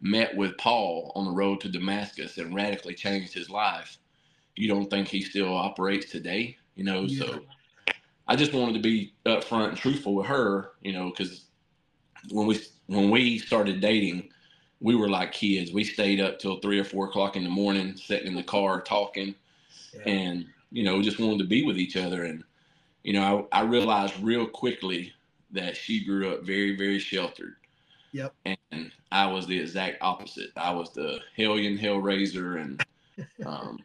met 0.01 0.37
with 0.37 0.57
Paul 0.59 1.13
on 1.15 1.25
the 1.25 1.31
road 1.31 1.61
to 1.61 1.69
Damascus 1.69 2.39
and 2.39 2.55
radically 2.55 2.95
changed 2.95 3.33
his 3.33 3.49
life. 3.49 3.99
You 4.57 4.69
don't 4.69 4.91
think 4.91 5.09
he 5.09 5.23
still 5.23 5.55
operates 5.55 6.11
today? 6.11 6.57
You 6.75 6.85
know, 6.85 7.03
Yeah. 7.03 7.25
so 7.25 7.41
I 8.29 8.37
just 8.37 8.53
wanted 8.53 8.75
to 8.75 8.81
be 8.81 9.15
upfront 9.27 9.69
and 9.71 9.77
truthful 9.77 10.15
with 10.15 10.27
her, 10.27 10.73
you 10.83 10.93
know, 10.93 11.11
because 11.11 11.45
when 12.31 12.47
we 12.47 12.61
when 12.87 13.11
we 13.11 13.39
started 13.39 13.81
dating, 13.81 14.31
we 14.81 14.95
were 14.95 15.09
like 15.09 15.33
kids. 15.33 15.73
We 15.73 15.85
stayed 15.85 16.21
up 16.21 16.39
till 16.39 16.59
three 16.61 16.79
or 16.79 16.85
four 16.85 17.07
o'clock 17.07 17.37
in 17.37 17.45
the 17.45 17.51
morning, 17.51 17.97
sitting 17.97 18.27
in 18.29 18.35
the 18.35 18.43
car 18.43 18.81
talking, 18.81 19.35
Yeah. 19.95 20.13
and 20.13 20.47
you 20.73 20.83
know, 20.85 21.03
just 21.03 21.19
wanted 21.19 21.39
to 21.39 21.45
be 21.45 21.65
with 21.65 21.79
each 21.79 21.97
other. 21.97 22.25
And 22.25 22.43
you 23.05 23.13
know, 23.13 23.49
I, 23.53 23.61
I 23.61 23.63
realized 23.63 24.15
real 24.21 24.47
quickly 24.47 25.13
that 25.51 25.77
she 25.77 26.05
grew 26.05 26.33
up 26.33 26.43
very, 26.43 26.77
very 26.77 26.99
sheltered. 26.99 27.57
Yep. 28.13 28.35
And 28.45 28.91
I 29.11 29.27
was 29.27 29.47
the 29.47 29.59
exact 29.59 29.99
opposite. 30.03 30.51
I 30.57 30.73
was 30.73 30.91
the 30.93 31.21
hellion 31.37 31.79
hellraiser, 31.79 32.61
and 32.61 32.85
um, 33.47 33.79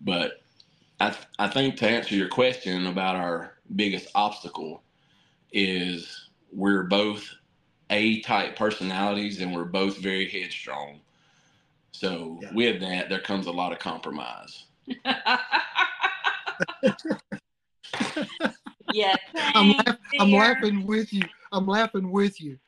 but 0.00 0.42
I 1.00 1.16
I 1.38 1.48
think 1.48 1.76
to 1.78 1.88
answer 1.88 2.14
your 2.14 2.28
question 2.28 2.86
about 2.86 3.16
our 3.16 3.54
biggest 3.74 4.08
obstacle 4.14 4.82
is 5.52 6.28
we're 6.52 6.84
both 6.84 7.28
A 7.90 8.20
type 8.20 8.56
personalities 8.56 9.40
and 9.40 9.54
we're 9.54 9.64
both 9.64 9.98
very 9.98 10.28
headstrong. 10.28 11.00
So 11.92 12.38
Yeah. 12.42 12.52
with 12.52 12.80
that, 12.80 13.08
there 13.08 13.20
comes 13.20 13.46
a 13.46 13.52
lot 13.52 13.72
of 13.72 13.78
compromise. 13.78 14.64
yeah. 18.92 19.16
I'm, 19.54 19.70
laugh- 19.72 19.98
I'm 20.20 20.32
laughing 20.32 20.86
with 20.86 21.12
you. 21.12 21.22
I'm 21.52 21.66
laughing 21.66 22.10
with 22.10 22.40
you. 22.40 22.58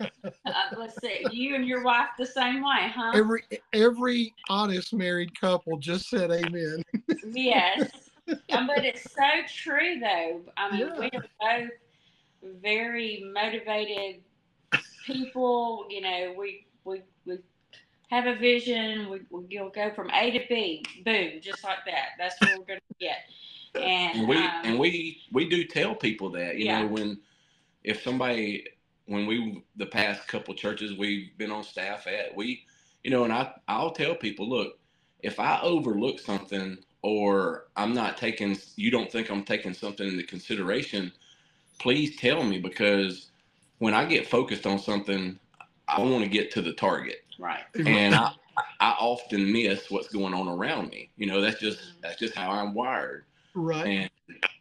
Uh, 0.00 0.52
let's 0.76 1.00
see. 1.00 1.26
You 1.30 1.54
and 1.54 1.66
your 1.66 1.82
wife 1.82 2.08
the 2.18 2.26
same 2.26 2.62
way, 2.62 2.90
huh? 2.94 3.12
Every 3.14 3.42
every 3.72 4.34
honest 4.48 4.92
married 4.94 5.38
couple 5.40 5.78
just 5.78 6.08
said 6.08 6.30
amen. 6.30 6.82
yes. 7.24 7.90
Um, 8.52 8.68
but 8.68 8.84
it's 8.84 9.02
so 9.12 9.24
true, 9.48 9.98
though. 9.98 10.42
I 10.56 10.70
mean, 10.70 10.86
Yeah. 10.86 10.98
we 11.00 11.10
are 11.14 11.24
both 11.40 11.70
very 12.62 13.24
motivated 13.34 14.22
people. 15.04 15.86
You 15.90 16.00
know, 16.02 16.34
we 16.38 16.66
we 16.84 16.94
we 16.94 17.02
have 18.10 18.26
a 18.26 18.36
vision. 18.36 19.10
We 19.10 19.20
we'll 19.30 19.70
go 19.70 19.92
from 19.94 20.10
A 20.12 20.32
to 20.32 20.40
B, 20.48 20.84
boom, 21.04 21.40
just 21.42 21.64
like 21.64 21.78
that. 21.86 22.10
That's 22.18 22.40
what 22.40 22.50
we're 22.58 22.66
going 22.66 22.80
to 22.80 22.96
get. 23.06 23.18
And, 23.80 24.12
and 24.14 24.28
we 24.28 24.36
um, 24.36 24.64
and 24.64 24.78
we 24.78 25.22
we 25.32 25.48
do 25.48 25.64
tell 25.64 25.94
people 25.96 26.30
that 26.32 26.56
you 26.58 26.66
Yeah. 26.66 26.80
know 26.82 26.86
when 26.86 27.18
if 27.84 28.02
somebody 28.02 28.66
when 29.06 29.26
we 29.26 29.64
the 29.76 29.86
past 29.86 30.28
couple 30.28 30.54
churches 30.54 30.96
we've 30.96 31.36
been 31.38 31.50
on 31.50 31.64
staff 31.64 32.06
at 32.06 32.34
we 32.36 32.64
you 33.04 33.10
know 33.10 33.24
and 33.24 33.32
i 33.32 33.52
i'll 33.68 33.92
tell 33.92 34.14
people 34.14 34.48
look 34.48 34.78
if 35.20 35.40
i 35.40 35.60
overlook 35.62 36.20
something 36.20 36.78
or 37.02 37.66
i'm 37.76 37.94
not 37.94 38.16
taking 38.16 38.56
you 38.76 38.90
don't 38.90 39.10
think 39.10 39.30
i'm 39.30 39.44
taking 39.44 39.74
something 39.74 40.08
into 40.08 40.24
consideration 40.24 41.12
please 41.80 42.16
tell 42.16 42.44
me 42.44 42.58
because 42.60 43.30
when 43.78 43.94
i 43.94 44.04
get 44.04 44.26
focused 44.28 44.66
on 44.66 44.78
something 44.78 45.38
i 45.88 46.00
want 46.00 46.24
to 46.24 46.30
get 46.30 46.52
to 46.52 46.62
the 46.62 46.72
target 46.74 47.24
right. 47.40 47.64
and 47.74 48.14
I, 48.14 48.32
I 48.80 48.90
often 48.98 49.52
miss 49.52 49.90
what's 49.90 50.08
going 50.08 50.34
on 50.34 50.48
around 50.48 50.90
me 50.90 51.10
you 51.16 51.26
know 51.26 51.40
that's 51.40 51.58
just 51.58 52.00
that's 52.02 52.18
just 52.18 52.34
how 52.34 52.50
i'm 52.50 52.74
wired 52.74 53.24
right. 53.54 53.86
and 53.86 54.10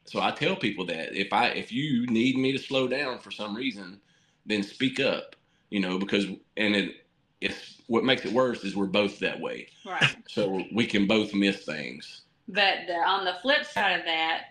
so 0.09 0.21
I 0.21 0.31
tell 0.31 0.55
people 0.55 0.87
that 0.87 1.13
if 1.13 1.31
I 1.31 1.49
if 1.49 1.71
you 1.71 2.07
need 2.07 2.35
me 2.35 2.51
to 2.51 2.57
slow 2.57 2.87
down 2.87 3.19
for 3.19 3.29
some 3.29 3.55
reason, 3.55 3.99
then 4.45 4.63
speak 4.63 4.99
up. 4.99 5.35
You 5.69 5.81
know, 5.81 5.99
because 5.99 6.25
and 6.57 6.75
it 6.75 7.05
it's 7.41 7.81
what 7.85 8.03
makes 8.03 8.25
it 8.25 8.33
worse 8.33 8.63
is 8.63 8.75
we're 8.75 8.87
both 8.87 9.19
that 9.19 9.39
way. 9.39 9.67
Right. 9.85 10.15
So 10.27 10.63
we 10.73 10.87
can 10.87 11.05
both 11.05 11.33
miss 11.35 11.63
things. 11.63 12.21
But 12.47 12.87
the, 12.87 12.95
on 12.95 13.23
the 13.23 13.35
flip 13.43 13.63
side 13.65 13.99
of 13.99 14.05
that, 14.05 14.45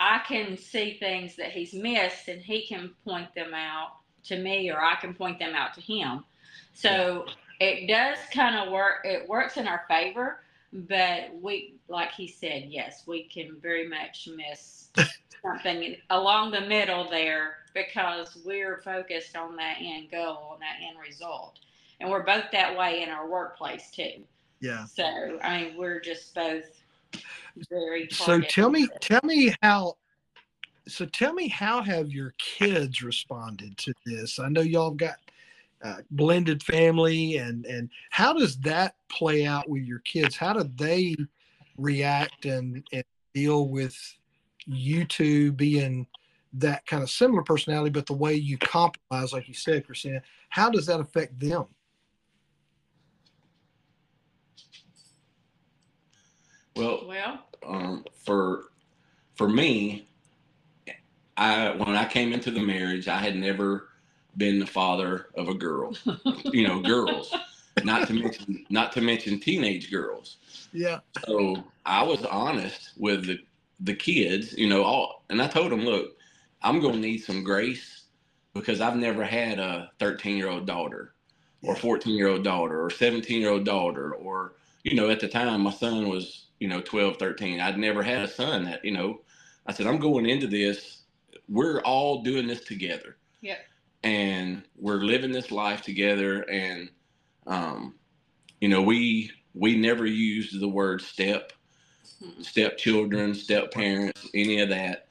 I 0.00 0.22
can 0.26 0.56
see 0.56 0.96
things 0.98 1.36
that 1.36 1.52
he's 1.52 1.74
missed 1.74 2.28
and 2.28 2.40
he 2.40 2.66
can 2.66 2.92
point 3.04 3.34
them 3.34 3.52
out 3.52 3.90
to 4.24 4.38
me 4.38 4.70
or 4.70 4.82
I 4.82 4.94
can 4.94 5.12
point 5.12 5.38
them 5.38 5.54
out 5.54 5.74
to 5.74 5.82
him. 5.82 6.24
So 6.72 7.26
it 7.60 7.88
does 7.88 8.18
kind 8.32 8.56
of 8.56 8.72
work, 8.72 9.00
it 9.04 9.28
works 9.28 9.56
in 9.56 9.66
our 9.66 9.84
favor, 9.88 10.40
but 10.72 11.30
we, 11.40 11.74
like 11.88 12.12
he 12.12 12.28
said, 12.28 12.66
yes, 12.68 13.04
we 13.06 13.24
can 13.24 13.56
very 13.60 13.88
much 13.88 14.28
miss 14.34 14.90
something 15.42 15.96
along 16.10 16.50
the 16.50 16.60
middle 16.60 17.08
there 17.10 17.56
because 17.74 18.36
we're 18.44 18.80
focused 18.82 19.36
on 19.36 19.56
that 19.56 19.76
end 19.80 20.10
goal 20.10 20.52
and 20.54 20.62
that 20.62 20.76
end 20.86 20.98
result. 20.98 21.58
And 22.00 22.10
we're 22.10 22.22
both 22.22 22.44
that 22.52 22.76
way 22.76 23.02
in 23.02 23.08
our 23.08 23.28
workplace 23.28 23.90
too. 23.90 24.22
Yeah. 24.60 24.84
So 24.84 25.38
I 25.42 25.62
mean, 25.62 25.76
we're 25.76 26.00
just 26.00 26.34
both 26.34 26.64
very. 27.70 28.08
So 28.10 28.40
tell 28.40 28.70
me, 28.70 28.88
tell 29.00 29.20
me 29.24 29.54
how. 29.62 29.96
So 30.86 31.04
tell 31.06 31.32
me 31.32 31.48
how 31.48 31.82
have 31.82 32.10
your 32.10 32.34
kids 32.38 33.02
responded 33.02 33.76
to 33.78 33.92
this? 34.06 34.38
I 34.38 34.48
know 34.48 34.62
y'all 34.62 34.90
got 34.90 35.16
uh, 35.82 35.98
blended 36.10 36.62
family, 36.62 37.36
and 37.36 37.64
and 37.66 37.90
how 38.10 38.32
does 38.32 38.56
that 38.58 38.96
play 39.08 39.46
out 39.46 39.68
with 39.68 39.82
your 39.82 40.00
kids? 40.00 40.36
How 40.36 40.52
do 40.52 40.68
they 40.76 41.16
react 41.76 42.44
and 42.44 42.86
and 42.92 43.04
deal 43.34 43.68
with 43.68 43.96
you 44.66 45.04
two 45.04 45.52
being 45.52 46.06
that 46.54 46.84
kind 46.86 47.02
of 47.02 47.10
similar 47.10 47.42
personality, 47.42 47.90
but 47.90 48.06
the 48.06 48.14
way 48.14 48.34
you 48.34 48.58
compromise, 48.58 49.32
like 49.32 49.48
you 49.48 49.54
said, 49.54 49.86
Christina? 49.86 50.22
How 50.48 50.70
does 50.70 50.86
that 50.86 51.00
affect 51.00 51.38
them? 51.38 51.66
Well, 56.76 57.04
Well, 57.06 57.44
um, 57.66 58.04
for 58.24 58.66
for 59.34 59.48
me, 59.48 60.08
I 61.36 61.70
when 61.70 61.96
I 61.96 62.04
came 62.04 62.32
into 62.32 62.50
the 62.50 62.60
marriage, 62.60 63.08
I 63.08 63.18
had 63.18 63.36
never 63.36 63.88
been 64.36 64.58
the 64.58 64.66
father 64.66 65.26
of 65.36 65.48
a 65.48 65.54
girl. 65.54 65.96
you 66.52 66.66
know, 66.66 66.80
girls. 66.80 67.34
Not 67.84 68.08
to 68.08 68.14
mention 68.14 68.66
not 68.70 68.92
to 68.92 69.00
mention 69.00 69.40
teenage 69.40 69.90
girls. 69.90 70.36
Yeah. 70.72 71.00
So 71.26 71.62
I 71.86 72.02
was 72.02 72.24
honest 72.24 72.92
with 72.96 73.26
the 73.26 73.38
the 73.80 73.94
kids, 73.94 74.56
you 74.58 74.68
know, 74.68 74.82
all 74.82 75.24
and 75.30 75.40
I 75.40 75.46
told 75.46 75.70
them, 75.72 75.84
look, 75.84 76.16
I'm 76.62 76.80
gonna 76.80 76.98
need 76.98 77.18
some 77.18 77.44
grace 77.44 78.02
because 78.52 78.80
I've 78.80 78.96
never 78.96 79.24
had 79.24 79.58
a 79.58 79.90
13 80.00 80.36
year 80.36 80.48
old 80.48 80.66
daughter 80.66 81.14
or 81.62 81.74
14 81.76 82.14
year 82.14 82.28
old 82.28 82.44
daughter 82.44 82.82
or 82.84 82.90
17 82.90 83.40
year 83.40 83.50
old 83.50 83.64
daughter 83.64 84.14
or 84.14 84.54
you 84.84 84.94
know 84.94 85.10
at 85.10 85.20
the 85.20 85.28
time 85.28 85.60
my 85.62 85.70
son 85.70 86.08
was 86.08 86.46
you 86.60 86.68
know 86.68 86.80
12 86.80 87.16
13 87.18 87.60
i'd 87.60 87.78
never 87.78 88.02
had 88.02 88.22
a 88.22 88.28
son 88.28 88.64
that 88.64 88.84
you 88.84 88.92
know 88.92 89.20
i 89.66 89.72
said 89.72 89.86
i'm 89.86 89.98
going 89.98 90.26
into 90.26 90.46
this 90.46 91.02
we're 91.48 91.80
all 91.80 92.22
doing 92.22 92.46
this 92.46 92.62
together 92.64 93.16
Yep. 93.40 93.58
And 94.02 94.62
we're 94.76 95.02
living 95.02 95.32
this 95.32 95.50
life 95.50 95.82
together 95.82 96.42
and 96.50 96.90
um, 97.46 97.94
you 98.60 98.68
know 98.68 98.82
we 98.82 99.30
we 99.54 99.76
never 99.76 100.06
used 100.06 100.60
the 100.60 100.68
word 100.68 101.00
step 101.02 101.52
Mhm. 102.22 102.44
stepchildren 102.44 103.34
step 103.34 103.72
parents 103.72 104.26
any 104.34 104.60
of 104.60 104.70
that. 104.70 105.08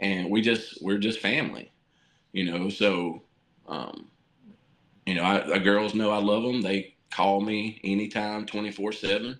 And 0.00 0.30
we 0.30 0.42
just 0.42 0.82
we're 0.82 0.98
just 0.98 1.20
family 1.20 1.72
you 2.32 2.50
know 2.50 2.68
so 2.68 3.22
um, 3.68 4.10
you 5.06 5.14
know 5.14 5.24
I, 5.24 5.40
the 5.40 5.58
girls 5.60 5.94
know 5.94 6.10
i 6.10 6.18
love 6.18 6.42
them 6.44 6.62
they 6.62 6.94
call 7.10 7.40
me 7.40 7.80
anytime 7.84 8.46
24 8.46 8.92
7 8.92 9.38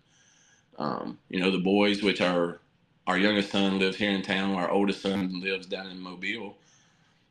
um, 0.78 1.18
you 1.28 1.40
know 1.40 1.50
the 1.50 1.58
boys 1.58 2.02
which 2.02 2.20
are 2.20 2.60
our 3.06 3.18
youngest 3.18 3.50
son 3.50 3.78
lives 3.78 3.96
here 3.96 4.10
in 4.10 4.22
town. 4.22 4.54
Our 4.54 4.70
oldest 4.70 5.02
son 5.02 5.40
lives 5.40 5.66
down 5.66 5.88
in 5.88 5.98
mobile 5.98 6.58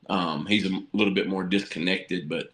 um, 0.10 0.46
he's 0.46 0.66
a 0.66 0.84
little 0.94 1.14
bit 1.14 1.28
more 1.28 1.44
disconnected 1.44 2.28
but 2.30 2.52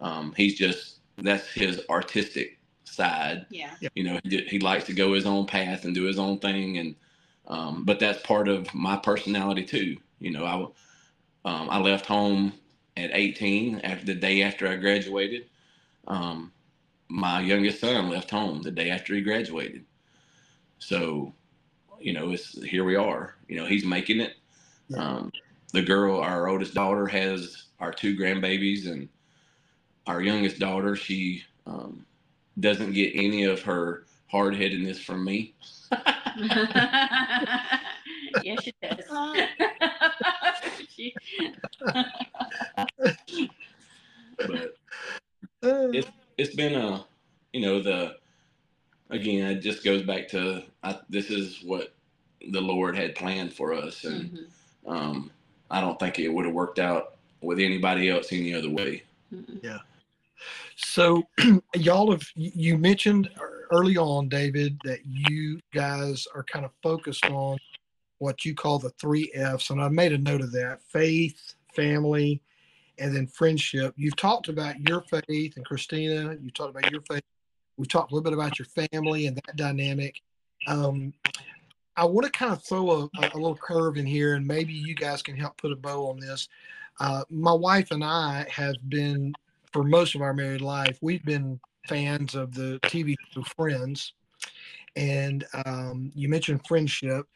um, 0.00 0.32
he's 0.36 0.56
just 0.56 0.96
that's 1.18 1.46
his 1.48 1.82
artistic 1.90 2.58
side. 2.84 3.46
Yeah. 3.50 3.70
you 3.94 4.04
know 4.04 4.18
he, 4.24 4.38
he 4.42 4.58
likes 4.58 4.84
to 4.84 4.92
go 4.92 5.14
his 5.14 5.26
own 5.26 5.46
path 5.46 5.84
and 5.84 5.94
do 5.94 6.04
his 6.04 6.18
own 6.18 6.38
thing 6.38 6.78
and 6.78 6.94
um, 7.46 7.84
but 7.84 7.98
that's 7.98 8.22
part 8.22 8.48
of 8.48 8.72
my 8.74 8.96
personality 8.96 9.64
too. 9.64 9.96
You 10.18 10.30
know 10.30 10.44
i 10.44 11.50
um, 11.50 11.70
i 11.70 11.78
left 11.78 12.06
home 12.06 12.52
at 12.96 13.10
18 13.12 13.80
after 13.80 14.06
the 14.06 14.14
day 14.14 14.42
after 14.42 14.68
i 14.68 14.76
graduated. 14.76 15.46
Um, 16.06 16.52
my 17.08 17.40
youngest 17.40 17.80
son 17.80 18.08
left 18.08 18.30
home 18.30 18.62
the 18.62 18.70
day 18.70 18.90
after 18.90 19.14
he 19.14 19.20
graduated. 19.20 19.84
So 20.78 21.34
you 22.00 22.12
know 22.12 22.30
it's 22.30 22.62
here 22.64 22.84
we 22.84 22.96
are. 22.96 23.34
You 23.48 23.56
know 23.56 23.66
he's 23.66 23.84
making 23.84 24.20
it. 24.20 24.34
Yeah. 24.88 24.98
um, 24.98 25.32
the 25.72 25.82
girl 25.82 26.20
our 26.20 26.48
oldest 26.48 26.74
daughter 26.74 27.06
has 27.06 27.64
our 27.80 27.92
two 27.92 28.16
grandbabies 28.16 28.86
and 28.90 29.08
our 30.06 30.20
youngest 30.22 30.58
daughter 30.58 30.96
she 30.96 31.42
um, 31.66 32.04
doesn't 32.58 32.92
get 32.92 33.12
any 33.14 33.44
of 33.44 33.62
her 33.62 34.04
hard-headedness 34.30 35.00
from 35.00 35.24
me 35.24 35.54
yes, 38.40 38.66
it 38.66 38.74
does. 38.80 39.04
She- 40.96 41.14
but 44.46 44.76
it's 45.92 46.08
it's 46.38 46.54
been 46.54 46.74
a 46.74 47.04
you 47.52 47.60
know 47.60 47.82
the 47.82 48.16
again 49.10 49.50
it 49.50 49.60
just 49.60 49.84
goes 49.84 50.02
back 50.02 50.28
to 50.28 50.62
I, 50.82 50.98
this 51.08 51.30
is 51.30 51.62
what 51.64 51.92
the 52.50 52.60
lord 52.60 52.96
had 52.96 53.14
planned 53.16 53.52
for 53.52 53.74
us 53.74 54.04
and 54.04 54.30
Mhm. 54.30 54.46
um, 54.86 55.30
i 55.70 55.80
don't 55.80 55.98
think 55.98 56.18
it 56.18 56.28
would 56.28 56.44
have 56.44 56.54
worked 56.54 56.78
out 56.78 57.16
with 57.40 57.58
anybody 57.58 58.10
else 58.10 58.32
any 58.32 58.54
other 58.54 58.70
way 58.70 59.02
Yeah. 59.62 59.78
So, 60.76 61.24
y'all 61.74 62.10
have 62.10 62.26
you 62.34 62.50
you 62.54 62.78
mentioned 62.78 63.30
early 63.70 63.96
on, 63.96 64.28
David, 64.28 64.78
that 64.84 65.00
you 65.04 65.60
guys 65.72 66.26
are 66.34 66.42
kind 66.42 66.64
of 66.64 66.72
focused 66.82 67.24
on 67.26 67.58
what 68.18 68.44
you 68.44 68.54
call 68.54 68.78
the 68.78 68.90
three 68.90 69.30
F's, 69.34 69.70
and 69.70 69.80
I 69.80 69.88
made 69.88 70.12
a 70.12 70.18
note 70.18 70.40
of 70.40 70.52
that: 70.52 70.80
faith, 70.88 71.54
family, 71.74 72.42
and 72.98 73.14
then 73.14 73.26
friendship. 73.26 73.94
You've 73.96 74.16
talked 74.16 74.48
about 74.48 74.80
your 74.88 75.02
faith, 75.02 75.56
and 75.56 75.64
Christina, 75.64 76.36
you 76.40 76.50
talked 76.50 76.76
about 76.76 76.90
your 76.90 77.02
faith. 77.02 77.22
We 77.76 77.86
talked 77.86 78.12
a 78.12 78.14
little 78.14 78.24
bit 78.24 78.36
about 78.36 78.58
your 78.58 78.66
family 78.66 79.26
and 79.26 79.36
that 79.36 79.56
dynamic. 79.56 80.20
Um, 80.66 81.14
I 82.00 82.04
want 82.06 82.24
to 82.24 82.32
kind 82.32 82.50
of 82.50 82.64
throw 82.64 82.90
a, 82.90 83.08
a 83.18 83.36
little 83.36 83.56
curve 83.56 83.98
in 83.98 84.06
here, 84.06 84.34
and 84.34 84.46
maybe 84.46 84.72
you 84.72 84.94
guys 84.94 85.22
can 85.22 85.36
help 85.36 85.58
put 85.58 85.70
a 85.70 85.76
bow 85.76 86.08
on 86.08 86.18
this. 86.18 86.48
Uh, 86.98 87.24
my 87.28 87.52
wife 87.52 87.90
and 87.90 88.02
I 88.02 88.46
have 88.50 88.76
been 88.88 89.34
for 89.70 89.84
most 89.84 90.14
of 90.14 90.22
our 90.22 90.32
married 90.32 90.62
life, 90.62 90.98
we've 91.02 91.24
been 91.26 91.60
fans 91.86 92.34
of 92.34 92.54
the 92.54 92.80
TV 92.84 93.14
show 93.34 93.42
Friends. 93.42 94.14
And 94.96 95.44
um, 95.66 96.10
you 96.14 96.30
mentioned 96.30 96.62
friendship. 96.66 97.26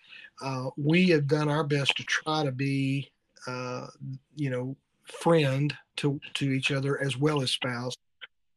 Uh, 0.43 0.71
we 0.79 1.11
have 1.11 1.27
done 1.27 1.51
our 1.51 1.63
best 1.63 1.95
to 1.99 2.03
try 2.05 2.43
to 2.43 2.51
be, 2.51 3.13
uh, 3.47 3.87
you 4.35 4.49
know, 4.49 4.77
friend 5.05 5.77
to 5.97 6.19
to 6.35 6.51
each 6.51 6.73
other 6.73 7.01
as 7.05 7.19
well 7.19 7.43
as 7.43 7.51
spouse, 7.53 7.95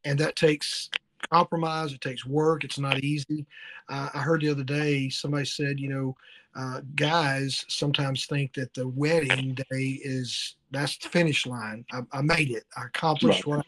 and 0.05 0.17
that 0.19 0.37
takes 0.37 0.89
compromise. 1.31 1.93
It 1.93 2.01
takes 2.01 2.25
work. 2.25 2.63
It's 2.63 2.79
not 2.79 3.03
easy. 3.03 3.45
Uh, 3.89 4.09
I 4.13 4.19
heard 4.19 4.41
the 4.41 4.49
other 4.49 4.63
day 4.63 5.09
somebody 5.09 5.45
said, 5.45 5.79
you 5.79 5.89
know, 5.89 6.15
uh, 6.55 6.81
guys 6.95 7.65
sometimes 7.67 8.25
think 8.25 8.53
that 8.55 8.73
the 8.73 8.87
wedding 8.87 9.55
day 9.69 9.99
is 10.03 10.55
that's 10.71 10.97
the 10.97 11.09
finish 11.09 11.45
line. 11.45 11.85
I, 11.91 12.01
I 12.11 12.21
made 12.21 12.51
it. 12.51 12.63
I 12.75 12.85
accomplished 12.85 13.45
Right. 13.45 13.57
what 13.57 13.65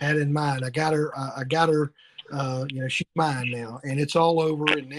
I 0.00 0.04
had 0.04 0.16
in 0.16 0.32
mind. 0.32 0.64
I 0.64 0.70
got 0.70 0.92
her. 0.92 1.16
Uh, 1.16 1.30
I 1.36 1.44
got 1.44 1.68
her. 1.68 1.92
Uh, 2.32 2.64
you 2.70 2.80
know, 2.80 2.88
she's 2.88 3.06
mine 3.14 3.50
now, 3.50 3.78
and 3.84 4.00
it's 4.00 4.16
all 4.16 4.40
over. 4.40 4.64
And 4.72 4.88
now, 4.88 4.98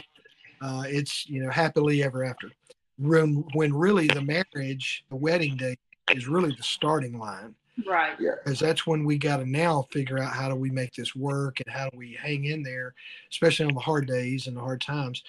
uh, 0.62 0.84
it's 0.88 1.28
you 1.28 1.44
know 1.44 1.50
happily 1.50 2.04
ever 2.04 2.24
after. 2.24 2.52
When 2.98 3.44
when 3.54 3.74
really 3.74 4.08
the 4.08 4.22
marriage, 4.22 5.04
the 5.10 5.16
wedding 5.16 5.58
day, 5.58 5.76
is 6.12 6.28
really 6.28 6.54
the 6.56 6.64
starting 6.64 7.18
line 7.18 7.56
Right. 7.86 8.16
Yeah. 8.20 8.32
Because 8.44 8.60
that's 8.60 8.88
when 8.88 9.04
we 9.04 9.18
got 9.18 9.38
to 9.38 9.46
now 9.46 9.88
figure 9.92 10.20
out 10.20 10.34
how 10.34 10.50
do 10.50 10.56
we 10.56 10.70
make 10.70 10.94
this 10.94 11.16
work 11.16 11.60
and 11.66 11.76
how 11.76 11.90
do 11.90 11.98
we 11.98 12.18
hang 12.22 12.46
in 12.46 12.64
there, 12.64 12.94
especially 13.32 13.66
on 13.66 13.74
the 13.74 13.80
hard 13.80 14.08
days 14.08 14.48
and 14.48 14.56
the 14.56 14.62
hard 14.62 14.82
times. 14.82 15.24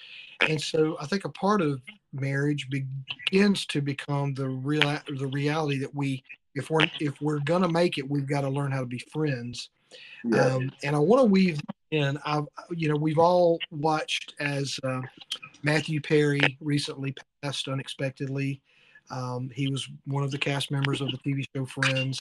And 0.47 0.61
so 0.61 0.97
I 1.01 1.05
think 1.05 1.25
a 1.25 1.29
part 1.29 1.61
of 1.61 1.81
marriage 2.13 2.67
begins 2.69 3.65
to 3.67 3.81
become 3.81 4.33
the 4.33 4.47
real 4.47 4.97
the 5.17 5.27
reality 5.27 5.77
that 5.79 5.93
we 5.93 6.23
if 6.55 6.69
we're 6.69 6.87
if 6.99 7.21
we're 7.21 7.39
gonna 7.39 7.69
make 7.69 7.97
it, 7.97 8.09
we've 8.09 8.27
got 8.27 8.41
to 8.41 8.49
learn 8.49 8.71
how 8.71 8.79
to 8.79 8.85
be 8.85 8.99
friends. 9.11 9.69
Um, 10.33 10.71
and 10.83 10.95
I 10.95 10.99
want 10.99 11.21
to 11.21 11.25
weave 11.25 11.59
in. 11.91 12.17
I, 12.25 12.41
you 12.71 12.89
know, 12.89 12.95
we've 12.95 13.19
all 13.19 13.59
watched 13.71 14.33
as 14.39 14.79
uh, 14.83 15.01
Matthew 15.63 16.01
Perry 16.01 16.57
recently 16.59 17.15
passed 17.41 17.67
unexpectedly. 17.67 18.61
Um, 19.09 19.49
he 19.53 19.69
was 19.69 19.87
one 20.05 20.23
of 20.23 20.31
the 20.31 20.37
cast 20.37 20.71
members 20.71 20.99
of 20.99 21.09
the 21.11 21.17
TV 21.17 21.45
show 21.55 21.65
Friends. 21.65 22.19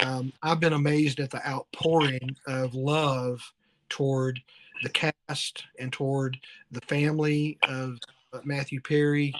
Um, 0.00 0.32
I've 0.42 0.60
been 0.60 0.74
amazed 0.74 1.20
at 1.20 1.30
the 1.30 1.46
outpouring 1.48 2.36
of 2.46 2.74
love 2.74 3.40
toward 3.88 4.40
the 4.82 4.90
cast 4.90 5.64
and 5.78 5.92
toward 5.92 6.36
the 6.70 6.80
family 6.82 7.58
of 7.68 7.98
uh, 8.32 8.40
Matthew 8.44 8.80
Perry, 8.80 9.34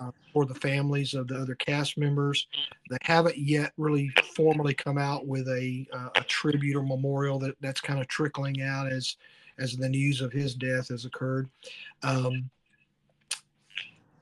uh, 0.00 0.10
for 0.32 0.44
the 0.44 0.54
families 0.54 1.14
of 1.14 1.28
the 1.28 1.36
other 1.36 1.54
cast 1.54 1.96
members. 1.96 2.46
They 2.90 2.98
haven't 3.02 3.38
yet 3.38 3.72
really 3.76 4.10
formally 4.34 4.74
come 4.74 4.98
out 4.98 5.26
with 5.26 5.48
a, 5.48 5.86
uh, 5.92 6.08
a 6.16 6.22
tribute 6.24 6.76
or 6.76 6.82
memorial 6.82 7.38
that 7.40 7.54
that's 7.60 7.80
kind 7.80 8.00
of 8.00 8.08
trickling 8.08 8.62
out 8.62 8.90
as 8.90 9.16
as 9.58 9.76
the 9.76 9.88
news 9.88 10.20
of 10.20 10.32
his 10.32 10.54
death 10.54 10.88
has 10.88 11.04
occurred. 11.04 11.48
Um, 12.02 12.50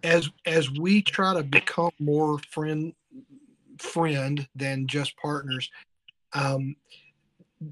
as 0.03 0.29
as 0.47 0.71
we 0.71 1.03
try 1.03 1.35
to 1.35 1.43
become 1.43 1.93
more 1.99 2.39
friend 2.51 2.93
friend 3.81 4.47
than 4.55 4.87
just 4.87 5.17
partners, 5.17 5.71
um, 6.33 6.77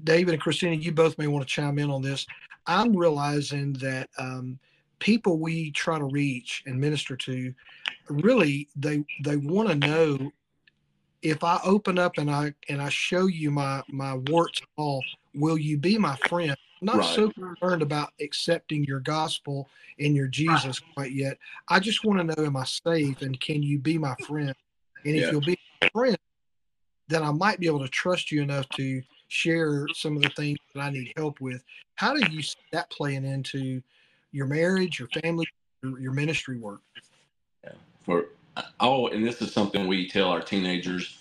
David 0.03 0.33
and 0.33 0.41
Christina, 0.41 0.75
you 0.75 0.91
both 0.91 1.17
may 1.17 1.27
want 1.27 1.47
to 1.47 1.51
chime 1.51 1.79
in 1.79 1.89
on 1.89 2.01
this. 2.01 2.27
I'm 2.67 2.95
realizing 2.95 3.73
that 3.73 4.09
um, 4.17 4.59
people 4.99 5.39
we 5.39 5.71
try 5.71 5.97
to 5.97 6.05
reach 6.05 6.63
and 6.65 6.79
minister 6.79 7.15
to, 7.15 7.53
really 8.09 8.67
they 8.75 9.03
they 9.23 9.37
want 9.37 9.69
to 9.69 9.75
know 9.75 10.31
if 11.21 11.43
I 11.43 11.59
open 11.63 11.99
up 11.99 12.17
and 12.17 12.29
I 12.29 12.53
and 12.69 12.81
I 12.81 12.89
show 12.89 13.27
you 13.27 13.51
my 13.51 13.83
my 13.87 14.15
warts 14.15 14.59
and 14.59 14.67
all, 14.77 15.03
will 15.33 15.57
you 15.57 15.77
be 15.77 15.97
my 15.97 16.15
friend? 16.15 16.55
I'm 16.81 16.85
not 16.85 16.97
Right. 16.97 17.15
so 17.15 17.31
concerned 17.31 17.81
about 17.81 18.13
accepting 18.21 18.83
your 18.85 19.01
gospel 19.01 19.69
and 19.99 20.15
your 20.15 20.27
Jesus 20.27 20.79
quite 20.79 21.11
yet. 21.11 21.37
I 21.67 21.79
just 21.79 22.05
want 22.05 22.19
to 22.19 22.23
know, 22.23 22.45
am 22.45 22.55
I 22.55 22.63
safe 22.63 23.21
and 23.21 23.39
can 23.39 23.61
you 23.61 23.79
be 23.79 23.97
my 23.97 24.15
friend? 24.15 24.53
And 25.05 25.15
if 25.15 25.23
Yeah. 25.23 25.31
you'll 25.31 25.41
be 25.41 25.57
friend, 25.93 26.17
then 27.07 27.23
I 27.23 27.31
might 27.31 27.59
be 27.59 27.67
able 27.67 27.79
to 27.79 27.87
trust 27.87 28.31
you 28.31 28.41
enough 28.41 28.67
to 28.69 29.01
share 29.27 29.87
some 29.93 30.15
of 30.15 30.23
the 30.23 30.29
things 30.29 30.57
that 30.73 30.81
I 30.81 30.89
need 30.89 31.13
help 31.15 31.39
with. 31.41 31.63
How 31.95 32.13
do 32.13 32.21
you 32.31 32.41
see 32.41 32.57
that 32.71 32.89
playing 32.89 33.25
into 33.25 33.81
your 34.31 34.47
marriage, 34.47 34.99
your 34.99 35.09
family, 35.09 35.47
your, 35.83 35.99
your 35.99 36.13
ministry 36.13 36.57
work? 36.57 36.81
for 38.09 38.25
oh, 38.79 39.07
and 39.07 39.25
this 39.25 39.41
is 39.41 39.53
something 39.53 39.87
we 39.87 40.09
tell 40.09 40.29
our 40.29 40.41
teenagers 40.41 41.17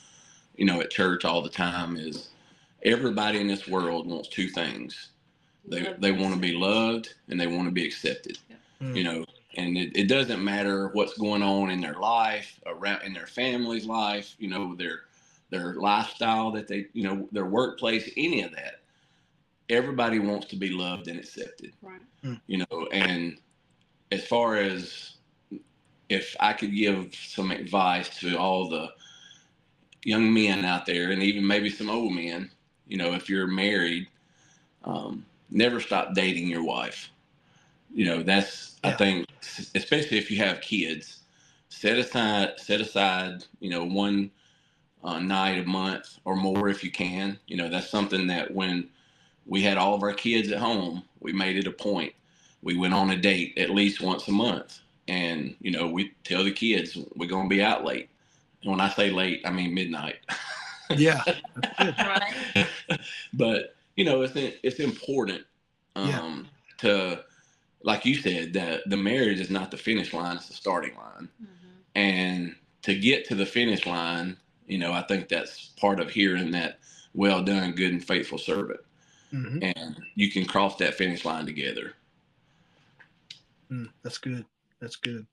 you 0.56 0.64
know 0.64 0.80
at 0.80 0.90
church 0.90 1.24
all 1.24 1.42
the 1.42 1.48
time 1.48 1.96
is 1.96 2.28
everybody 2.82 3.40
in 3.40 3.46
this 3.46 3.68
world 3.68 4.06
wants 4.06 4.28
two 4.28 4.48
things 4.48 5.10
they 5.66 5.94
they 5.98 6.12
want 6.12 6.32
to 6.32 6.40
be 6.40 6.52
loved 6.52 7.14
and 7.28 7.38
they 7.38 7.46
want 7.46 7.66
to 7.66 7.72
be 7.72 7.84
accepted 7.84 8.38
Mm. 8.80 8.96
you 8.96 9.02
know 9.02 9.24
and 9.58 9.76
it, 9.76 9.96
it 9.96 10.08
doesn't 10.08 10.42
matter 10.42 10.88
what's 10.94 11.18
going 11.18 11.42
on 11.42 11.70
in 11.70 11.80
their 11.80 11.94
life 11.94 12.60
around 12.66 13.02
in 13.02 13.12
their 13.12 13.26
family's 13.26 13.86
life 13.86 14.34
you 14.38 14.48
know 14.48 14.74
their 14.76 15.00
their 15.50 15.74
lifestyle 15.74 16.50
that 16.52 16.68
they 16.68 16.86
you 16.92 17.02
know 17.02 17.28
their 17.32 17.46
workplace 17.46 18.10
any 18.16 18.42
of 18.42 18.50
that 18.52 18.80
everybody 19.70 20.18
wants 20.18 20.46
to 20.46 20.56
be 20.56 20.70
loved 20.70 21.08
and 21.08 21.18
accepted 21.18 21.72
Right. 21.82 22.00
you 22.46 22.58
know 22.58 22.86
and 22.92 23.38
as 24.12 24.26
far 24.26 24.56
as 24.56 25.14
if 26.08 26.36
i 26.40 26.52
could 26.52 26.74
give 26.74 27.14
some 27.14 27.50
advice 27.50 28.18
to 28.20 28.36
all 28.36 28.68
the 28.68 28.90
young 30.04 30.32
men 30.32 30.64
out 30.64 30.86
there, 30.86 31.10
and 31.10 31.22
even 31.22 31.46
maybe 31.46 31.70
some 31.70 31.90
old 31.90 32.14
men, 32.14 32.50
you 32.86 32.96
know, 32.96 33.14
if 33.14 33.28
you're 33.28 33.46
married, 33.46 34.08
um, 34.84 35.24
never 35.50 35.80
stop 35.80 36.14
dating 36.14 36.48
your 36.48 36.64
wife. 36.64 37.10
You 37.92 38.06
know, 38.06 38.22
that's 38.22 38.76
I 38.84 38.90
Yeah. 38.90 38.96
think, 38.96 39.26
especially 39.74 40.18
if 40.18 40.30
you 40.30 40.38
have 40.38 40.60
kids, 40.60 41.20
set 41.68 41.98
aside 41.98 42.58
set 42.58 42.80
aside, 42.80 43.44
you 43.60 43.70
know, 43.70 43.84
one 43.84 44.30
uh, 45.04 45.18
night 45.18 45.58
a 45.58 45.64
month 45.66 46.18
or 46.24 46.36
more 46.36 46.68
if 46.68 46.84
you 46.84 46.90
can. 46.90 47.38
You 47.46 47.56
know, 47.56 47.68
that's 47.68 47.90
something 47.90 48.26
that 48.28 48.54
when 48.54 48.88
we 49.46 49.62
had 49.62 49.78
all 49.78 49.94
of 49.94 50.02
our 50.02 50.14
kids 50.14 50.50
at 50.52 50.58
home, 50.58 51.04
we 51.20 51.32
made 51.32 51.56
it 51.56 51.66
a 51.66 51.72
point. 51.72 52.12
We 52.62 52.76
went 52.76 52.94
on 52.94 53.10
a 53.10 53.16
date 53.16 53.56
at 53.58 53.70
least 53.70 54.00
once 54.02 54.28
a 54.28 54.32
month, 54.32 54.80
and 55.08 55.56
you 55.60 55.70
know, 55.70 55.86
we 55.88 56.12
tell 56.24 56.44
the 56.44 56.52
kids 56.52 56.98
we're 57.16 57.28
gonna 57.28 57.48
be 57.48 57.62
out 57.62 57.84
late. 57.84 58.10
And 58.62 58.70
when 58.72 58.80
I 58.80 58.88
say 58.90 59.10
late, 59.10 59.42
I 59.44 59.50
mean 59.50 59.74
midnight. 59.74 60.16
Yeah. 60.96 61.22
Right. 61.98 62.34
but 63.34 63.76
you 63.96 64.04
know, 64.04 64.22
it's 64.22 64.34
it's 64.36 64.80
important 64.80 65.42
um, 65.96 66.08
Yeah. 66.08 66.78
to, 66.78 67.24
like 67.82 68.04
you 68.04 68.14
said, 68.16 68.52
that 68.54 68.88
the 68.88 68.96
marriage 68.96 69.40
is 69.40 69.50
not 69.50 69.70
the 69.70 69.76
finish 69.76 70.12
line; 70.12 70.36
it's 70.36 70.48
the 70.48 70.54
starting 70.54 70.96
line. 70.96 71.28
Mhm. 71.42 71.46
And 71.94 72.56
to 72.82 72.94
get 72.94 73.26
to 73.26 73.34
the 73.34 73.46
finish 73.46 73.86
line, 73.86 74.36
you 74.66 74.78
know, 74.78 74.92
I 74.92 75.02
think 75.02 75.28
that's 75.28 75.66
part 75.80 76.00
of 76.00 76.10
hearing 76.10 76.50
that 76.52 76.80
"well 77.14 77.42
done, 77.42 77.72
good 77.72 77.92
and 77.92 78.04
faithful 78.04 78.38
servant," 78.38 78.80
Mhm. 79.32 79.72
and 79.76 79.96
you 80.14 80.30
can 80.30 80.44
cross 80.44 80.76
that 80.76 80.94
finish 80.94 81.24
line 81.24 81.46
together. 81.46 81.94
Mm, 83.70 83.92
that's 84.02 84.18
good. 84.18 84.44
That's 84.80 84.96
good. 84.96 85.26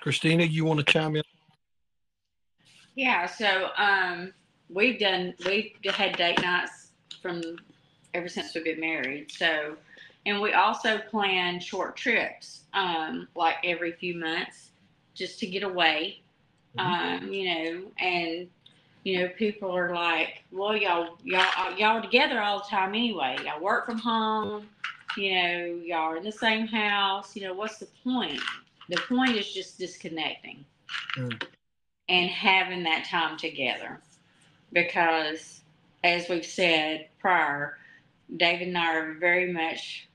Christina, 0.00 0.44
you 0.44 0.64
want 0.64 0.84
to 0.84 0.92
chime 0.92 1.16
in? 1.16 1.22
Yeah, 2.96 3.26
so 3.26 3.70
um, 3.76 4.32
we've 4.68 4.98
done 4.98 5.34
we've 5.46 5.72
had 5.84 6.16
date 6.16 6.40
nights 6.42 6.92
from 7.22 7.42
ever 8.12 8.28
since 8.28 8.54
we've 8.54 8.64
been 8.64 8.80
married. 8.80 9.30
So, 9.30 9.76
and 10.26 10.40
we 10.40 10.52
also 10.52 10.98
plan 10.98 11.60
short 11.60 11.96
trips, 11.96 12.62
um, 12.72 13.28
like 13.34 13.56
every 13.64 13.92
few 13.92 14.16
months, 14.16 14.70
just 15.14 15.38
to 15.40 15.46
get 15.46 15.62
away. 15.62 16.20
Um, 16.76 17.32
you 17.32 17.54
know, 17.54 17.82
and 17.98 18.48
you 19.04 19.20
know, 19.20 19.28
people 19.28 19.70
are 19.70 19.94
like, 19.94 20.42
"Well, 20.50 20.76
y'all, 20.76 21.18
y'all, 21.22 21.76
y'all 21.76 21.98
are 21.98 22.02
together 22.02 22.40
all 22.40 22.58
the 22.58 22.64
time 22.64 22.90
anyway. 22.90 23.36
Y'all 23.44 23.62
work 23.62 23.86
from 23.86 23.98
home. 23.98 24.68
You 25.16 25.34
know, 25.34 25.80
y'all 25.84 26.12
are 26.12 26.16
in 26.16 26.24
the 26.24 26.32
same 26.32 26.66
house. 26.66 27.36
You 27.36 27.42
know, 27.42 27.54
what's 27.54 27.78
the 27.78 27.86
point? 28.02 28.40
The 28.88 28.96
point 28.96 29.36
is 29.36 29.52
just 29.52 29.78
disconnecting." 29.78 30.64
Mm. 31.16 31.42
and 32.08 32.28
having 32.28 32.82
that 32.84 33.04
time 33.04 33.36
together 33.36 34.00
because 34.72 35.60
as 36.02 36.28
we've 36.28 36.44
said 36.44 37.08
prior 37.18 37.78
david 38.36 38.68
and 38.68 38.78
i 38.78 38.94
are 38.94 39.14
very 39.14 39.52
much 39.52 40.08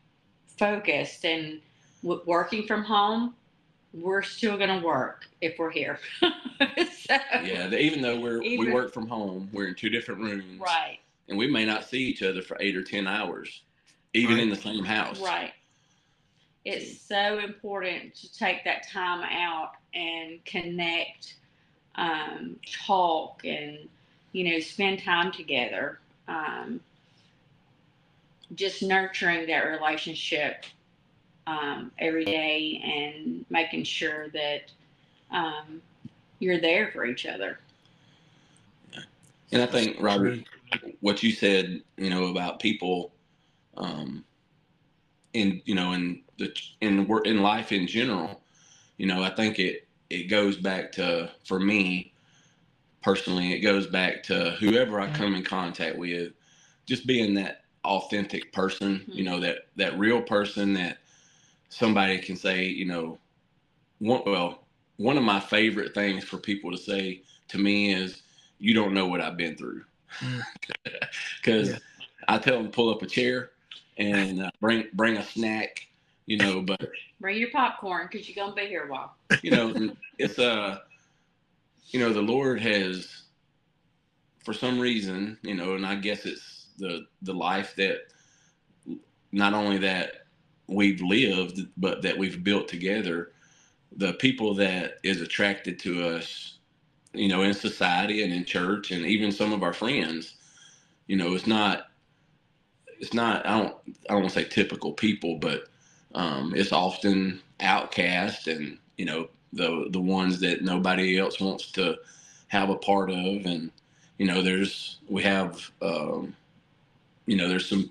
focused 0.59 1.25
and 1.25 1.59
w- 2.03 2.21
working 2.25 2.67
from 2.67 2.83
home 2.83 3.33
we're 3.93 4.21
still 4.21 4.55
going 4.55 4.79
to 4.79 4.85
work 4.85 5.27
if 5.41 5.57
we're 5.57 5.71
here. 5.71 5.99
So, 7.07 7.17
Yeah, 7.43 7.69
even 7.73 8.01
though 8.01 8.19
we're 8.19 8.39
we 8.41 8.71
work 8.71 8.93
from 8.93 9.07
home, 9.07 9.49
we're 9.51 9.69
in 9.69 9.73
two 9.73 9.89
different 9.89 10.19
rooms, 10.21 10.59
right. 10.59 10.99
And 11.27 11.37
we 11.39 11.47
may 11.49 11.65
not 11.65 11.85
see 11.85 11.99
each 12.03 12.21
other 12.21 12.41
for 12.43 12.55
eight 12.59 12.75
or 12.75 12.83
ten 12.83 13.07
hours, 13.07 13.61
even 14.13 14.35
Right. 14.35 14.43
in 14.43 14.49
the 14.49 14.55
same 14.57 14.83
house. 14.83 15.19
right. 15.21 15.53
It's 16.65 17.01
so 17.01 17.39
important 17.39 18.13
to 18.15 18.31
take 18.37 18.63
that 18.65 18.87
time 18.87 19.23
out 19.23 19.71
and 19.95 20.43
connect 20.45 21.35
um, 21.95 22.57
talk 22.85 23.41
and 23.45 23.87
you 24.33 24.51
know 24.51 24.59
spend 24.59 25.01
time 25.01 25.31
together 25.31 25.99
um, 26.27 26.79
just 28.55 28.81
nurturing 28.81 29.47
that 29.47 29.65
relationship 29.65 30.65
um, 31.47 31.91
every 31.99 32.25
day 32.25 32.81
and 32.83 33.45
making 33.49 33.83
sure 33.83 34.29
that 34.29 34.71
um, 35.31 35.81
you're 36.39 36.59
there 36.59 36.91
for 36.91 37.05
each 37.05 37.25
other. 37.25 37.59
And 39.51 39.62
I 39.62 39.65
think 39.65 39.97
Robert, 39.99 40.39
what 41.01 41.23
you 41.23 41.31
said, 41.31 41.81
you 41.97 42.09
know, 42.09 42.25
about 42.25 42.59
people, 42.59 43.12
um, 43.77 44.23
in 45.33 45.62
you 45.65 45.75
know, 45.75 45.93
in 45.93 46.21
the 46.38 46.53
in 46.81 47.07
work 47.07 47.25
in 47.25 47.41
life 47.41 47.71
in 47.71 47.88
general, 47.88 48.41
you 48.97 49.07
know, 49.07 49.23
I 49.23 49.29
think 49.31 49.59
it 49.59 49.88
it 50.09 50.29
goes 50.29 50.55
back 50.55 50.91
to 50.93 51.31
for 51.45 51.59
me 51.59 52.13
personally, 53.01 53.53
it 53.53 53.59
goes 53.59 53.88
back 53.88 54.23
to 54.23 54.51
whoever 54.59 54.99
I 54.99 55.12
come 55.12 55.33
in 55.35 55.43
contact 55.43 55.97
with, 55.97 56.33
just 56.85 57.07
being 57.07 57.33
that 57.35 57.63
authentic 57.89 58.54
person, 58.54 59.04
you 59.08 59.23
know, 59.23 59.39
that 59.39 59.67
that 59.75 59.97
real 59.97 60.21
person 60.21 60.73
that 60.75 60.99
somebody 61.69 62.19
can 62.19 62.36
say, 62.36 62.65
you 62.65 62.86
know, 62.86 63.19
one 63.99 64.21
well, 64.25 64.63
one 64.97 65.17
of 65.17 65.23
my 65.23 65.39
favorite 65.39 65.93
things 65.93 66.23
for 66.23 66.38
people 66.38 66.71
to 66.71 66.78
say 66.78 67.21
to 67.49 67.58
me 67.58 67.93
is, 67.93 68.21
"You 68.60 68.73
don't 68.73 68.93
know 68.93 69.08
what 69.08 69.21
I've 69.21 69.38
been 69.38 69.56
through," 69.56 69.84
because 71.41 71.69
Yeah. 71.69 71.78
I 72.28 72.38
tell 72.38 72.58
them 72.58 72.65
to 72.65 72.71
pull 72.71 72.89
up 72.89 73.02
a 73.02 73.08
chair 73.08 73.52
and 73.97 74.43
uh, 74.43 74.52
bring 74.62 74.88
bring 74.93 75.17
a 75.17 75.23
snack, 75.23 75.88
you 76.25 76.38
know. 76.38 76.62
But 76.62 76.89
bring 77.19 77.38
your 77.38 77.52
popcorn 77.52 78.08
because 78.10 78.28
you're 78.28 78.36
going 78.36 78.56
to 78.56 78.62
be 78.62 78.67
here 78.67 78.86
a 78.86 78.91
while 78.91 79.15
you 79.41 79.52
know, 79.52 79.95
it's 80.17 80.39
uh, 80.39 80.80
you 81.91 81.99
know, 81.99 82.13
the 82.13 82.21
Lord 82.21 82.60
has, 82.62 83.23
for 84.43 84.54
some 84.54 84.80
reason, 84.80 85.38
you 85.41 85.56
know, 85.56 85.75
and 85.75 85.86
I 85.86 85.95
guess 85.95 86.25
it's 86.25 86.58
the 86.79 87.05
the 87.23 87.33
life 87.33 87.75
that 87.77 87.99
not 89.31 89.53
only 89.53 89.79
that 89.79 90.13
we've 90.67 91.01
lived, 91.01 91.61
but 91.77 92.01
that 92.03 92.17
we've 92.17 92.43
built 92.43 92.67
together. 92.67 93.31
The 93.95 94.13
people 94.13 94.53
that 94.55 94.95
is 95.03 95.21
attracted 95.21 95.79
to 95.79 96.07
us, 96.07 96.59
you 97.13 97.27
know, 97.27 97.43
in 97.43 97.53
society 97.53 98.23
and 98.23 98.33
in 98.33 98.45
church, 98.45 98.91
and 98.91 99.05
even 99.05 99.31
some 99.31 99.53
of 99.53 99.63
our 99.63 99.73
friends, 99.73 100.35
you 101.07 101.17
know, 101.17 101.35
it's 101.35 101.47
not, 101.47 101.87
it's 102.99 103.13
not. 103.13 103.45
I 103.45 103.59
don't, 103.59 103.75
I 104.09 104.13
don't 104.13 104.21
want 104.21 104.33
to 104.33 104.39
say 104.41 104.47
typical 104.47 104.93
people, 104.93 105.37
but 105.37 105.65
um, 106.15 106.53
it's 106.55 106.71
often 106.71 107.41
outcast 107.61 108.47
and 108.47 108.77
you 108.97 109.05
know 109.05 109.29
the 109.53 109.87
the 109.91 109.99
ones 110.01 110.39
that 110.39 110.63
nobody 110.63 111.17
else 111.19 111.39
wants 111.39 111.71
to 111.73 111.95
have 112.47 112.69
a 112.69 112.75
part 112.77 113.09
of 113.09 113.45
and 113.45 113.71
you 114.17 114.25
know 114.25 114.41
there's 114.41 114.99
we 115.09 115.21
have 115.23 115.71
um, 115.81 116.35
you 117.29 117.37
know 117.37 117.47
there's 117.47 117.69
some 117.69 117.89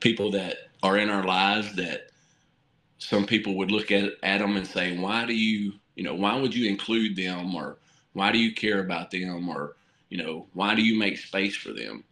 people 0.00 0.30
that 0.32 0.56
are 0.82 0.98
in 0.98 1.08
our 1.08 1.24
lives 1.24 1.72
that 1.76 2.10
some 2.98 3.24
people 3.24 3.54
would 3.56 3.70
look 3.70 3.92
at 3.92 4.12
at 4.22 4.38
them 4.38 4.56
and 4.56 4.66
say 4.66 4.98
why 4.98 5.24
do 5.24 5.34
you 5.34 5.72
you 5.94 6.02
know 6.02 6.14
why 6.14 6.36
would 6.36 6.54
you 6.54 6.68
include 6.68 7.14
them 7.14 7.54
or 7.54 7.78
why 8.12 8.32
do 8.32 8.38
you 8.38 8.52
care 8.52 8.80
about 8.80 9.10
them 9.10 9.48
or 9.48 9.76
you 10.08 10.18
know 10.18 10.46
why 10.52 10.74
do 10.74 10.82
you 10.82 10.98
make 10.98 11.16
space 11.16 11.54
for 11.54 11.72
them? 11.72 12.04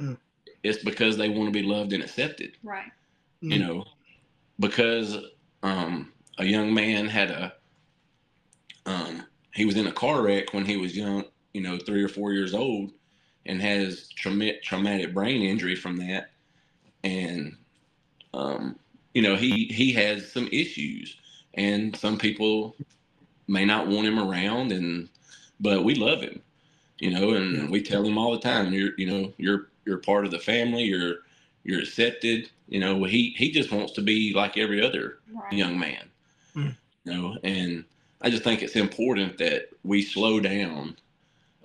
Mm. 0.00 0.18
it's 0.62 0.82
because 0.84 1.16
they 1.16 1.28
want 1.28 1.46
to 1.46 1.50
be 1.50 1.66
loved 1.66 1.92
and 1.92 2.02
accepted. 2.02 2.56
Right. 2.62 2.90
You 3.40 3.58
know, 3.58 3.84
because 4.58 5.16
um, 5.62 6.12
a 6.38 6.44
young 6.44 6.74
man 6.74 7.06
had 7.06 7.30
a, 7.30 7.54
um, 8.86 9.24
he 9.54 9.64
was 9.64 9.76
in 9.76 9.86
a 9.86 9.92
car 9.92 10.22
wreck 10.22 10.52
when 10.52 10.64
he 10.64 10.76
was 10.76 10.96
young, 10.96 11.24
you 11.54 11.60
know, 11.60 11.78
three 11.78 12.02
or 12.02 12.08
four 12.08 12.32
years 12.32 12.54
old, 12.54 12.92
and 13.46 13.62
has 13.62 14.08
trauma- 14.08 14.60
traumatic 14.60 15.14
brain 15.14 15.42
injury 15.42 15.76
from 15.76 15.96
that, 15.98 16.30
and 17.04 17.56
um, 18.34 18.76
you 19.14 19.22
know, 19.22 19.36
he 19.36 19.66
he 19.66 19.92
has 19.92 20.30
some 20.30 20.48
issues, 20.52 21.16
and 21.54 21.96
some 21.96 22.18
people 22.18 22.76
may 23.48 23.64
not 23.64 23.86
want 23.88 24.06
him 24.06 24.18
around, 24.18 24.72
and 24.72 25.08
but 25.60 25.84
we 25.84 25.94
love 25.94 26.20
him, 26.20 26.42
you 26.98 27.10
know, 27.10 27.32
and 27.34 27.56
Yeah. 27.56 27.70
we 27.70 27.82
tell 27.82 28.04
him 28.04 28.18
all 28.18 28.32
the 28.32 28.40
time, 28.40 28.72
you're 28.72 28.92
you 28.98 29.06
know, 29.06 29.32
you're 29.38 29.68
you're 29.84 29.98
part 29.98 30.24
of 30.24 30.30
the 30.30 30.38
family, 30.38 30.84
you're 30.84 31.16
you're 31.64 31.80
accepted. 31.80 32.50
You 32.68 32.80
know, 32.80 33.04
he 33.04 33.30
he 33.36 33.50
just 33.50 33.72
wants 33.72 33.92
to 33.94 34.02
be 34.02 34.32
like 34.34 34.56
every 34.56 34.82
other 34.84 35.18
right 35.32 35.52
young 35.52 35.78
man. 35.78 36.10
Mm. 36.56 36.76
You 37.04 37.12
know, 37.12 37.38
and 37.44 37.84
I 38.22 38.30
just 38.30 38.42
think 38.44 38.62
it's 38.62 38.76
important 38.76 39.38
that 39.38 39.68
we 39.84 40.02
slow 40.02 40.40
down 40.40 40.96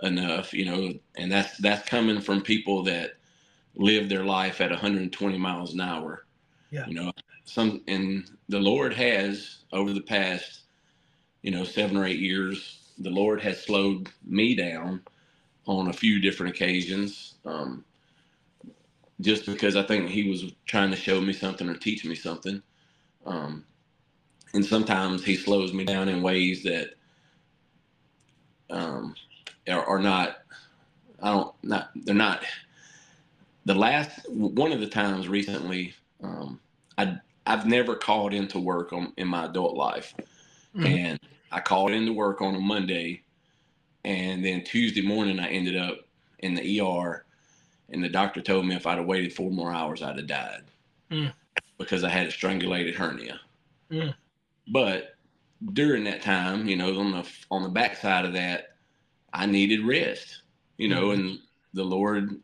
enough. 0.02 0.52
You 0.52 0.64
know, 0.64 0.92
and 1.16 1.30
that's 1.30 1.56
that's 1.58 1.88
coming 1.88 2.20
from 2.20 2.42
people 2.42 2.82
that 2.84 3.14
live 3.74 4.08
their 4.08 4.24
life 4.24 4.60
at 4.60 4.70
120 4.70 5.38
miles 5.38 5.74
an 5.74 5.80
hour. 5.80 6.24
Yeah. 6.70 6.86
You 6.86 6.94
know, 6.94 7.12
some 7.44 7.82
and 7.88 8.30
the 8.48 8.60
Lord 8.60 8.92
has 8.94 9.58
over 9.72 9.92
the 9.92 10.02
past, 10.02 10.62
you 11.42 11.50
know, 11.50 11.64
seven 11.64 11.96
or 11.96 12.04
eight 12.04 12.20
years, 12.20 12.92
the 12.98 13.10
Lord 13.10 13.40
has 13.42 13.62
slowed 13.62 14.08
me 14.24 14.54
down 14.54 15.02
on 15.66 15.88
a 15.88 15.92
few 15.92 16.20
different 16.20 16.54
occasions. 16.54 17.34
Um, 17.44 17.84
just 19.20 19.46
because 19.46 19.76
I 19.76 19.82
think 19.84 20.10
he 20.10 20.28
was 20.28 20.52
trying 20.66 20.90
to 20.90 20.96
show 20.96 21.20
me 21.20 21.32
something 21.32 21.68
or 21.68 21.76
teach 21.76 22.04
me 22.04 22.14
something. 22.14 22.60
Um, 23.24 23.64
and 24.52 24.64
sometimes 24.64 25.24
he 25.24 25.36
slows 25.36 25.72
me 25.72 25.84
down 25.84 26.08
in 26.08 26.22
ways 26.22 26.62
that 26.64 26.94
um, 28.68 29.14
are, 29.68 29.84
are 29.84 29.98
not 29.98 30.38
I 31.22 31.30
don't 31.30 31.54
not 31.62 31.90
they're 31.94 32.14
not. 32.14 32.42
The 33.64 33.74
last 33.74 34.28
one 34.28 34.72
of 34.72 34.80
the 34.80 34.88
times 34.88 35.28
recently, 35.28 35.94
um, 36.22 36.58
I 36.98 37.16
I've 37.46 37.66
never 37.66 37.94
called 37.94 38.34
into 38.34 38.58
work 38.58 38.92
on 38.92 39.12
in 39.16 39.28
my 39.28 39.44
adult 39.46 39.76
life, 39.76 40.14
Mhm. 40.74 40.86
and 40.86 41.20
I 41.52 41.60
called 41.60 41.92
into 41.92 42.12
work 42.12 42.40
on 42.40 42.54
a 42.56 42.60
Monday, 42.60 43.22
and 44.04 44.44
then 44.44 44.64
Tuesday 44.64 45.02
morning 45.02 45.38
I 45.38 45.48
ended 45.48 45.76
up 45.76 45.98
in 46.40 46.54
the 46.54 46.80
ER, 46.80 47.24
and 47.90 48.02
the 48.02 48.08
doctor 48.08 48.40
told 48.40 48.66
me 48.66 48.74
if 48.74 48.86
I'd 48.86 48.98
have 48.98 49.06
waited 49.06 49.32
four 49.32 49.50
more 49.50 49.72
hours 49.72 50.02
I'd 50.02 50.16
have 50.16 50.26
died 50.26 50.64
Mm. 51.10 51.32
because 51.78 52.02
I 52.02 52.08
had 52.08 52.26
a 52.26 52.30
strangulated 52.32 52.94
hernia. 52.96 53.40
Mm. 53.92 54.14
But 54.68 55.14
during 55.72 56.02
that 56.04 56.22
time, 56.22 56.66
you 56.66 56.74
know, 56.76 56.98
on 56.98 57.12
the 57.12 57.30
on 57.50 57.62
the 57.62 57.68
backside 57.68 58.24
of 58.24 58.32
that, 58.32 58.71
I 59.32 59.46
needed 59.46 59.86
rest, 59.86 60.42
you 60.76 60.88
know, 60.88 61.08
Mhm. 61.08 61.14
and 61.14 61.38
the 61.74 61.84
Lord, 61.84 62.40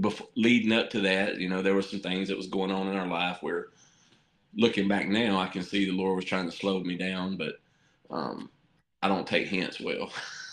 before, 0.00 0.28
leading 0.36 0.72
up 0.72 0.90
to 0.90 1.00
that, 1.00 1.38
you 1.38 1.48
know, 1.48 1.62
there 1.62 1.74
were 1.74 1.82
some 1.82 2.00
things 2.00 2.28
that 2.28 2.36
was 2.36 2.46
going 2.46 2.70
on 2.70 2.88
in 2.88 2.96
our 2.96 3.06
life 3.06 3.42
where, 3.42 3.68
looking 4.54 4.88
back 4.88 5.08
now, 5.08 5.38
I 5.38 5.48
can 5.48 5.62
see 5.62 5.84
the 5.84 5.92
Lord 5.92 6.16
was 6.16 6.24
trying 6.24 6.48
to 6.48 6.56
slow 6.56 6.80
me 6.80 6.96
down, 6.96 7.36
but 7.36 7.60
um, 8.10 8.50
I 9.02 9.08
don't 9.08 9.26
take 9.26 9.48
hints 9.48 9.80
well. 9.80 10.12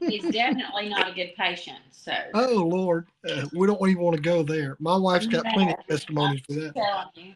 He's 0.00 0.30
definitely 0.30 0.88
not 0.88 1.10
a 1.10 1.14
good 1.14 1.34
patient. 1.36 1.78
So 1.90 2.12
oh 2.34 2.64
Lord, 2.64 3.06
uh, 3.28 3.46
we 3.54 3.66
don't 3.66 3.80
even 3.88 4.02
want 4.02 4.16
to 4.16 4.22
go 4.22 4.42
there. 4.42 4.76
My 4.80 4.96
wife's 4.96 5.26
got 5.26 5.44
plenty 5.54 5.72
of 5.72 5.86
testimonies 5.88 6.42
for 6.46 6.54
that. 6.54 6.74
telling 6.74 7.08
you. 7.14 7.34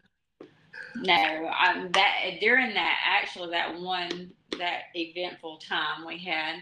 No, 0.95 1.13
um, 1.13 1.89
that 1.93 2.37
during 2.41 2.73
that 2.73 2.97
actually 3.05 3.49
that 3.51 3.79
one 3.79 4.31
that 4.59 4.83
eventful 4.93 5.57
time 5.57 6.05
we 6.05 6.17
had, 6.19 6.57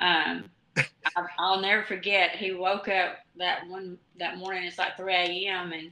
um, 0.00 0.44
I, 0.76 1.26
I'll 1.38 1.60
never 1.60 1.82
forget. 1.82 2.36
He 2.36 2.52
woke 2.52 2.88
up 2.88 3.18
that 3.36 3.66
one 3.68 3.98
that 4.18 4.38
morning. 4.38 4.64
It's 4.64 4.78
like 4.78 4.96
three 4.96 5.14
a.m. 5.14 5.72
and 5.72 5.90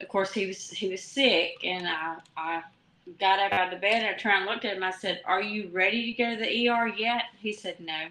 of 0.00 0.08
course 0.08 0.32
he 0.32 0.46
was 0.46 0.70
he 0.70 0.88
was 0.88 1.02
sick, 1.02 1.54
and 1.64 1.86
I 1.86 2.16
I 2.36 2.62
got 3.20 3.38
up 3.38 3.52
out 3.52 3.72
of 3.72 3.74
the 3.74 3.80
bed 3.80 4.02
and 4.02 4.06
I 4.06 4.18
turned 4.18 4.42
and 4.42 4.46
looked 4.46 4.64
at 4.64 4.76
him. 4.76 4.82
I 4.82 4.90
said, 4.90 5.20
"Are 5.24 5.42
you 5.42 5.70
ready 5.72 6.12
to 6.12 6.22
go 6.22 6.30
to 6.30 6.36
the 6.36 6.68
ER 6.68 6.88
yet?" 6.88 7.24
He 7.38 7.52
said, 7.52 7.78
"No." 7.80 8.08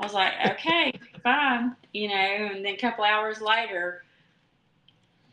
I 0.00 0.02
was 0.04 0.14
like, 0.14 0.32
"Okay, 0.52 0.92
fine," 1.22 1.74
you 1.92 2.08
know. 2.08 2.14
And 2.14 2.64
then 2.64 2.74
a 2.74 2.78
couple 2.78 3.04
hours 3.04 3.40
later 3.40 4.04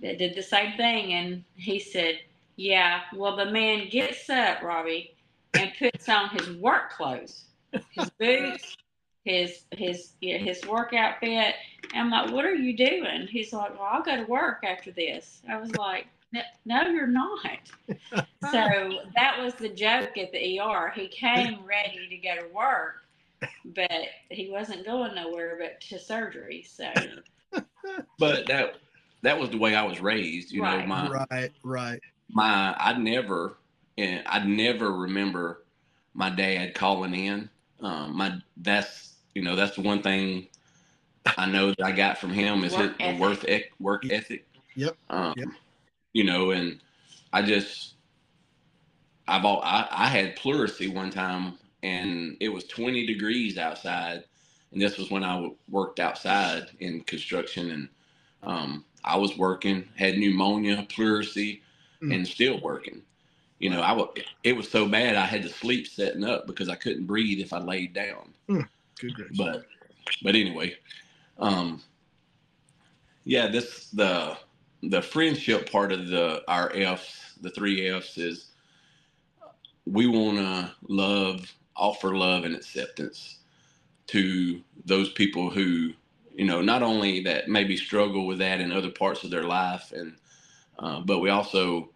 that 0.02 0.18
did 0.18 0.36
the 0.36 0.44
same 0.44 0.76
thing. 0.78 1.14
And 1.14 1.44
he 1.56 1.80
said, 1.80 2.20
Yeah, 2.56 3.02
well, 3.16 3.36
the 3.36 3.52
man 3.52 3.90
gets 3.90 4.30
up, 4.30 4.62
Robby, 4.62 5.16
and 5.54 5.72
puts 5.78 6.10
on 6.10 6.30
his 6.30 6.52
work 6.58 6.92
clothes, 6.92 7.46
his 7.92 8.10
boots, 8.20 8.78
his 9.24 9.64
his 9.72 10.14
yeah, 10.22 10.38
his 10.38 10.66
work 10.66 10.94
outfit. 10.94 11.56
And 11.94 12.02
I'm 12.02 12.10
like, 12.12 12.32
What 12.32 12.46
are 12.46 12.54
you 12.56 12.76
doing? 12.76 13.28
He's 13.30 13.54
like, 13.54 13.72
Well, 13.74 13.90
I'll 13.92 14.04
go 14.04 14.18
to 14.18 14.24
work 14.24 14.64
after 14.64 14.92
this. 14.92 15.42
I 15.50 15.58
was 15.58 15.72
like, 15.72 16.08
"No- 16.32 16.42
No, 16.66 16.82
you're 16.90 17.08
not. 17.08 17.40
So 18.52 19.00
that 19.16 19.42
was 19.42 19.56
the 19.56 19.70
joke 19.70 20.18
at 20.20 20.32
the 20.32 20.60
ER. 20.60 20.92
He 20.94 21.08
came 21.08 21.66
ready 21.66 22.08
to 22.10 22.18
go 22.18 22.48
to 22.48 22.54
work, 22.54 22.98
but 23.74 23.90
he 24.30 24.52
wasn't 24.52 24.86
going 24.86 25.16
nowhere 25.16 25.58
but 25.60 25.82
to 25.90 25.98
surgery. 25.98 26.62
So 26.62 26.92
But 28.20 28.46
that 28.48 28.76
that 29.24 29.40
was 29.40 29.50
the 29.50 29.58
way 29.58 29.74
I 29.74 29.84
was 29.84 30.00
raised. 30.00 30.52
You 30.52 30.62
know, 30.62 30.86
my 30.86 31.26
Right, 31.32 31.52
right. 31.64 32.00
my 32.30 32.76
I 32.78 32.94
never 32.98 33.58
and 33.98 34.22
I 34.28 34.40
never 34.46 34.92
remember 34.92 35.64
my 36.14 36.30
dad 36.30 36.76
calling 36.76 37.16
in. 37.16 37.50
Um, 37.82 38.16
my 38.16 38.38
that's 38.58 39.14
you 39.34 39.42
know 39.42 39.56
that's 39.56 39.76
the 39.76 39.82
one 39.82 40.02
thing 40.02 40.48
I 41.38 41.46
know 41.46 41.70
that 41.70 41.82
I 41.84 41.92
got 41.92 42.18
from 42.18 42.32
him 42.32 42.64
is 42.64 42.74
Work 42.74 43.00
his 43.00 43.16
the 43.16 43.22
work 43.22 43.44
ec- 43.46 43.72
work 43.80 44.04
ethic. 44.12 44.46
Yep, 44.76 44.96
Um, 45.10 45.34
yep. 45.38 45.48
You 46.14 46.24
know, 46.26 46.52
and 46.52 46.80
I 47.34 47.42
just 47.42 47.96
I've 49.28 49.46
all 49.46 49.62
I, 49.64 49.88
I 49.92 50.08
had 50.08 50.36
pleurisy 50.36 50.88
one 50.94 51.10
time 51.10 51.58
and 51.84 52.38
it 52.40 52.50
was 52.50 52.66
20 52.66 53.06
degrees 53.06 53.58
outside 53.58 54.24
and 54.72 54.82
this 54.82 54.98
was 54.98 55.10
when 55.12 55.24
I 55.24 55.50
worked 55.70 56.00
outside 56.00 56.70
in 56.80 57.02
construction 57.02 57.72
and 57.72 57.90
um, 58.44 58.86
I 59.04 59.18
was 59.18 59.38
working 59.38 59.88
had 59.96 60.18
pneumonia 60.18 60.86
pleurisy 60.90 61.62
Mm. 62.04 62.14
and 62.14 62.28
still 62.28 62.60
working 62.60 63.02
you 63.60 63.70
know 63.70 63.82
I 63.82 63.94
wa- 63.94 64.10
it 64.44 64.56
was 64.56 64.70
so 64.70 64.88
bad 64.88 65.16
I 65.16 65.26
had 65.26 65.44
to 65.44 65.50
sleep 65.50 65.88
setting 65.88 66.24
up 66.24 66.48
because 66.48 66.70
I 66.70 66.76
couldn't 66.76 67.06
breathe 67.06 67.40
if 67.40 67.54
I 67.54 67.60
laid 67.60 67.94
down 67.94 68.34
Good 69.00 69.14
gracious. 69.14 69.38
but 69.38 69.66
but 70.24 70.36
anyway 70.36 70.76
um 71.40 71.82
yeah 73.24 73.48
this 73.48 73.90
the 73.92 74.38
the 74.84 75.02
friendship 75.02 75.72
part 75.72 75.92
of 75.92 76.08
the 76.08 76.44
our 76.48 76.72
f's 76.76 77.34
the 77.42 77.50
three 77.50 77.88
f's 77.90 78.18
is 78.18 78.48
we 79.86 80.08
want 80.08 80.38
to 80.38 80.72
love 80.88 81.54
offer 81.76 82.16
love 82.16 82.44
and 82.46 82.56
acceptance 82.56 83.40
to 84.08 84.62
those 84.86 85.12
people 85.14 85.50
who 85.50 85.92
you 86.34 86.46
know 86.46 86.62
not 86.62 86.84
only 86.84 87.22
that 87.24 87.48
maybe 87.48 87.76
struggle 87.78 88.26
with 88.28 88.40
that 88.40 88.62
in 88.62 88.72
other 88.72 88.90
parts 88.92 89.24
of 89.24 89.32
their 89.32 89.44
life 89.44 89.92
and 89.92 90.16
uh, 90.80 91.00
but 91.02 91.20
we 91.20 91.30
also 91.30 91.90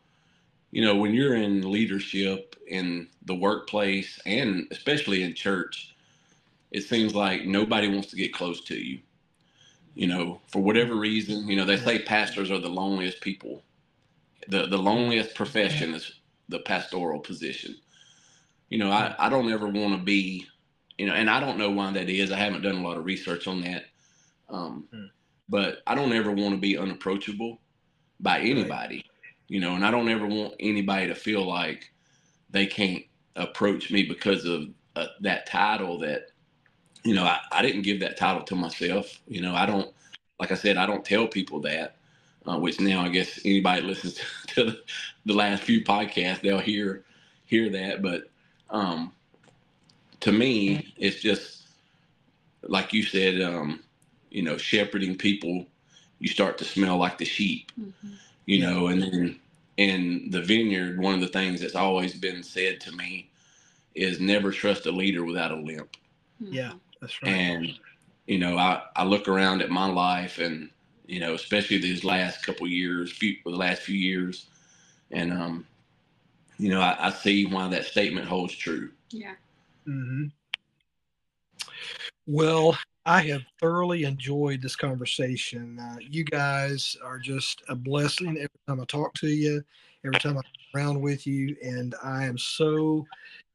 you 0.71 0.83
know 0.83 0.95
when 0.95 1.13
you're 1.13 1.35
in 1.35 1.69
leadership 1.71 2.55
in 2.67 3.07
the 3.25 3.35
workplace 3.35 4.19
and 4.25 4.67
especially 4.71 5.23
in 5.23 5.33
church 5.33 5.95
it 6.71 6.81
seems 6.81 7.15
like 7.15 7.45
nobody 7.45 7.87
wants 7.87 8.09
to 8.09 8.15
get 8.15 8.33
close 8.33 8.61
to 8.65 8.75
you. 8.75 8.99
You 9.95 10.07
know, 10.07 10.41
for 10.47 10.61
whatever 10.61 10.95
reason, 10.95 11.47
you 11.47 11.55
know, 11.55 11.65
they 11.65 11.77
say 11.77 11.99
pastors 11.99 12.51
are 12.51 12.59
the 12.59 12.69
loneliest 12.69 13.21
people. 13.21 13.63
The 14.47 14.67
the 14.67 14.77
loneliest 14.77 15.35
profession 15.35 15.93
is 15.95 16.13
the 16.49 16.59
pastoral 16.59 17.19
position. 17.19 17.75
You 18.69 18.79
know, 18.79 18.91
I, 18.91 19.15
I 19.19 19.29
don't 19.29 19.51
ever 19.51 19.67
want 19.67 19.93
to 19.97 20.03
be, 20.03 20.47
you 20.97 21.05
know, 21.07 21.13
and 21.13 21.29
I 21.29 21.39
don't 21.39 21.57
know 21.57 21.71
why 21.71 21.91
that 21.93 22.09
is. 22.09 22.31
I 22.31 22.37
haven't 22.37 22.61
done 22.61 22.75
a 22.77 22.87
lot 22.87 22.97
of 22.97 23.05
research 23.05 23.47
on 23.47 23.61
that. 23.61 23.85
Um, 24.49 24.89
Hmm. 24.91 25.05
but 25.49 25.79
I 25.87 25.95
don't 25.95 26.13
ever 26.13 26.31
want 26.31 26.53
to 26.55 26.59
be 26.61 26.77
unapproachable 26.77 27.59
by 28.19 28.39
anybody, 28.39 29.05
you 29.49 29.59
know, 29.59 29.75
and 29.75 29.85
I 29.85 29.91
don't 29.91 30.09
ever 30.09 30.27
want 30.27 30.53
anybody 30.59 31.07
to 31.07 31.15
feel 31.15 31.45
like 31.45 31.91
they 32.49 32.65
can't 32.65 33.03
approach 33.35 33.91
me 33.91 34.03
because 34.03 34.45
of 34.45 34.69
uh, 34.95 35.07
that 35.21 35.45
title 35.47 35.99
that 35.99 36.29
you 37.03 37.13
know, 37.13 37.23
I, 37.23 37.39
I 37.51 37.61
didn't 37.61 37.83
give 37.83 37.99
that 38.01 38.17
title 38.17 38.43
to 38.43 38.55
myself. 38.55 39.19
You 39.27 39.41
know, 39.41 39.55
I 39.55 39.65
don't, 39.65 39.91
like 40.39 40.51
I 40.51 40.55
said, 40.55 40.77
I 40.77 40.85
don't 40.85 41.05
tell 41.05 41.27
people 41.27 41.61
that, 41.61 41.95
uh, 42.45 42.57
which 42.57 42.79
now 42.79 43.01
I 43.01 43.09
guess 43.09 43.39
anybody 43.45 43.81
listens 43.87 44.19
to 44.47 44.65
the, 44.65 44.81
the 45.25 45.33
last 45.33 45.63
few 45.63 45.83
podcasts, 45.83 46.41
they'll 46.41 46.59
hear, 46.59 47.03
hear 47.45 47.69
that. 47.69 48.01
But, 48.01 48.29
um, 48.69 49.13
to 50.21 50.31
me, 50.31 50.93
it's 50.97 51.21
just 51.21 51.67
like 52.63 52.93
you 52.93 53.03
said, 53.03 53.41
um, 53.41 53.81
you 54.29 54.43
know, 54.43 54.57
shepherding 54.57 55.17
people, 55.17 55.65
you 56.19 56.27
start 56.27 56.57
to 56.57 56.65
smell 56.65 56.97
like 56.97 57.17
the 57.17 57.25
sheep, 57.25 57.71
mhm. 57.79 58.17
You 58.49 58.61
know, 58.61 58.87
and 58.87 59.03
then 59.03 59.39
in 59.77 60.31
the 60.31 60.41
vineyard, 60.41 60.99
one 60.99 61.13
of 61.13 61.21
the 61.21 61.27
things 61.27 61.61
that's 61.61 61.75
always 61.75 62.15
been 62.15 62.41
said 62.41 62.81
to 62.81 62.91
me 62.93 63.29
is 63.93 64.19
never 64.19 64.51
trust 64.51 64.87
a 64.87 64.91
leader 64.91 65.23
without 65.23 65.51
a 65.51 65.55
limp 65.55 65.95
Yeah. 66.39 66.71
That's 66.99 67.21
right. 67.21 67.31
and 67.31 67.79
you 68.25 68.39
know 68.39 68.57
I, 68.57 68.81
I 68.95 69.03
look 69.03 69.27
around 69.27 69.61
at 69.61 69.69
my 69.69 69.85
life 69.85 70.39
and 70.39 70.69
you 71.05 71.19
know 71.19 71.35
especially 71.35 71.77
these 71.77 72.03
last 72.03 72.43
couple 72.43 72.67
years 72.67 73.11
few 73.11 73.35
the 73.45 73.51
last 73.51 73.83
few 73.83 73.97
years 73.97 74.47
and 75.11 75.31
um 75.31 75.65
you 76.57 76.69
know 76.69 76.81
I, 76.81 77.07
I 77.07 77.09
see 77.11 77.45
why 77.45 77.67
that 77.67 77.85
statement 77.85 78.27
holds 78.27 78.55
true 78.55 78.89
yeah. 79.11 79.35
Mm-hmm. 79.87 80.25
Well, 82.27 82.77
I 83.09 83.23
have 83.23 83.41
thoroughly 83.59 84.03
enjoyed 84.03 84.61
this 84.61 84.75
conversation. 84.75 85.79
Uh, 85.79 85.97
you 85.99 86.23
guys 86.23 86.95
are 87.03 87.17
just 87.17 87.63
a 87.67 87.73
blessing 87.73 88.37
every 88.37 88.49
time 88.67 88.79
I 88.79 88.85
talk 88.85 89.15
to 89.15 89.27
you, 89.27 89.63
every 90.05 90.19
time 90.19 90.37
I'm 90.37 90.43
around 90.75 91.01
with 91.01 91.25
you, 91.25 91.57
and 91.63 91.95
I 92.03 92.25
am 92.25 92.37
so 92.37 93.07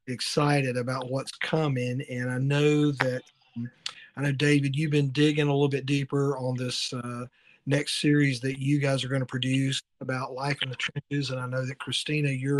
excited 0.07 0.75
about 0.75 1.09
what's 1.09 1.31
coming. 1.37 2.03
And 2.09 2.29
I 2.29 2.37
know 2.37 2.91
that 2.91 3.21
um, 3.55 3.71
I 4.17 4.23
know 4.23 4.33
David, 4.33 4.75
you've 4.75 4.91
been 4.91 5.11
digging 5.11 5.47
a 5.47 5.53
little 5.53 5.69
bit 5.69 5.85
deeper 5.85 6.37
on 6.37 6.57
this 6.57 6.91
uh, 6.91 7.23
next 7.65 8.01
series 8.01 8.41
that 8.41 8.59
you 8.59 8.77
guys 8.79 9.05
are 9.05 9.09
going 9.09 9.21
to 9.21 9.25
produce 9.25 9.81
about 10.01 10.33
life 10.33 10.57
in 10.63 10.69
the 10.69 10.75
trenches, 10.75 11.29
and 11.29 11.39
I 11.39 11.47
know 11.47 11.65
that 11.65 11.79
Christina, 11.79 12.27
you're 12.27 12.59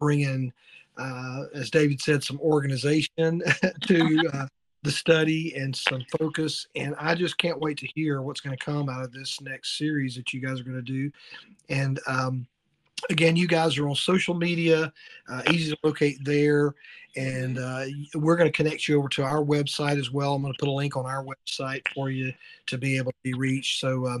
bringing, 0.00 0.52
uh, 0.98 1.44
as 1.54 1.70
David 1.70 2.00
said, 2.00 2.24
some 2.24 2.40
organization 2.40 3.44
to. 3.86 4.48
The 4.82 4.90
study 4.90 5.54
and 5.54 5.74
some 5.74 6.04
focus. 6.18 6.66
And 6.74 6.94
I 6.98 7.14
just 7.14 7.38
can't 7.38 7.60
wait 7.60 7.78
to 7.78 7.88
hear 7.94 8.20
what's 8.22 8.40
going 8.40 8.56
to 8.56 8.64
come 8.64 8.88
out 8.88 9.04
of 9.04 9.12
this 9.12 9.40
next 9.40 9.78
series 9.78 10.16
that 10.16 10.32
you 10.32 10.40
guys 10.40 10.60
are 10.60 10.64
going 10.64 10.76
to 10.76 10.82
do. 10.82 11.10
And 11.68 12.00
um, 12.06 12.46
again, 13.10 13.36
you 13.36 13.46
guys 13.46 13.78
are 13.78 13.88
on 13.88 13.94
social 13.94 14.34
media, 14.34 14.92
uh, 15.28 15.42
easy 15.50 15.70
to 15.70 15.78
locate 15.84 16.18
there. 16.24 16.74
And 17.16 17.58
uh, 17.58 17.84
we're 18.14 18.36
going 18.36 18.50
to 18.50 18.56
connect 18.56 18.88
you 18.88 18.98
over 18.98 19.08
to 19.10 19.22
our 19.22 19.44
website 19.44 19.98
as 19.98 20.10
well. 20.10 20.34
I'm 20.34 20.42
going 20.42 20.54
to 20.54 20.58
put 20.58 20.68
a 20.68 20.72
link 20.72 20.96
on 20.96 21.06
our 21.06 21.24
website 21.24 21.82
for 21.94 22.10
you 22.10 22.32
to 22.66 22.78
be 22.78 22.96
able 22.96 23.12
to 23.12 23.18
be 23.22 23.34
reached. 23.34 23.80
So 23.80 24.06
uh, 24.06 24.18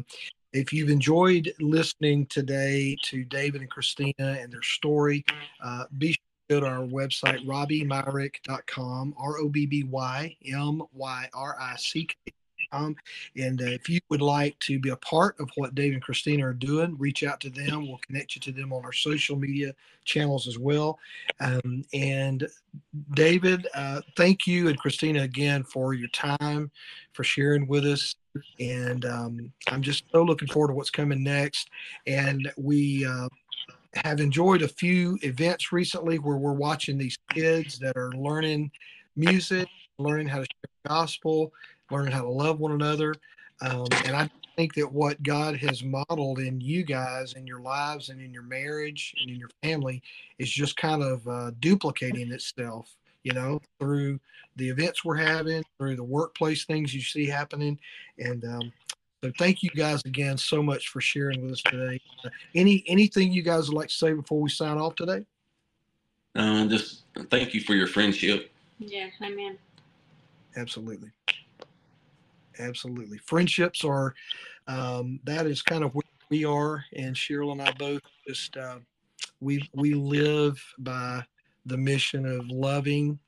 if 0.52 0.72
you've 0.72 0.90
enjoyed 0.90 1.52
listening 1.60 2.26
today 2.26 2.96
to 3.04 3.24
David 3.24 3.62
and 3.62 3.70
Christina 3.70 4.36
and 4.40 4.52
their 4.52 4.62
story, 4.62 5.24
uh, 5.64 5.84
be 5.98 6.12
sure 6.12 6.31
go 6.52 6.60
to 6.60 6.66
our 6.66 6.86
website, 6.86 7.44
robbyMyrick.com, 7.46 9.14
R 9.18 9.38
O 9.38 9.48
B 9.48 9.66
B 9.66 9.84
Y 9.84 10.36
M 10.46 10.82
Y 10.92 11.28
R 11.32 11.56
I 11.60 11.76
C 11.76 12.06
K. 12.06 12.32
Um, 12.72 12.96
and 13.36 13.60
uh, 13.60 13.66
if 13.66 13.88
you 13.88 14.00
would 14.08 14.22
like 14.22 14.58
to 14.60 14.78
be 14.78 14.88
a 14.88 14.96
part 14.96 15.38
of 15.38 15.50
what 15.56 15.74
Dave 15.74 15.92
and 15.92 16.02
Christina 16.02 16.46
are 16.46 16.54
doing, 16.54 16.96
reach 16.98 17.22
out 17.22 17.38
to 17.40 17.50
them. 17.50 17.86
We'll 17.86 17.98
connect 17.98 18.34
you 18.34 18.40
to 18.42 18.52
them 18.52 18.72
on 18.72 18.82
our 18.84 18.92
social 18.92 19.36
media 19.36 19.74
channels 20.06 20.48
as 20.48 20.58
well. 20.58 20.98
Um, 21.40 21.84
and 21.92 22.48
David, 23.12 23.66
uh, 23.74 24.00
thank 24.16 24.46
you 24.46 24.68
and 24.68 24.78
Christina 24.78 25.22
again 25.22 25.64
for 25.64 25.92
your 25.92 26.08
time, 26.08 26.70
for 27.12 27.24
sharing 27.24 27.66
with 27.66 27.84
us. 27.84 28.14
And 28.58 29.04
um, 29.04 29.52
I'm 29.68 29.82
just 29.82 30.04
so 30.10 30.22
looking 30.22 30.48
forward 30.48 30.68
to 30.68 30.74
what's 30.74 30.88
coming 30.88 31.22
next. 31.22 31.68
And 32.06 32.50
we 32.56 33.04
uh, 33.04 33.28
have 33.94 34.20
enjoyed 34.20 34.62
a 34.62 34.68
few 34.68 35.18
events 35.22 35.72
recently 35.72 36.18
where 36.18 36.36
we're 36.36 36.52
watching 36.52 36.96
these 36.96 37.18
kids 37.30 37.78
that 37.78 37.96
are 37.96 38.12
learning 38.12 38.70
music, 39.16 39.68
learning 39.98 40.28
how 40.28 40.38
to 40.38 40.46
share 40.46 40.88
gospel, 40.88 41.52
learning 41.90 42.12
how 42.12 42.22
to 42.22 42.28
love 42.28 42.58
one 42.58 42.72
another. 42.72 43.14
Um, 43.60 43.86
and 44.06 44.16
I 44.16 44.30
think 44.56 44.74
that 44.74 44.90
what 44.90 45.22
God 45.22 45.56
has 45.56 45.82
modeled 45.82 46.38
in 46.38 46.60
you 46.60 46.84
guys, 46.84 47.34
in 47.34 47.46
your 47.46 47.60
lives, 47.60 48.08
and 48.08 48.20
in 48.20 48.32
your 48.32 48.42
marriage, 48.42 49.14
and 49.20 49.30
in 49.30 49.36
your 49.36 49.50
family, 49.62 50.02
is 50.38 50.50
just 50.50 50.76
kind 50.76 51.02
of 51.02 51.26
uh, 51.28 51.50
duplicating 51.60 52.32
itself. 52.32 52.96
You 53.22 53.34
know, 53.34 53.60
through 53.78 54.18
the 54.56 54.68
events 54.68 55.04
we're 55.04 55.16
having, 55.16 55.62
through 55.78 55.94
the 55.94 56.02
workplace 56.02 56.64
things 56.64 56.92
you 56.92 57.02
see 57.02 57.26
happening, 57.26 57.78
and 58.18 58.44
um, 58.44 58.72
so 59.22 59.30
thank 59.38 59.62
you 59.62 59.70
guys 59.70 60.02
again 60.04 60.36
so 60.36 60.62
much 60.62 60.88
for 60.88 61.00
sharing 61.00 61.42
with 61.42 61.52
us 61.52 61.62
today. 61.62 62.00
Uh, 62.24 62.30
any 62.54 62.82
anything 62.88 63.32
you 63.32 63.42
guys 63.42 63.68
would 63.68 63.76
like 63.76 63.88
to 63.88 63.94
say 63.94 64.12
before 64.12 64.40
we 64.40 64.50
sign 64.50 64.78
off 64.78 64.94
today? 64.96 65.24
Uh, 66.34 66.66
just 66.66 67.02
thank 67.30 67.54
you 67.54 67.60
for 67.60 67.74
your 67.74 67.86
friendship. 67.86 68.50
Yeah, 68.78 69.08
amen. 69.22 69.58
Absolutely. 70.56 71.10
Absolutely. 72.58 73.18
Friendships 73.18 73.84
are, 73.84 74.14
um, 74.66 75.20
that 75.24 75.46
is 75.46 75.62
kind 75.62 75.84
of 75.84 75.94
where 75.94 76.02
we 76.30 76.44
are. 76.44 76.84
And 76.96 77.14
Cheryl 77.14 77.52
and 77.52 77.62
I 77.62 77.70
both 77.72 78.02
just, 78.26 78.56
uh, 78.56 78.78
we, 79.40 79.68
we 79.74 79.94
live 79.94 80.62
by 80.78 81.24
the 81.66 81.76
mission 81.76 82.26
of 82.26 82.48
loving 82.50 83.18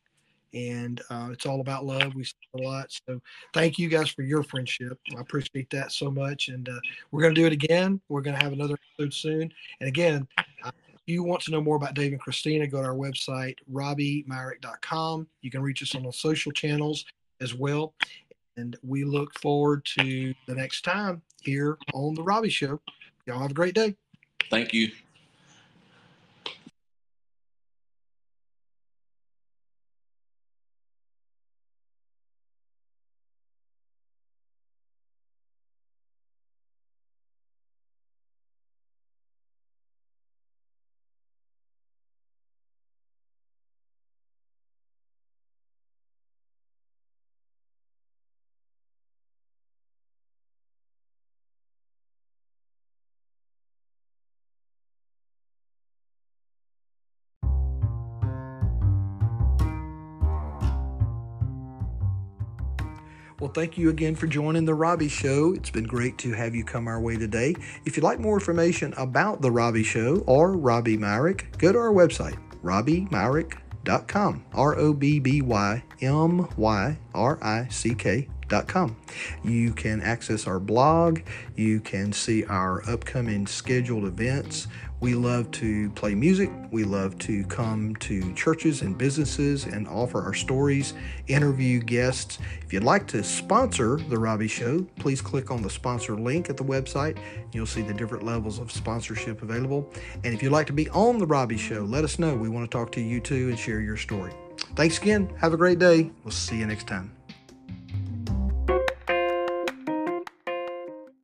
and 0.55 1.03
uh, 1.11 1.29
it's 1.33 1.47
all 1.47 1.61
about 1.61 1.85
love. 1.85 2.15
We 2.15 2.25
say 2.25 2.33
a 2.59 2.63
lot. 2.63 2.99
So 3.07 3.21
thank 3.53 3.79
you 3.79 3.89
guys 3.89 4.09
for 4.09 4.23
your 4.23 4.43
friendship. 4.43 4.99
I 5.17 5.21
appreciate 5.21 5.69
that 5.71 5.93
so 5.93 6.11
much. 6.11 6.49
And 6.49 6.69
uh, 6.69 6.79
we're 7.11 7.23
going 7.23 7.35
to 7.35 7.41
do 7.41 7.47
it 7.47 7.53
again. 7.53 8.01
We're 8.09 8.21
going 8.21 8.37
to 8.37 8.43
have 8.43 8.53
another 8.53 8.77
episode 8.99 9.13
soon. 9.13 9.53
And 9.81 9.89
again, 9.89 10.27
uh, 10.39 10.71
if 10.89 11.01
you 11.07 11.23
want 11.23 11.43
to 11.43 11.51
know 11.51 11.61
more 11.61 11.77
about 11.77 11.95
Dave 11.95 12.13
and 12.13 12.21
Christina, 12.21 12.67
go 12.67 12.81
to 12.81 12.89
our 12.89 12.95
website, 12.95 13.57
robbymyrick.com. 13.73 15.27
You 15.43 15.51
can 15.51 15.61
reach 15.61 15.83
us 15.83 15.95
on 15.95 16.05
the 16.05 16.13
social 16.13 16.53
channels 16.53 17.05
as 17.41 17.55
well. 17.55 17.95
And 18.57 18.77
we 18.83 19.05
look 19.05 19.37
forward 19.41 19.85
to 19.99 20.33
the 20.47 20.55
next 20.55 20.83
time 20.83 21.21
here 21.43 21.77
on 21.93 22.15
The 22.15 22.23
Robby 22.23 22.51
Show. 22.51 22.81
Y'all 23.27 23.41
have 23.41 23.51
a 23.51 23.55
great 23.55 23.75
day. 23.75 23.97
Thank 24.51 24.73
you. 24.73 24.93
Well, 63.45 63.53
thank 63.53 63.77
you 63.77 63.91
again 63.91 64.15
for 64.15 64.27
joining 64.27 64.65
the 64.65 64.73
Robby 64.73 65.07
Show. 65.07 65.53
It's 65.53 65.69
been 65.69 65.85
great 65.85 66.17
to 66.17 66.33
have 66.33 66.55
you 66.55 66.65
come 66.65 66.89
our 66.89 66.99
way 66.99 67.19
today. 67.19 67.55
If 67.85 67.95
you'd 67.95 68.03
like 68.03 68.19
more 68.19 68.39
information 68.39 68.95
about 68.97 69.43
the 69.43 69.51
Robby 69.51 69.83
Show 69.83 70.25
or 70.27 70.53
Robby 70.53 70.97
Myrick, 70.97 71.55
go 71.59 71.71
to 71.71 71.79
our 71.79 71.93
website, 71.93 72.39
robbymyrick.com. 72.63 74.47
R 74.55 74.79
O 74.79 74.95
B 74.95 75.19
B 75.21 75.43
Y 75.43 75.85
M 76.01 76.49
Y 76.57 76.99
R 77.13 77.39
I 77.45 77.69
C 77.69 77.95
K 77.95 78.31
Com. 78.67 78.97
You 79.43 79.75
can 79.75 80.01
access 80.01 80.47
our 80.47 80.59
blog. 80.59 81.21
You 81.55 81.81
can 81.81 82.15
see 82.15 82.47
our 82.47 82.83
upcoming 82.89 83.47
scheduled 83.47 84.07
events. 84.07 84.69
We 85.05 85.15
love 85.15 85.51
to 85.51 85.91
play 85.91 86.15
music. 86.15 86.51
We 86.71 86.85
love 86.85 87.19
to 87.19 87.45
come 87.45 87.95
to 87.97 88.33
churches 88.33 88.81
and 88.81 88.97
businesses 88.97 89.67
and 89.67 89.87
offer 89.87 90.23
our 90.23 90.33
stories, 90.33 90.95
interview 91.27 91.81
guests. 91.81 92.39
If 92.63 92.73
you'd 92.73 92.85
like 92.85 93.07
to 93.09 93.23
sponsor 93.23 93.99
The 94.09 94.19
Robby 94.19 94.49
Show, 94.49 94.87
please 94.99 95.21
click 95.21 95.51
on 95.51 95.61
the 95.61 95.69
sponsor 95.69 96.17
link 96.17 96.49
at 96.49 96.57
the 96.57 96.65
website. 96.65 97.19
You'll 97.53 97.67
see 97.67 97.83
the 97.83 97.93
different 97.93 98.25
levels 98.25 98.59
of 98.59 98.73
sponsorship 98.73 99.43
available. 99.43 99.93
And 100.25 100.33
if 100.33 100.43
you'd 100.43 100.53
like 100.53 100.69
to 100.69 100.73
be 100.73 100.89
on 100.89 101.19
The 101.19 101.27
Robby 101.27 101.59
Show, 101.59 101.83
let 101.83 102.03
us 102.03 102.19
know. 102.19 102.35
We 102.35 102.49
want 102.49 102.71
to 102.71 102.75
talk 102.75 102.91
to 102.93 103.01
you 103.03 103.21
too 103.21 103.51
and 103.51 103.59
share 103.59 103.83
your 103.83 103.99
story. 103.99 104.33
Thanks 104.75 104.97
again. 104.97 105.31
Have 105.39 105.53
a 105.53 105.59
great 105.59 105.79
day. 105.79 106.13
We'll 106.25 106.33
see 106.33 106.57
you 106.57 106.65
next 106.65 106.87
time. 106.87 107.15